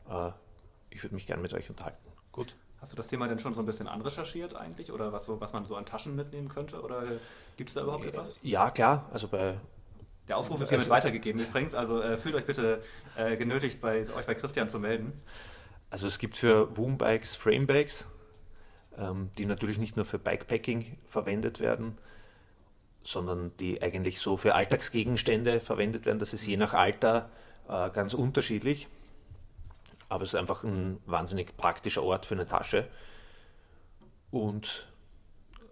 Äh, 0.09 0.31
ich 0.91 1.03
würde 1.03 1.14
mich 1.14 1.27
gerne 1.27 1.43
mit 1.43 1.53
euch 1.53 1.68
unterhalten. 1.68 1.99
Gut. 2.33 2.57
Hast 2.81 2.93
du 2.93 2.97
das 2.97 3.07
Thema 3.07 3.29
denn 3.29 3.39
schon 3.39 3.55
so 3.55 3.61
ein 3.61 3.66
bisschen 3.66 3.89
anrecherchiert 3.89 4.55
eigentlich 4.55 4.93
oder 4.93 5.11
was, 5.11 5.29
was 5.29 5.55
man 5.55 5.64
so 5.64 5.75
an 5.75 5.87
Taschen 5.87 6.14
mitnehmen 6.14 6.51
könnte? 6.51 6.83
Oder 6.83 7.03
gibt 7.57 7.70
es 7.70 7.75
da 7.75 7.83
überhaupt 7.83 8.05
etwas? 8.05 8.39
Ja, 8.43 8.70
klar. 8.70 9.09
Also 9.11 9.27
bei 9.29 9.59
der 10.29 10.37
Aufruf 10.37 10.61
ist 10.61 10.68
hiermit 10.68 10.85
also, 10.85 10.95
weitergegeben 10.95 11.41
übrigens, 11.41 11.75
also 11.75 12.01
äh, 12.01 12.16
fühlt 12.16 12.35
euch 12.35 12.47
bitte 12.47 12.83
äh, 13.16 13.37
genötigt, 13.37 13.81
bei, 13.81 14.01
euch 14.01 14.27
bei 14.27 14.35
Christian 14.35 14.68
zu 14.68 14.79
melden. 14.79 15.12
Also 15.95 16.09
es 16.09 16.18
gibt 16.18 16.34
für 16.36 16.76
Woombikes 16.76 17.36
Framebikes, 17.36 18.07
ähm, 18.99 19.30
die 19.38 19.47
natürlich 19.47 19.78
nicht 19.78 19.95
nur 19.95 20.05
für 20.05 20.18
Bikepacking 20.18 20.99
verwendet 21.07 21.61
werden, 21.61 21.99
sondern 23.05 23.57
die 23.59 23.80
eigentlich 23.80 24.18
so 24.18 24.36
für 24.36 24.57
Alltagsgegenstände 24.57 25.61
verwendet 25.61 26.05
werden. 26.05 26.18
Das 26.18 26.32
ist 26.32 26.49
je 26.49 26.57
nach 26.57 26.74
Alter 26.74 27.30
äh, 27.68 27.90
ganz 27.90 28.12
unterschiedlich. 28.12 28.88
Aber 30.09 30.24
es 30.24 30.30
ist 30.30 30.34
einfach 30.34 30.64
ein 30.64 30.99
wahnsinnig 31.07 31.57
praktischer 31.57 32.03
Ort 32.03 32.26
für 32.26 32.34
eine 32.34 32.49
Tasche. 32.49 32.88
Und 34.32 34.88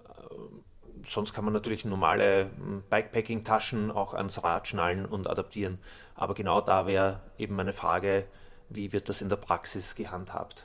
äh, 0.09 1.05
sonst 1.11 1.35
kann 1.35 1.45
man 1.45 1.53
natürlich 1.53 1.85
normale 1.85 2.49
hm, 2.59 2.85
Bikepacking-Taschen 2.89 3.91
auch 3.91 4.15
ans 4.15 4.41
Rad 4.45 4.69
schnallen 4.69 5.05
und 5.05 5.29
adaptieren. 5.29 5.81
Aber 6.15 6.35
genau 6.35 6.61
da 6.61 6.87
wäre 6.87 7.23
eben 7.39 7.57
meine 7.57 7.73
Frage, 7.73 8.29
wie 8.75 8.93
wird 8.93 9.09
das 9.09 9.21
in 9.21 9.29
der 9.29 9.37
Praxis 9.37 9.95
gehandhabt? 9.95 10.65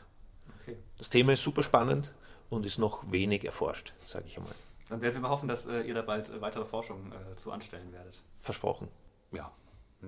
Okay. 0.62 0.78
Das 0.98 1.10
Thema 1.10 1.34
ist 1.34 1.44
super 1.44 1.64
spannend 1.64 2.14
und 2.50 2.66
ist 2.66 2.78
noch 2.78 3.12
wenig 3.12 3.46
erforscht, 3.46 3.94
sage 4.06 4.26
ich 4.28 4.38
einmal. 4.38 4.54
Dann 4.90 5.02
werden 5.02 5.16
wir 5.16 5.22
mal 5.22 5.30
hoffen, 5.30 5.50
dass 5.50 5.66
äh, 5.66 5.82
ihr 5.82 5.94
da 5.94 6.02
bald 6.02 6.30
äh, 6.30 6.42
weitere 6.42 6.66
Forschung 6.66 7.12
äh, 7.12 7.36
zu 7.36 7.52
anstellen 7.52 7.92
werdet. 7.92 8.22
Versprochen. 8.40 8.88
Ja. 9.32 9.52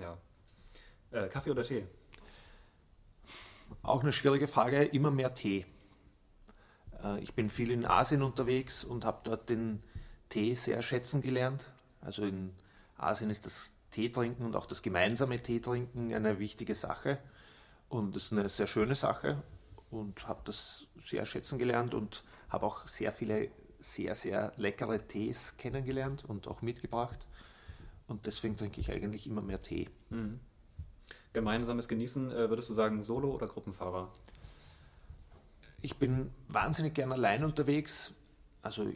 ja. 0.00 0.16
Äh, 1.10 1.28
Kaffee 1.28 1.50
oder 1.50 1.64
Tee? 1.64 1.86
Auch 3.82 4.02
eine 4.02 4.12
schwierige 4.12 4.48
Frage. 4.48 4.84
Immer 4.84 5.10
mehr 5.10 5.34
Tee. 5.34 5.66
Äh, 7.04 7.20
ich 7.20 7.34
bin 7.34 7.50
viel 7.50 7.70
in 7.70 7.84
Asien 7.84 8.22
unterwegs 8.22 8.84
und 8.84 9.04
habe 9.04 9.20
dort 9.24 9.50
den 9.50 9.82
Tee 10.28 10.54
sehr 10.54 10.80
schätzen 10.82 11.20
gelernt. 11.20 11.66
Also 12.00 12.22
in 12.22 12.54
Asien 12.96 13.30
ist 13.30 13.44
das 13.44 13.72
Teetrinken 13.90 14.46
und 14.46 14.56
auch 14.56 14.66
das 14.66 14.82
gemeinsame 14.82 15.42
Teetrinken 15.42 16.14
eine 16.14 16.38
wichtige 16.38 16.74
Sache. 16.74 17.18
Und 17.90 18.14
das 18.14 18.26
ist 18.26 18.32
eine 18.32 18.48
sehr 18.48 18.68
schöne 18.68 18.94
Sache 18.94 19.42
und 19.90 20.26
habe 20.26 20.40
das 20.44 20.86
sehr 21.04 21.26
schätzen 21.26 21.58
gelernt 21.58 21.92
und 21.92 22.24
habe 22.48 22.64
auch 22.64 22.86
sehr 22.88 23.12
viele 23.12 23.50
sehr, 23.78 24.14
sehr 24.14 24.52
leckere 24.56 25.06
Tees 25.06 25.56
kennengelernt 25.56 26.24
und 26.24 26.46
auch 26.46 26.62
mitgebracht. 26.62 27.26
Und 28.06 28.26
deswegen 28.26 28.56
trinke 28.56 28.80
ich 28.80 28.92
eigentlich 28.92 29.26
immer 29.26 29.42
mehr 29.42 29.60
Tee. 29.60 29.88
Mhm. 30.10 30.38
Gemeinsames 31.32 31.88
Genießen, 31.88 32.30
äh, 32.30 32.48
würdest 32.48 32.68
du 32.68 32.74
sagen, 32.74 33.02
Solo- 33.02 33.32
oder 33.34 33.48
Gruppenfahrer? 33.48 34.10
Ich 35.82 35.96
bin 35.96 36.30
wahnsinnig 36.46 36.94
gern 36.94 37.10
allein 37.10 37.42
unterwegs. 37.42 38.12
Also 38.62 38.86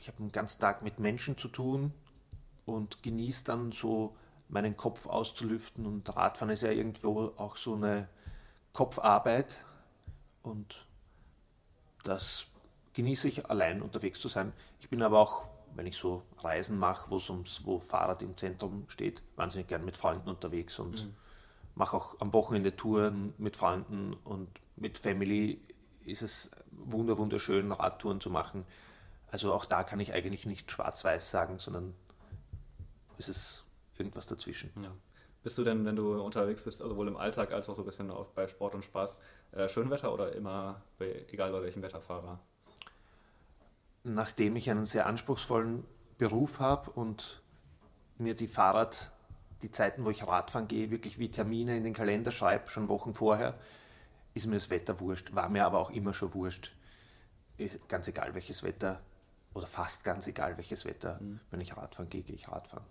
ich 0.00 0.08
habe 0.08 0.18
den 0.18 0.32
ganzen 0.32 0.60
Tag 0.60 0.82
mit 0.82 0.98
Menschen 0.98 1.36
zu 1.38 1.48
tun 1.48 1.92
und 2.64 3.02
genieße 3.02 3.44
dann 3.44 3.70
so 3.70 4.16
meinen 4.50 4.76
Kopf 4.76 5.06
auszulüften. 5.06 5.86
Und 5.86 6.14
Radfahren 6.14 6.52
ist 6.52 6.62
ja 6.62 6.70
irgendwo 6.70 7.32
auch 7.36 7.56
so 7.56 7.74
eine 7.74 8.08
Kopfarbeit. 8.72 9.64
Und 10.42 10.86
das 12.04 12.46
genieße 12.94 13.28
ich 13.28 13.48
allein 13.48 13.82
unterwegs 13.82 14.20
zu 14.20 14.28
sein. 14.28 14.52
Ich 14.80 14.88
bin 14.88 15.02
aber 15.02 15.18
auch, 15.18 15.44
wenn 15.74 15.86
ich 15.86 15.96
so 15.96 16.22
Reisen 16.38 16.78
mache, 16.78 17.10
wo 17.10 17.78
Fahrrad 17.80 18.22
im 18.22 18.36
Zentrum 18.36 18.84
steht, 18.88 19.22
wahnsinnig 19.36 19.68
gern 19.68 19.84
mit 19.84 19.96
Freunden 19.96 20.28
unterwegs 20.28 20.78
und 20.78 21.04
mhm. 21.04 21.14
mache 21.74 21.96
auch 21.96 22.20
am 22.20 22.32
Wochenende 22.32 22.74
Touren 22.74 23.34
mit 23.38 23.56
Freunden 23.56 24.14
und 24.24 24.48
mit 24.76 24.98
Family 24.98 25.60
ist 26.04 26.22
es 26.22 26.50
wunder 26.72 27.18
wunderschön, 27.18 27.70
Radtouren 27.72 28.20
zu 28.20 28.30
machen. 28.30 28.64
Also 29.30 29.52
auch 29.52 29.64
da 29.64 29.84
kann 29.84 30.00
ich 30.00 30.12
eigentlich 30.12 30.46
nicht 30.46 30.70
schwarz-weiß 30.70 31.30
sagen, 31.30 31.58
sondern 31.58 31.94
ist 33.18 33.28
es 33.28 33.64
irgendwas 34.00 34.26
dazwischen. 34.26 34.72
Ja. 34.82 34.92
Bist 35.42 35.56
du 35.56 35.64
denn, 35.64 35.84
wenn 35.86 35.96
du 35.96 36.20
unterwegs 36.20 36.62
bist, 36.62 36.82
also 36.82 36.94
sowohl 36.94 37.08
im 37.08 37.16
Alltag 37.16 37.54
als 37.54 37.68
auch 37.68 37.76
so 37.76 37.82
ein 37.82 37.86
bisschen 37.86 38.10
auf, 38.10 38.34
bei 38.34 38.46
Sport 38.46 38.74
und 38.74 38.84
Spaß, 38.84 39.20
äh, 39.52 39.68
Schönwetter 39.68 40.12
oder 40.12 40.34
immer, 40.34 40.82
bei, 40.98 41.24
egal 41.30 41.52
bei 41.52 41.62
welchem 41.62 41.82
Wetterfahrer? 41.82 42.40
Nachdem 44.04 44.56
ich 44.56 44.70
einen 44.70 44.84
sehr 44.84 45.06
anspruchsvollen 45.06 45.84
Beruf 46.18 46.58
habe 46.58 46.90
und 46.90 47.42
mir 48.18 48.34
die 48.34 48.48
Fahrrad, 48.48 49.10
die 49.62 49.70
Zeiten, 49.70 50.04
wo 50.04 50.10
ich 50.10 50.26
Radfahren 50.26 50.68
gehe, 50.68 50.90
wirklich 50.90 51.18
wie 51.18 51.30
Termine 51.30 51.76
in 51.76 51.84
den 51.84 51.94
Kalender 51.94 52.30
schreibe, 52.30 52.68
schon 52.68 52.88
Wochen 52.88 53.14
vorher, 53.14 53.58
ist 54.34 54.46
mir 54.46 54.56
das 54.56 54.70
Wetter 54.70 55.00
wurscht. 55.00 55.34
War 55.34 55.48
mir 55.48 55.64
aber 55.64 55.78
auch 55.78 55.90
immer 55.90 56.12
schon 56.12 56.34
wurscht. 56.34 56.72
Ganz 57.88 58.08
egal 58.08 58.34
welches 58.34 58.62
Wetter 58.62 59.00
oder 59.54 59.66
fast 59.66 60.04
ganz 60.04 60.26
egal 60.26 60.56
welches 60.56 60.84
Wetter, 60.84 61.18
mhm. 61.20 61.40
wenn 61.50 61.60
ich 61.60 61.76
Radfahren 61.76 62.08
gehe, 62.08 62.22
gehe 62.22 62.36
ich 62.36 62.48
Radfahren. 62.48 62.86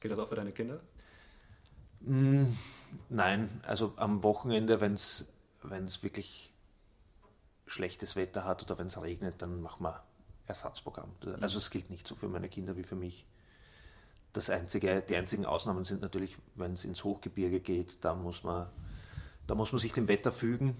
Gilt 0.00 0.12
das 0.12 0.18
auch 0.18 0.28
für 0.28 0.36
deine 0.36 0.52
Kinder? 0.52 0.80
Mm, 2.00 2.46
nein, 3.08 3.60
also 3.66 3.92
am 3.96 4.22
Wochenende, 4.22 4.80
wenn 4.80 4.94
es 4.94 5.24
wirklich 6.02 6.52
schlechtes 7.66 8.16
Wetter 8.16 8.44
hat 8.44 8.62
oder 8.62 8.78
wenn 8.78 8.86
es 8.86 9.00
regnet, 9.00 9.42
dann 9.42 9.60
machen 9.60 9.84
wir 9.84 10.02
Ersatzprogramm. 10.46 11.12
Also 11.40 11.58
es 11.58 11.70
gilt 11.70 11.90
nicht 11.90 12.06
so 12.06 12.14
für 12.14 12.28
meine 12.28 12.48
Kinder 12.48 12.76
wie 12.76 12.82
für 12.82 12.96
mich. 12.96 13.26
Das 14.32 14.50
einzige, 14.50 15.02
die 15.02 15.16
einzigen 15.16 15.46
Ausnahmen 15.46 15.84
sind 15.84 16.02
natürlich, 16.02 16.38
wenn 16.54 16.72
es 16.72 16.84
ins 16.84 17.04
Hochgebirge 17.04 17.60
geht, 17.60 18.04
da 18.04 18.14
muss 18.14 18.42
man, 18.42 18.68
da 19.46 19.54
muss 19.54 19.72
man 19.72 19.78
sich 19.78 19.92
dem 19.92 20.08
Wetter 20.08 20.32
fügen. 20.32 20.76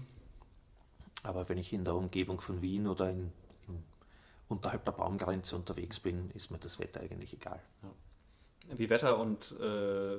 Aber 1.23 1.49
wenn 1.49 1.57
ich 1.57 1.73
in 1.73 1.83
der 1.83 1.95
Umgebung 1.95 2.39
von 2.39 2.61
Wien 2.61 2.87
oder 2.87 3.09
in, 3.09 3.31
in 3.67 3.83
unterhalb 4.47 4.85
der 4.85 4.93
Baumgrenze 4.93 5.55
unterwegs 5.55 5.99
bin, 5.99 6.31
ist 6.31 6.51
mir 6.51 6.57
das 6.57 6.79
Wetter 6.79 7.01
eigentlich 7.01 7.33
egal. 7.33 7.61
Ja. 7.83 7.89
Wie 8.75 8.89
Wetter- 8.89 9.17
und 9.17 9.55
äh, 9.59 10.17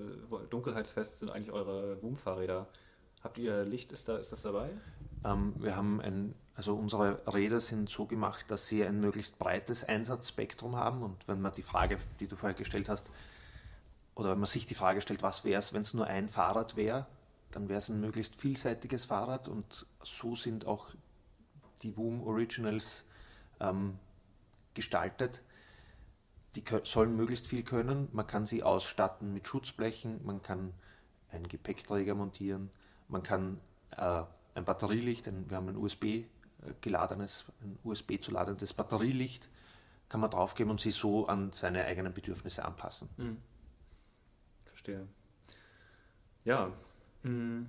Dunkelheitsfest 0.51 1.20
sind 1.20 1.30
eigentlich 1.30 1.53
eure 1.53 2.03
Woom-Fahrräder? 2.03 2.66
Habt 3.22 3.38
ihr 3.38 3.64
Licht, 3.64 3.92
ist, 3.92 4.09
da, 4.09 4.16
ist 4.16 4.32
das 4.32 4.42
dabei? 4.42 4.70
Ähm, 5.24 5.55
wir 5.59 5.76
haben 5.76 6.01
ein, 6.01 6.34
also 6.55 6.74
unsere 6.74 7.20
Räder 7.32 7.61
sind 7.61 7.88
so 7.88 8.07
gemacht, 8.07 8.46
dass 8.48 8.66
sie 8.66 8.84
ein 8.84 9.01
möglichst 9.01 9.38
breites 9.38 9.84
Einsatzspektrum 9.84 10.76
haben. 10.76 11.03
Und 11.03 11.28
wenn 11.28 11.40
man 11.40 11.53
die 11.53 11.62
Frage, 11.62 11.98
die 12.18 12.26
du 12.26 12.36
vorher 12.36 12.57
gestellt 12.57 12.88
hast, 12.88 13.11
oder 14.14 14.30
wenn 14.30 14.38
man 14.38 14.48
sich 14.48 14.66
die 14.66 14.74
Frage 14.74 15.01
stellt, 15.01 15.22
was 15.22 15.44
wäre 15.44 15.59
es, 15.59 15.72
wenn 15.72 15.82
es 15.82 15.94
nur 15.94 16.07
ein 16.07 16.28
Fahrrad 16.28 16.76
wäre, 16.76 17.07
dann 17.53 17.68
wäre 17.68 17.78
es 17.78 17.88
ein 17.88 18.01
möglichst 18.01 18.36
vielseitiges 18.36 19.07
Fahrrad 19.07 19.48
und 19.48 19.86
so 20.03 20.34
sind 20.34 20.66
auch 20.66 20.88
die 21.82 21.96
Woom 21.96 22.22
Originals 22.22 23.05
ähm, 23.61 23.98
gestaltet 24.74 25.42
die 26.55 26.64
sollen 26.84 27.16
möglichst 27.16 27.46
viel 27.46 27.62
können. 27.62 28.09
Man 28.12 28.26
kann 28.26 28.46
sie 28.46 28.62
ausstatten 28.62 29.32
mit 29.32 29.46
Schutzblechen, 29.46 30.24
man 30.24 30.42
kann 30.42 30.72
einen 31.30 31.48
Gepäckträger 31.48 32.14
montieren, 32.14 32.70
man 33.09 33.22
kann 33.22 33.61
äh, 33.96 34.22
ein 34.55 34.64
Batterielicht, 34.64 35.28
ein, 35.28 35.48
wir 35.48 35.57
haben 35.57 35.68
ein 35.68 35.76
USB 35.76 36.05
äh, 36.05 36.26
geladenes, 36.80 37.44
ein 37.62 37.78
USB 37.84 38.20
zu 38.20 38.32
ladendes 38.32 38.74
Batterielicht, 38.74 39.48
kann 40.09 40.20
man 40.20 40.30
draufgeben 40.30 40.70
und 40.70 40.80
sie 40.80 40.90
so 40.90 41.26
an 41.26 41.53
seine 41.53 41.84
eigenen 41.84 42.12
Bedürfnisse 42.12 42.64
anpassen. 42.64 43.09
Hm. 43.16 43.36
Verstehe. 44.64 45.07
Ja. 46.44 46.72
Hm. 47.22 47.68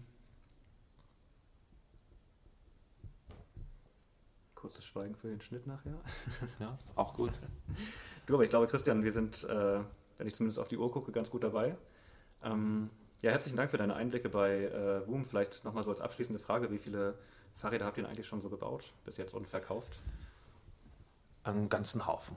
Kurzes 4.55 4.85
Schweigen 4.85 5.15
für 5.15 5.27
den 5.27 5.41
Schnitt 5.41 5.67
nachher. 5.67 5.99
Ja, 6.59 6.77
auch 6.95 7.13
gut. 7.13 7.33
Du, 8.25 8.35
aber 8.35 8.43
ich 8.43 8.49
glaube, 8.49 8.67
Christian, 8.67 9.03
wir 9.03 9.11
sind, 9.11 9.43
äh, 9.45 9.79
wenn 10.17 10.27
ich 10.27 10.35
zumindest 10.35 10.59
auf 10.59 10.67
die 10.67 10.77
Uhr 10.77 10.91
gucke, 10.91 11.11
ganz 11.11 11.31
gut 11.31 11.43
dabei. 11.43 11.75
Ähm, 12.43 12.89
ja, 13.21 13.31
herzlichen 13.31 13.57
Dank 13.57 13.71
für 13.71 13.77
deine 13.77 13.95
Einblicke 13.95 14.29
bei 14.29 14.65
äh, 14.65 15.07
Woom. 15.07 15.25
Vielleicht 15.25 15.63
nochmal 15.63 15.83
so 15.83 15.91
als 15.91 16.01
abschließende 16.01 16.39
Frage, 16.39 16.71
wie 16.71 16.77
viele 16.77 17.17
Fahrräder 17.55 17.85
habt 17.85 17.97
ihr 17.97 18.07
eigentlich 18.07 18.27
schon 18.27 18.41
so 18.41 18.49
gebaut 18.49 18.93
bis 19.05 19.17
jetzt 19.17 19.33
und 19.33 19.47
verkauft? 19.47 20.01
Einen 21.43 21.69
ganzen 21.69 22.05
Haufen. 22.05 22.35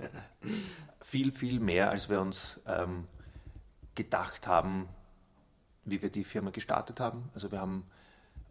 viel, 1.00 1.32
viel 1.32 1.60
mehr, 1.60 1.90
als 1.90 2.08
wir 2.08 2.20
uns 2.20 2.60
ähm, 2.66 3.06
gedacht 3.94 4.46
haben, 4.46 4.88
wie 5.84 6.02
wir 6.02 6.10
die 6.10 6.24
Firma 6.24 6.50
gestartet 6.50 7.00
haben. 7.00 7.30
Also 7.34 7.50
wir 7.50 7.60
haben 7.60 7.84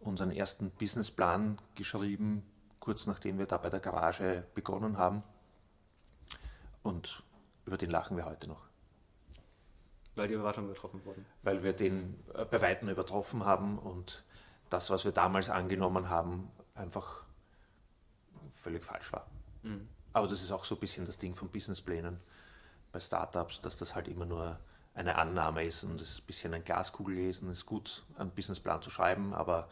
unseren 0.00 0.30
ersten 0.30 0.70
Businessplan 0.70 1.58
geschrieben, 1.74 2.42
kurz 2.80 3.06
nachdem 3.06 3.38
wir 3.38 3.46
da 3.46 3.56
bei 3.56 3.70
der 3.70 3.80
Garage 3.80 4.46
begonnen 4.54 4.98
haben. 4.98 5.22
Und 6.86 7.24
über 7.64 7.76
den 7.76 7.90
lachen 7.90 8.16
wir 8.16 8.26
heute 8.26 8.46
noch. 8.46 8.64
Weil 10.14 10.28
die 10.28 10.34
Erwartungen 10.34 10.68
übertroffen 10.68 11.04
wurden. 11.04 11.26
Weil 11.42 11.64
wir 11.64 11.72
den 11.72 12.22
äh, 12.32 12.44
bei 12.44 12.62
Weitem 12.62 12.88
übertroffen 12.88 13.44
haben 13.44 13.76
und 13.76 14.22
das, 14.70 14.88
was 14.88 15.04
wir 15.04 15.10
damals 15.10 15.50
angenommen 15.50 16.08
haben, 16.08 16.48
einfach 16.76 17.24
völlig 18.62 18.84
falsch 18.84 19.12
war. 19.12 19.26
Mhm. 19.62 19.88
Aber 20.12 20.28
das 20.28 20.42
ist 20.42 20.52
auch 20.52 20.64
so 20.64 20.76
ein 20.76 20.80
bisschen 20.80 21.04
das 21.04 21.18
Ding 21.18 21.34
von 21.34 21.48
Businessplänen 21.48 22.20
bei 22.92 23.00
Startups, 23.00 23.60
dass 23.60 23.76
das 23.76 23.96
halt 23.96 24.06
immer 24.06 24.24
nur 24.24 24.58
eine 24.94 25.16
Annahme 25.16 25.64
ist 25.64 25.82
und 25.82 26.00
es 26.00 26.12
ist 26.12 26.18
ein 26.20 26.26
bisschen 26.26 26.54
ein 26.54 26.64
Glaskugellesen. 26.64 27.50
Es 27.50 27.58
ist 27.58 27.66
gut, 27.66 28.04
einen 28.16 28.30
Businessplan 28.30 28.80
zu 28.80 28.90
schreiben, 28.90 29.34
aber 29.34 29.68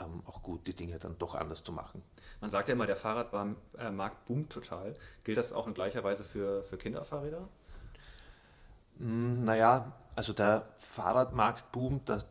ähm, 0.00 0.22
auch 0.26 0.42
gut, 0.42 0.66
die 0.66 0.74
Dinge 0.74 0.98
dann 0.98 1.18
doch 1.18 1.34
anders 1.34 1.62
zu 1.62 1.72
machen. 1.72 2.02
Man 2.40 2.50
sagt 2.50 2.68
ja 2.68 2.74
immer, 2.74 2.86
der 2.86 2.96
Fahrradmarkt 2.96 4.24
boomt 4.26 4.52
total. 4.52 4.94
Gilt 5.24 5.38
das 5.38 5.52
auch 5.52 5.66
in 5.66 5.74
gleicher 5.74 6.02
Weise 6.02 6.24
für, 6.24 6.64
für 6.64 6.76
Kinderfahrräder? 6.76 7.48
Hm, 8.98 9.44
naja, 9.44 9.92
also 10.16 10.32
der 10.32 10.68
Fahrradmarkt 10.78 11.72
boomt, 11.72 12.08
das, 12.08 12.26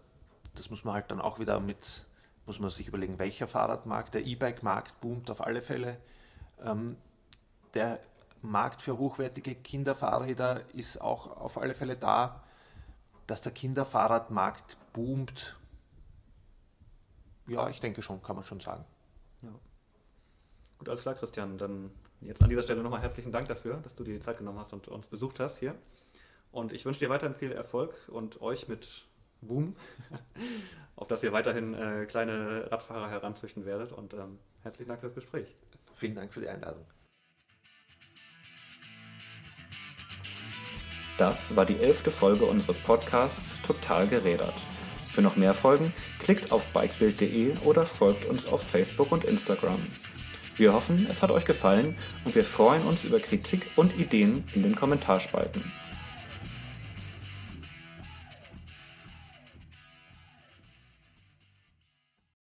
das 0.56 0.70
muss 0.70 0.84
man 0.84 0.94
halt 0.96 1.12
dann 1.12 1.22
auch 1.22 1.40
wieder 1.40 1.60
mit, 1.60 2.06
muss 2.46 2.60
man 2.60 2.70
sich 2.70 2.88
überlegen, 2.88 3.20
welcher 3.20 3.48
Fahrradmarkt. 3.48 4.14
Der 4.14 4.26
E-Bike-Markt 4.26 5.00
boomt 5.02 5.30
auf 5.30 5.46
alle 5.46 5.62
Fälle. 5.62 5.98
Ähm, 6.64 6.98
der 7.74 8.00
Markt 8.42 8.82
für 8.82 8.98
hochwertige 8.98 9.56
Kinderfahrräder 9.56 10.62
ist 10.74 11.00
auch 11.00 11.38
auf 11.38 11.58
alle 11.58 11.74
Fälle 11.74 11.96
da. 11.96 12.44
Dass 13.26 13.40
der 13.40 13.54
Kinderfahrradmarkt 13.54 14.78
boomt, 14.92 15.56
ja, 17.48 17.70
ich 17.70 17.80
denke 17.80 18.02
schon, 18.02 18.22
kann 18.22 18.36
man 18.36 18.44
schon 18.44 18.60
sagen. 18.60 18.86
Ja. 19.42 19.50
Gut, 20.78 20.90
alles 20.90 21.02
klar, 21.02 21.16
Christian. 21.16 21.58
Dann 21.58 21.92
jetzt 22.22 22.42
an 22.42 22.50
dieser 22.50 22.64
Stelle 22.64 22.82
nochmal 22.84 23.02
herzlichen 23.02 23.32
Dank 23.32 23.48
dafür, 23.48 23.78
dass 23.78 23.96
du 23.96 24.04
dir 24.04 24.14
die 24.14 24.20
Zeit 24.20 24.38
genommen 24.38 24.60
hast 24.60 24.74
und 24.74 24.88
uns 24.88 25.08
besucht 25.08 25.40
hast 25.40 25.58
hier. 25.58 25.76
Und 26.52 26.72
ich 26.72 26.86
wünsche 26.86 27.00
dir 27.00 27.10
weiterhin 27.10 27.36
viel 27.36 27.52
Erfolg 27.52 27.94
und 28.10 28.42
euch 28.42 28.68
mit 28.68 29.06
Boom, 29.42 29.76
auf 30.96 31.08
dass 31.08 31.24
ihr 31.24 31.34
weiterhin 31.34 31.74
äh, 31.74 32.06
kleine 32.06 32.72
Radfahrer 32.72 33.10
heranzüchten 33.10 33.66
werdet. 33.66 33.92
Und 33.92 34.14
ähm, 34.14 34.40
herzlichen 34.62 34.90
Dank 34.90 35.02
für 35.02 35.08
das 35.08 35.16
Gespräch. 35.16 35.56
Vielen 35.96 36.16
Dank 36.16 36.34
für 36.34 36.42
die 36.42 36.50
Einladung. 36.50 36.86
Das 41.18 41.56
war 41.56 41.66
die 41.66 41.78
elfte 41.78 42.10
Folge 42.10 42.46
unseres 42.46 42.80
Podcasts 42.80 43.62
Total 43.62 44.08
gerädert. 44.08 44.56
Für 45.14 45.22
noch 45.22 45.36
mehr 45.36 45.54
Folgen 45.54 45.94
klickt 46.18 46.52
auf 46.52 46.66
bikebild.de 46.70 47.54
oder 47.64 47.86
folgt 47.86 48.26
uns 48.26 48.48
auf 48.48 48.64
Facebook 48.64 49.12
und 49.12 49.26
Instagram. 49.26 49.80
Wir 50.58 50.74
hoffen, 50.74 51.06
es 51.08 51.22
hat 51.22 51.30
euch 51.30 51.46
gefallen 51.46 51.96
und 52.26 52.34
wir 52.34 52.44
freuen 52.44 52.82
uns 52.82 53.04
über 53.04 53.20
Kritik 53.20 53.68
und 53.76 53.96
Ideen 54.00 54.44
in 54.56 54.64
den 54.64 54.76
Kommentarspalten. 54.76 55.72